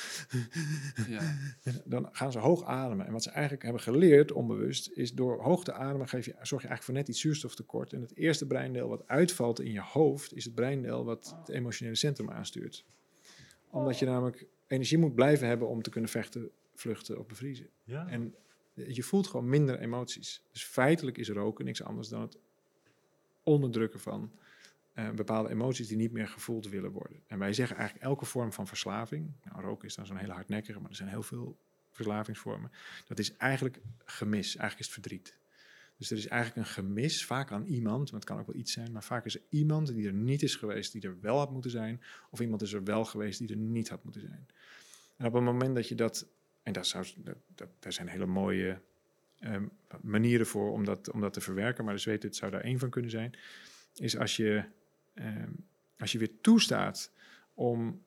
Ja. 1.15 1.35
dan 1.85 2.09
gaan 2.11 2.31
ze 2.31 2.39
hoog 2.39 2.63
ademen. 2.63 3.05
En 3.05 3.11
wat 3.11 3.23
ze 3.23 3.29
eigenlijk 3.29 3.63
hebben 3.63 3.81
geleerd, 3.81 4.31
onbewust, 4.31 4.89
is 4.89 5.13
door 5.13 5.41
hoog 5.41 5.63
te 5.63 5.73
ademen 5.73 6.07
geef 6.07 6.25
je, 6.25 6.31
zorg 6.31 6.61
je 6.61 6.67
eigenlijk 6.67 6.83
voor 6.83 6.93
net 6.93 7.07
iets 7.07 7.19
zuurstoftekort. 7.19 7.93
En 7.93 8.01
het 8.01 8.15
eerste 8.15 8.47
breindeel 8.47 8.87
wat 8.87 9.07
uitvalt 9.07 9.59
in 9.59 9.71
je 9.71 9.81
hoofd, 9.81 10.35
is 10.35 10.43
het 10.43 10.55
breindeel 10.55 11.05
wat 11.05 11.35
het 11.39 11.49
emotionele 11.49 11.95
centrum 11.95 12.31
aanstuurt. 12.31 12.85
Omdat 13.69 13.99
je 13.99 14.05
namelijk 14.05 14.45
energie 14.67 14.97
moet 14.97 15.15
blijven 15.15 15.47
hebben 15.47 15.67
om 15.67 15.81
te 15.81 15.89
kunnen 15.89 16.09
vechten, 16.09 16.49
vluchten 16.73 17.19
of 17.19 17.25
bevriezen. 17.25 17.69
Ja. 17.83 18.07
En 18.07 18.35
je 18.87 19.03
voelt 19.03 19.27
gewoon 19.27 19.49
minder 19.49 19.79
emoties. 19.79 20.41
Dus 20.51 20.63
feitelijk 20.63 21.17
is 21.17 21.29
roken 21.29 21.65
niks 21.65 21.83
anders 21.83 22.07
dan 22.07 22.21
het 22.21 22.37
onderdrukken 23.43 23.99
van 23.99 24.31
eh, 24.93 25.09
bepaalde 25.09 25.49
emoties 25.49 25.87
die 25.87 25.97
niet 25.97 26.11
meer 26.11 26.27
gevoeld 26.27 26.69
willen 26.69 26.91
worden. 26.91 27.21
En 27.27 27.39
wij 27.39 27.53
zeggen 27.53 27.75
eigenlijk 27.77 28.05
elke 28.05 28.25
vorm 28.25 28.53
van 28.53 28.67
verslaving, 28.67 29.31
nou 29.43 29.61
roken 29.61 29.87
is 29.87 29.95
dan 29.95 30.05
zo'n 30.05 30.17
hele 30.17 30.33
hardnekkige, 30.33 30.79
maar 30.79 30.89
er 30.89 30.95
zijn 30.95 31.09
heel 31.09 31.23
veel 31.23 31.57
verslavingsvormen, 31.91 32.71
dat 33.07 33.19
is 33.19 33.35
eigenlijk 33.37 33.79
gemis, 34.05 34.55
eigenlijk 34.55 34.79
is 34.79 34.85
het 34.85 34.93
verdriet. 34.93 35.35
Dus 35.97 36.11
er 36.11 36.17
is 36.17 36.27
eigenlijk 36.27 36.67
een 36.67 36.73
gemis, 36.73 37.25
vaak 37.25 37.51
aan 37.51 37.65
iemand, 37.65 38.09
want 38.09 38.23
het 38.23 38.23
kan 38.23 38.39
ook 38.39 38.47
wel 38.47 38.55
iets 38.55 38.71
zijn, 38.71 38.91
maar 38.91 39.03
vaak 39.03 39.25
is 39.25 39.35
er 39.35 39.41
iemand 39.49 39.95
die 39.95 40.07
er 40.07 40.13
niet 40.13 40.43
is 40.43 40.55
geweest, 40.55 40.91
die 40.91 41.01
er 41.01 41.17
wel 41.21 41.37
had 41.37 41.51
moeten 41.51 41.71
zijn, 41.71 42.01
of 42.29 42.39
iemand 42.39 42.61
is 42.61 42.73
er 42.73 42.83
wel 42.83 43.05
geweest 43.05 43.39
die 43.39 43.49
er 43.49 43.55
niet 43.55 43.89
had 43.89 44.03
moeten 44.03 44.21
zijn. 44.21 44.47
En 45.17 45.25
op 45.25 45.33
het 45.33 45.43
moment 45.43 45.75
dat 45.75 45.87
je 45.87 45.95
dat, 45.95 46.27
en 46.67 46.73
dat 46.73 46.87
zou, 46.87 47.05
daar 47.79 47.93
zijn 47.93 48.07
hele 48.07 48.25
mooie 48.25 48.81
ehm, 49.39 49.65
manieren 50.01 50.45
voor 50.45 50.71
om 50.71 50.85
dat, 50.85 51.11
om 51.11 51.21
dat 51.21 51.33
te 51.33 51.41
verwerken, 51.41 51.85
maar 51.85 52.01
weet 52.05 52.23
het 52.23 52.35
zou 52.35 52.51
daar 52.51 52.61
één 52.61 52.79
van 52.79 52.89
kunnen 52.89 53.11
zijn, 53.11 53.37
is 53.95 54.17
als 54.17 54.35
je, 54.35 54.63
ehm, 55.13 55.51
als 55.97 56.11
je 56.11 56.17
weer 56.17 56.41
toestaat 56.41 57.11
om, 57.53 58.03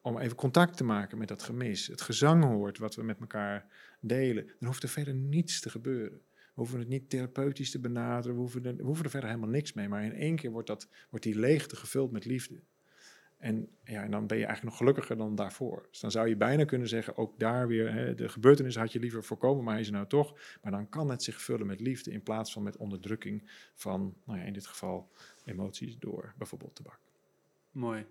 om 0.00 0.18
even 0.18 0.36
contact 0.36 0.76
te 0.76 0.84
maken 0.84 1.18
met 1.18 1.28
dat 1.28 1.42
gemis, 1.42 1.86
het 1.86 2.00
gezang 2.00 2.44
hoort 2.44 2.78
wat 2.78 2.94
we 2.94 3.02
met 3.02 3.20
elkaar 3.20 3.66
delen, 4.00 4.46
dan 4.46 4.68
hoeft 4.68 4.82
er 4.82 4.88
verder 4.88 5.14
niets 5.14 5.60
te 5.60 5.70
gebeuren. 5.70 6.20
We 6.34 6.64
hoeven 6.64 6.78
het 6.78 6.88
niet 6.88 7.10
therapeutisch 7.10 7.70
te 7.70 7.80
benaderen, 7.80 8.34
we 8.34 8.40
hoeven, 8.40 8.64
er, 8.64 8.76
we 8.76 8.82
hoeven 8.82 9.04
er 9.04 9.10
verder 9.10 9.28
helemaal 9.28 9.50
niks 9.50 9.72
mee, 9.72 9.88
maar 9.88 10.04
in 10.04 10.14
één 10.14 10.36
keer 10.36 10.50
wordt, 10.50 10.66
dat, 10.66 10.88
wordt 11.10 11.24
die 11.24 11.38
leegte 11.38 11.76
gevuld 11.76 12.10
met 12.10 12.24
liefde. 12.24 12.60
En, 13.38 13.68
ja, 13.84 14.02
en 14.02 14.10
dan 14.10 14.26
ben 14.26 14.38
je 14.38 14.44
eigenlijk 14.44 14.62
nog 14.62 14.76
gelukkiger 14.76 15.16
dan 15.16 15.34
daarvoor. 15.34 15.86
Dus 15.90 16.00
dan 16.00 16.10
zou 16.10 16.28
je 16.28 16.36
bijna 16.36 16.64
kunnen 16.64 16.88
zeggen, 16.88 17.16
ook 17.16 17.38
daar 17.38 17.66
weer, 17.68 17.92
hè, 17.92 18.14
de 18.14 18.28
gebeurtenis 18.28 18.76
had 18.76 18.92
je 18.92 19.00
liever 19.00 19.24
voorkomen, 19.24 19.64
maar 19.64 19.72
hij 19.72 19.82
is 19.82 19.88
er 19.88 19.94
nou 19.94 20.06
toch. 20.06 20.38
Maar 20.62 20.72
dan 20.72 20.88
kan 20.88 21.10
het 21.10 21.22
zich 21.22 21.42
vullen 21.42 21.66
met 21.66 21.80
liefde 21.80 22.10
in 22.10 22.22
plaats 22.22 22.52
van 22.52 22.62
met 22.62 22.76
onderdrukking 22.76 23.50
van, 23.74 24.14
nou 24.24 24.38
ja, 24.38 24.44
in 24.44 24.52
dit 24.52 24.66
geval 24.66 25.10
emoties 25.44 25.98
door 25.98 26.34
bijvoorbeeld 26.36 26.74
tabak. 26.74 27.00
Mooi. 27.70 28.06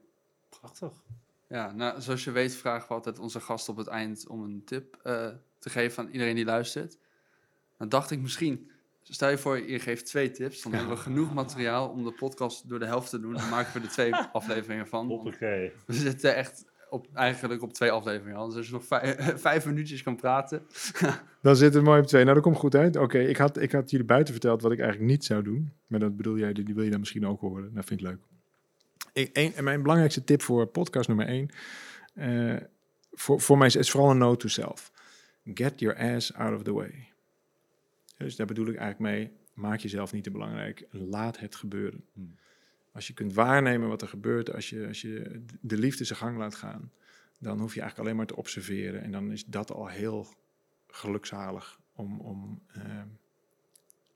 Prachtig. 0.50 1.04
Ja, 1.48 1.72
nou, 1.72 2.02
zoals 2.02 2.24
je 2.24 2.32
weet 2.32 2.56
vragen 2.56 2.88
we 2.88 2.94
altijd 2.94 3.20
onze 3.20 3.40
gasten 3.40 3.74
op 3.74 3.80
het 3.80 3.88
eind 3.88 4.28
om 4.28 4.44
een 4.44 4.64
tip 4.66 5.00
eh, 5.04 5.30
te 5.60 5.70
geven 5.70 6.04
aan 6.04 6.12
iedereen 6.12 6.36
die 6.36 6.46
luistert. 6.46 6.98
Dan 7.78 7.90
dacht 7.90 8.12
ik 8.12 8.20
misschien, 8.20 8.72
stel 9.10 9.30
je 9.30 9.38
voor, 9.38 9.70
je 9.70 9.80
geeft 9.80 10.06
twee 10.06 10.32
tips. 10.32 10.62
Dan 10.62 10.74
hebben 10.74 10.96
we 10.96 11.02
genoeg 11.02 11.34
materiaal 11.34 11.90
om 11.90 12.04
de 12.04 12.12
podcast 12.12 12.70
door 12.70 12.80
de 12.80 12.86
helft 12.86 13.10
te 13.10 13.20
doen. 13.20 13.34
Dan 13.34 13.50
maken 13.50 13.82
we 13.82 13.88
er 13.88 13.94
twee 13.94 14.16
afleveringen 14.34 14.88
van. 14.88 15.08
Hoppakee. 15.08 15.72
We 15.86 15.94
zitten 15.94 16.36
echt 16.36 16.66
op, 16.90 17.08
eigenlijk 17.14 17.62
op 17.62 17.74
twee 17.74 17.92
afleveringen 17.92 18.38
al. 18.40 18.48
Dus 18.48 18.58
als 18.58 18.66
je 18.68 18.74
nog 18.74 18.86
vijf, 18.86 19.34
vijf 19.48 19.66
minuutjes 19.66 20.04
kan 20.04 20.16
praten. 20.16 20.66
Dan 21.42 21.56
zit 21.56 21.74
het 21.74 21.84
mooi 21.84 22.02
op 22.02 22.08
twee. 22.08 22.22
Nou, 22.24 22.34
dat 22.36 22.44
komt 22.44 22.58
goed 22.58 22.76
uit. 22.76 22.96
Oké, 22.96 23.20
ik, 23.20 23.38
had, 23.38 23.62
ik 23.62 23.72
had 23.72 23.90
jullie 23.92 24.06
buiten 24.06 24.34
verteld 24.34 24.62
wat 24.62 24.72
ik 24.72 24.80
eigenlijk 24.80 25.10
niet 25.12 25.26
zou 25.26 25.44
doen. 25.44 25.72
Maar 25.88 26.00
dat 26.00 26.18
bedoel 26.18 26.38
jij, 26.38 26.54
die 26.54 26.76
wil 26.76 26.84
je 26.84 26.90
dan 26.90 27.00
misschien 27.00 27.28
ook 27.28 27.40
horen. 27.40 27.74
Dat 27.74 27.86
vind 27.86 28.00
ik 28.00 28.08
leuk. 28.08 28.20
Ik, 29.14 29.30
een, 29.34 29.54
en 29.54 29.64
mijn 29.64 29.82
belangrijkste 29.82 30.24
tip 30.24 30.42
voor 30.42 30.66
podcast 30.66 31.08
nummer 31.08 31.28
één. 31.28 31.50
eh, 32.14 32.56
voor, 33.12 33.42
voor 33.42 33.58
mij 33.58 33.68
is, 33.68 33.76
is 33.76 33.92
vooral 33.92 34.12
een 34.12 34.18
note 34.18 34.38
to 34.38 34.48
self. 34.48 34.92
Get 35.54 35.80
your 35.80 36.16
ass 36.16 36.34
out 36.34 36.56
of 36.56 36.64
the 36.64 36.74
way. 36.74 37.08
Dus 38.18 38.36
daar 38.36 38.48
bedoel 38.48 38.68
ik 38.68 38.76
eigenlijk 38.76 39.16
mee. 39.16 39.32
Maak 39.54 39.80
jezelf 39.80 40.12
niet 40.12 40.24
te 40.24 40.32
belangrijk. 40.32 40.88
Laat 40.92 41.40
het 41.40 41.56
gebeuren. 41.56 42.06
Hmm. 42.14 42.36
Als 42.92 43.08
je 43.08 43.14
kunt 43.14 43.34
waarnemen 43.34 43.88
wat 43.88 44.02
er 44.02 44.08
gebeurt, 44.08 44.54
als 44.54 44.70
je, 44.70 44.88
als 44.88 45.02
je 45.02 45.44
de 45.62 45.78
liefde 45.78 46.04
zijn 46.04 46.20
gang 46.20 46.38
laat 46.38 46.56
gaan, 46.56 46.92
dan 47.40 47.60
hoef 47.60 47.74
je 47.74 47.82
eigenlijk 47.82 48.00
alleen 48.00 48.16
maar 48.16 48.36
te 48.36 48.36
observeren. 48.36 49.02
En 49.02 49.12
dan 49.12 49.32
is 49.32 49.46
dat 49.46 49.72
al 49.72 49.88
heel 49.88 50.28
gelukzalig 50.88 51.80
om, 51.94 52.20
om, 52.20 52.62
eh, 52.68 53.02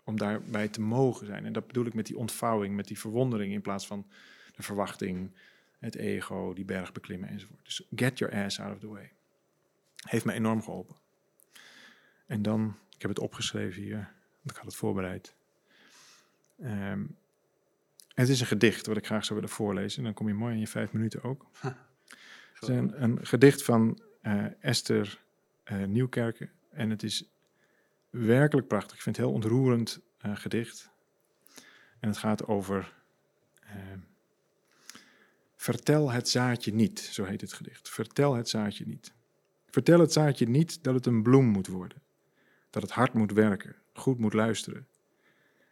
om 0.04 0.18
daarbij 0.18 0.68
te 0.68 0.82
mogen 0.82 1.26
zijn. 1.26 1.46
En 1.46 1.54
dat 1.54 1.68
bedoel 1.68 1.86
ik 1.86 1.94
met 1.94 2.06
die 2.06 2.18
ontvouwing, 2.18 2.76
met 2.76 2.88
die 2.88 3.00
verwondering 3.00 3.54
in 3.54 3.62
plaats 3.62 3.88
van 3.88 4.08
de 4.56 4.64
verwachting, 4.64 5.32
het 5.80 5.96
ego, 5.96 6.54
die 6.54 6.66
berg 6.66 6.92
beklimmen 6.92 7.30
enzovoort. 7.30 7.64
Dus 7.64 7.88
get 7.96 8.18
your 8.18 8.44
ass 8.44 8.60
out 8.60 8.74
of 8.74 8.80
the 8.80 8.88
way. 8.88 9.12
Heeft 9.96 10.26
me 10.26 10.34
enorm 10.34 10.62
geholpen. 10.62 10.96
En 12.26 12.42
dan, 12.42 12.76
ik 13.02 13.08
heb 13.08 13.16
het 13.16 13.26
opgeschreven 13.26 13.82
hier, 13.82 13.96
want 14.42 14.50
ik 14.52 14.56
had 14.56 14.66
het 14.66 14.76
voorbereid. 14.76 15.36
Ehm, 16.60 17.04
het 18.14 18.30
is 18.30 18.40
een 18.40 18.48
gedicht 18.48 18.86
wat 18.86 18.98
ik 18.98 19.06
graag 19.06 19.26
zou 19.26 19.40
willen 19.40 19.56
voorlezen. 19.56 19.98
En 19.98 20.04
dan 20.04 20.14
kom 20.14 20.28
je 20.28 20.34
mooi 20.34 20.54
in 20.54 20.60
je 20.60 20.68
vijf 20.68 20.92
minuten 20.92 21.24
ook. 21.24 21.46
Het 22.54 22.70
is 22.70 22.76
een, 22.76 23.04
een 23.04 23.26
gedicht 23.26 23.64
van 23.64 24.02
eh, 24.22 24.46
Esther 24.64 25.22
eh, 25.64 25.84
Nieuwkerken. 25.84 26.52
En 26.70 26.90
het 26.90 27.04
is 27.04 27.26
werkelijk 28.10 28.68
prachtig. 28.68 28.96
Ik 28.96 29.02
vind 29.02 29.16
het 29.18 29.26
heel 29.26 29.34
ontroerend 29.36 30.00
eh, 30.18 30.36
gedicht. 30.36 30.90
En 32.00 32.08
het 32.10 32.18
gaat 32.18 32.48
over. 32.48 32.94
eh, 33.62 33.76
Vertel 35.56 36.12
het 36.12 36.30
zaadje 36.30 36.74
niet, 36.74 37.00
zo 37.00 37.24
heet 37.24 37.42
het 37.42 37.54
gedicht. 37.54 37.90
Vertel 37.90 38.34
het 38.36 38.50
zaadje 38.50 38.86
niet. 38.86 39.14
Vertel 39.70 40.00
het 40.00 40.14
zaadje 40.14 40.48
niet 40.50 40.84
dat 40.84 40.94
het 40.94 41.06
een 41.06 41.24
bloem 41.24 41.46
moet 41.46 41.68
worden. 41.68 42.02
Dat 42.72 42.82
het 42.82 42.92
hard 42.92 43.14
moet 43.14 43.32
werken, 43.32 43.76
goed 43.94 44.20
moet 44.20 44.34
luisteren. 44.34 44.88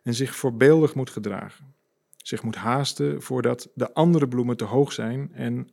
En 0.03 0.13
zich 0.13 0.35
voorbeeldig 0.35 0.95
moet 0.95 1.09
gedragen. 1.09 1.73
Zich 2.17 2.43
moet 2.43 2.55
haasten 2.55 3.21
voordat 3.21 3.69
de 3.73 3.93
andere 3.93 4.27
bloemen 4.27 4.57
te 4.57 4.63
hoog 4.63 4.91
zijn 4.91 5.33
en 5.33 5.69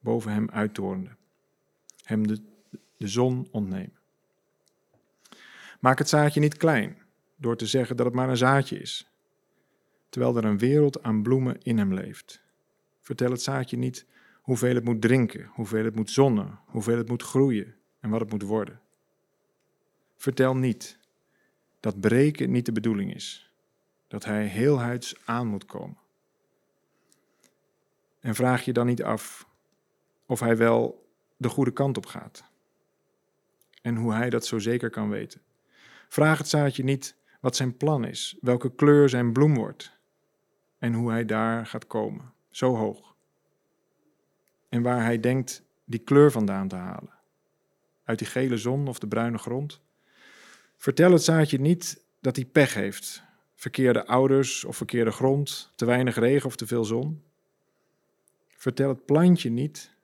boven 0.00 0.32
hem 0.32 0.50
uittorenden. 0.50 1.16
Hem 2.04 2.26
de, 2.26 2.42
de 2.96 3.08
zon 3.08 3.48
ontnemen. 3.50 3.98
Maak 5.80 5.98
het 5.98 6.08
zaadje 6.08 6.40
niet 6.40 6.56
klein 6.56 7.02
door 7.36 7.56
te 7.56 7.66
zeggen 7.66 7.96
dat 7.96 8.06
het 8.06 8.14
maar 8.14 8.28
een 8.28 8.36
zaadje 8.36 8.78
is, 8.78 9.10
terwijl 10.08 10.36
er 10.36 10.44
een 10.44 10.58
wereld 10.58 11.02
aan 11.02 11.22
bloemen 11.22 11.62
in 11.62 11.78
hem 11.78 11.94
leeft. 11.94 12.42
Vertel 13.00 13.30
het 13.30 13.42
zaadje 13.42 13.76
niet 13.76 14.06
hoeveel 14.42 14.74
het 14.74 14.84
moet 14.84 15.00
drinken, 15.00 15.50
hoeveel 15.52 15.84
het 15.84 15.94
moet 15.94 16.10
zonnen, 16.10 16.58
hoeveel 16.66 16.96
het 16.96 17.08
moet 17.08 17.22
groeien 17.22 17.74
en 18.00 18.10
wat 18.10 18.20
het 18.20 18.30
moet 18.30 18.42
worden. 18.42 18.80
Vertel 20.22 20.56
niet 20.56 20.98
dat 21.80 22.00
breken 22.00 22.50
niet 22.50 22.66
de 22.66 22.72
bedoeling 22.72 23.14
is, 23.14 23.52
dat 24.08 24.24
hij 24.24 24.46
heelhuids 24.46 25.14
aan 25.24 25.46
moet 25.46 25.64
komen. 25.64 25.96
En 28.20 28.34
vraag 28.34 28.64
je 28.64 28.72
dan 28.72 28.86
niet 28.86 29.02
af 29.02 29.48
of 30.26 30.40
hij 30.40 30.56
wel 30.56 31.08
de 31.36 31.48
goede 31.48 31.72
kant 31.72 31.96
op 31.96 32.06
gaat. 32.06 32.44
En 33.80 33.96
hoe 33.96 34.12
hij 34.12 34.30
dat 34.30 34.46
zo 34.46 34.58
zeker 34.58 34.90
kan 34.90 35.08
weten. 35.08 35.40
Vraag 36.08 36.38
het 36.38 36.48
zaadje 36.48 36.84
niet 36.84 37.16
wat 37.40 37.56
zijn 37.56 37.76
plan 37.76 38.04
is, 38.04 38.36
welke 38.40 38.74
kleur 38.74 39.08
zijn 39.08 39.32
bloem 39.32 39.54
wordt 39.54 39.98
en 40.78 40.92
hoe 40.92 41.10
hij 41.10 41.24
daar 41.24 41.66
gaat 41.66 41.86
komen, 41.86 42.32
zo 42.50 42.74
hoog. 42.74 43.14
En 44.68 44.82
waar 44.82 45.02
hij 45.02 45.20
denkt 45.20 45.62
die 45.84 46.00
kleur 46.00 46.30
vandaan 46.30 46.68
te 46.68 46.76
halen. 46.76 47.14
Uit 48.04 48.18
die 48.18 48.28
gele 48.28 48.56
zon 48.56 48.88
of 48.88 48.98
de 48.98 49.08
bruine 49.08 49.38
grond. 49.38 49.80
Vertel 50.82 51.12
het 51.12 51.22
zaadje 51.22 51.60
niet 51.60 52.04
dat 52.20 52.36
hij 52.36 52.44
pech 52.44 52.74
heeft, 52.74 53.22
verkeerde 53.54 54.06
ouders 54.06 54.64
of 54.64 54.76
verkeerde 54.76 55.10
grond, 55.10 55.72
te 55.74 55.84
weinig 55.84 56.14
regen 56.14 56.46
of 56.46 56.56
te 56.56 56.66
veel 56.66 56.84
zon. 56.84 57.22
Vertel 58.48 58.88
het 58.88 59.04
plantje 59.04 59.50
niet 59.50 59.94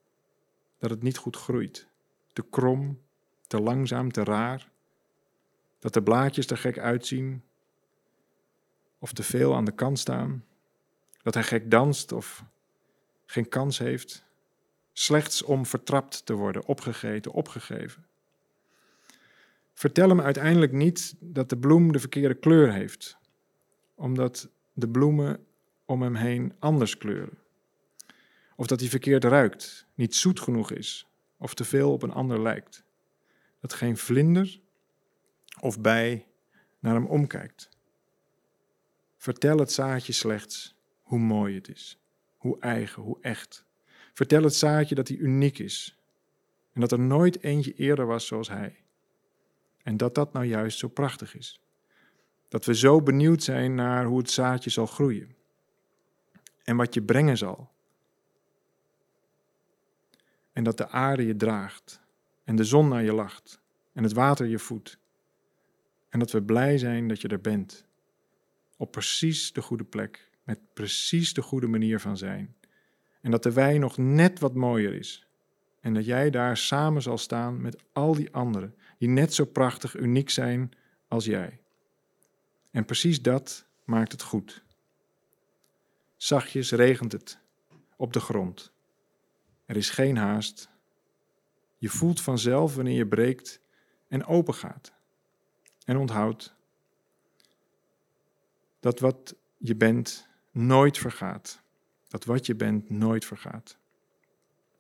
dat 0.79 0.91
het 0.91 1.03
niet 1.03 1.17
goed 1.17 1.37
groeit, 1.37 1.87
te 2.33 2.45
krom, 2.51 3.01
te 3.47 3.61
langzaam, 3.61 4.13
te 4.13 4.25
raar, 4.25 4.71
dat 5.79 5.95
de 5.95 6.03
blaadjes 6.03 6.47
er 6.47 6.59
gek 6.59 6.79
uitzien 6.79 7.43
of 8.99 9.13
te 9.13 9.23
veel 9.23 9.55
aan 9.55 9.65
de 9.65 9.75
kant 9.75 9.99
staan, 9.99 10.45
dat 11.23 11.35
hij 11.35 11.43
gek 11.43 11.71
danst 11.71 12.13
of 12.13 12.45
geen 13.27 13.49
kans 13.49 13.79
heeft, 13.79 14.25
slechts 14.93 15.43
om 15.43 15.67
vertrapt 15.67 16.27
te 16.27 16.35
worden, 16.35 16.67
opgegeten, 16.67 17.33
opgegeven. 17.33 18.08
Vertel 19.79 20.09
hem 20.09 20.21
uiteindelijk 20.21 20.73
niet 20.73 21.15
dat 21.21 21.49
de 21.49 21.59
bloem 21.59 21.93
de 21.93 21.99
verkeerde 21.99 22.35
kleur 22.35 22.73
heeft, 22.73 23.19
omdat 23.95 24.51
de 24.73 24.89
bloemen 24.89 25.47
om 25.85 26.03
hem 26.03 26.15
heen 26.15 26.53
anders 26.59 26.97
kleuren. 26.97 27.39
Of 28.57 28.67
dat 28.67 28.81
hij 28.81 28.89
verkeerd 28.89 29.25
ruikt, 29.25 29.87
niet 29.95 30.15
zoet 30.15 30.41
genoeg 30.41 30.71
is, 30.71 31.07
of 31.37 31.55
te 31.55 31.65
veel 31.65 31.93
op 31.93 32.03
een 32.03 32.13
ander 32.13 32.43
lijkt. 32.43 32.85
Dat 33.61 33.73
geen 33.73 33.97
vlinder 33.97 34.61
of 35.61 35.81
bij 35.81 36.27
naar 36.79 36.95
hem 36.95 37.07
omkijkt. 37.07 37.69
Vertel 39.17 39.59
het 39.59 39.73
zaadje 39.73 40.13
slechts 40.13 40.75
hoe 41.03 41.19
mooi 41.19 41.55
het 41.55 41.69
is, 41.69 41.99
hoe 42.37 42.61
eigen, 42.61 43.03
hoe 43.03 43.19
echt. 43.21 43.65
Vertel 44.13 44.43
het 44.43 44.55
zaadje 44.55 44.95
dat 44.95 45.09
hij 45.09 45.17
uniek 45.17 45.59
is 45.59 45.99
en 46.73 46.81
dat 46.81 46.93
er 46.93 47.01
nooit 47.01 47.43
eentje 47.43 47.75
eerder 47.75 48.07
was 48.07 48.27
zoals 48.27 48.49
hij. 48.49 48.87
En 49.89 49.97
dat 49.97 50.15
dat 50.15 50.33
nou 50.33 50.47
juist 50.47 50.79
zo 50.79 50.89
prachtig 50.89 51.37
is. 51.37 51.61
Dat 52.49 52.65
we 52.65 52.75
zo 52.75 53.03
benieuwd 53.03 53.43
zijn 53.43 53.75
naar 53.75 54.05
hoe 54.05 54.19
het 54.19 54.31
zaadje 54.31 54.71
zal 54.71 54.87
groeien 54.87 55.37
en 56.65 56.77
wat 56.77 56.95
je 56.95 57.03
brengen 57.03 57.37
zal. 57.37 57.71
En 60.53 60.65
dat 60.65 60.77
de 60.77 60.89
aarde 60.89 61.27
je 61.27 61.37
draagt 61.37 62.01
en 62.45 62.57
de 62.57 62.65
zon 62.65 62.89
naar 62.89 63.03
je 63.03 63.13
lacht 63.13 63.61
en 63.93 64.03
het 64.03 64.13
water 64.13 64.47
je 64.47 64.59
voedt. 64.59 64.99
En 66.09 66.19
dat 66.19 66.31
we 66.31 66.43
blij 66.43 66.79
zijn 66.79 67.09
dat 67.09 67.21
je 67.21 67.29
er 67.29 67.41
bent. 67.41 67.85
Op 68.77 68.91
precies 68.91 69.53
de 69.53 69.63
goede 69.63 69.85
plek, 69.85 70.31
met 70.43 70.59
precies 70.73 71.35
de 71.35 71.43
goede 71.43 71.67
manier 71.67 72.01
van 72.01 72.17
zijn. 72.17 72.57
En 73.21 73.31
dat 73.31 73.43
de 73.43 73.53
wei 73.53 73.79
nog 73.79 73.97
net 73.97 74.39
wat 74.39 74.55
mooier 74.55 74.95
is. 74.95 75.27
En 75.81 75.95
dat 75.95 76.05
jij 76.05 76.31
daar 76.31 76.57
samen 76.57 77.03
zal 77.03 77.19
staan 77.19 77.61
met 77.61 77.83
al 77.93 78.15
die 78.15 78.33
anderen, 78.33 78.75
die 78.99 79.09
net 79.09 79.35
zo 79.35 79.45
prachtig 79.45 79.97
uniek 79.97 80.31
zijn 80.31 80.73
als 81.09 81.25
jij. 81.25 81.61
En 82.71 82.85
precies 82.85 83.23
dat 83.23 83.67
maakt 83.85 84.13
het 84.13 84.23
goed. 84.23 84.63
Zachtjes 86.17 86.71
regent 86.71 87.13
het 87.13 87.39
op 87.97 88.13
de 88.13 88.21
grond. 88.21 88.73
Er 89.67 89.77
is 89.77 89.91
geen 89.91 90.17
haast. 90.17 90.69
Je 91.79 91.89
voelt 91.89 92.21
vanzelf 92.21 92.75
wanneer 92.75 92.97
je 92.97 93.07
breekt 93.07 93.61
en 94.09 94.25
open 94.25 94.55
gaat. 94.55 94.93
En 95.85 95.97
onthoud 95.97 96.55
dat 98.81 99.01
wat 99.01 99.35
je 99.57 99.77
bent 99.77 100.29
nooit 100.51 100.99
vergaat. 100.99 101.63
Dat 102.09 102.25
wat 102.25 102.47
je 102.47 102.55
bent 102.55 102.91
nooit 102.91 103.25
vergaat. 103.25 103.79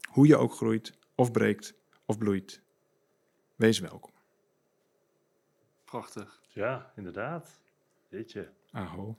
Hoe 0.09 0.27
je 0.27 0.37
ook 0.37 0.53
groeit, 0.53 0.93
of 1.15 1.33
breekt, 1.33 1.75
of 2.05 2.19
bloeit. 2.19 2.61
Wees 3.59 3.79
welkom. 3.79 4.11
Prachtig. 5.85 6.41
Ja, 6.49 6.93
inderdaad. 6.97 7.61
Weet 8.09 8.33
je. 8.33 8.49
Aho. 8.73 9.17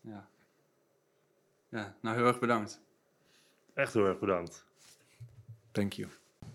Ja. 0.00 0.28
ja, 1.68 1.96
nou 2.00 2.16
heel 2.16 2.26
erg 2.26 2.38
bedankt. 2.38 2.80
Echt 3.74 3.92
heel 3.92 4.06
erg 4.06 4.18
bedankt. 4.18 4.64
Thank 5.70 5.92
you. 5.92 6.10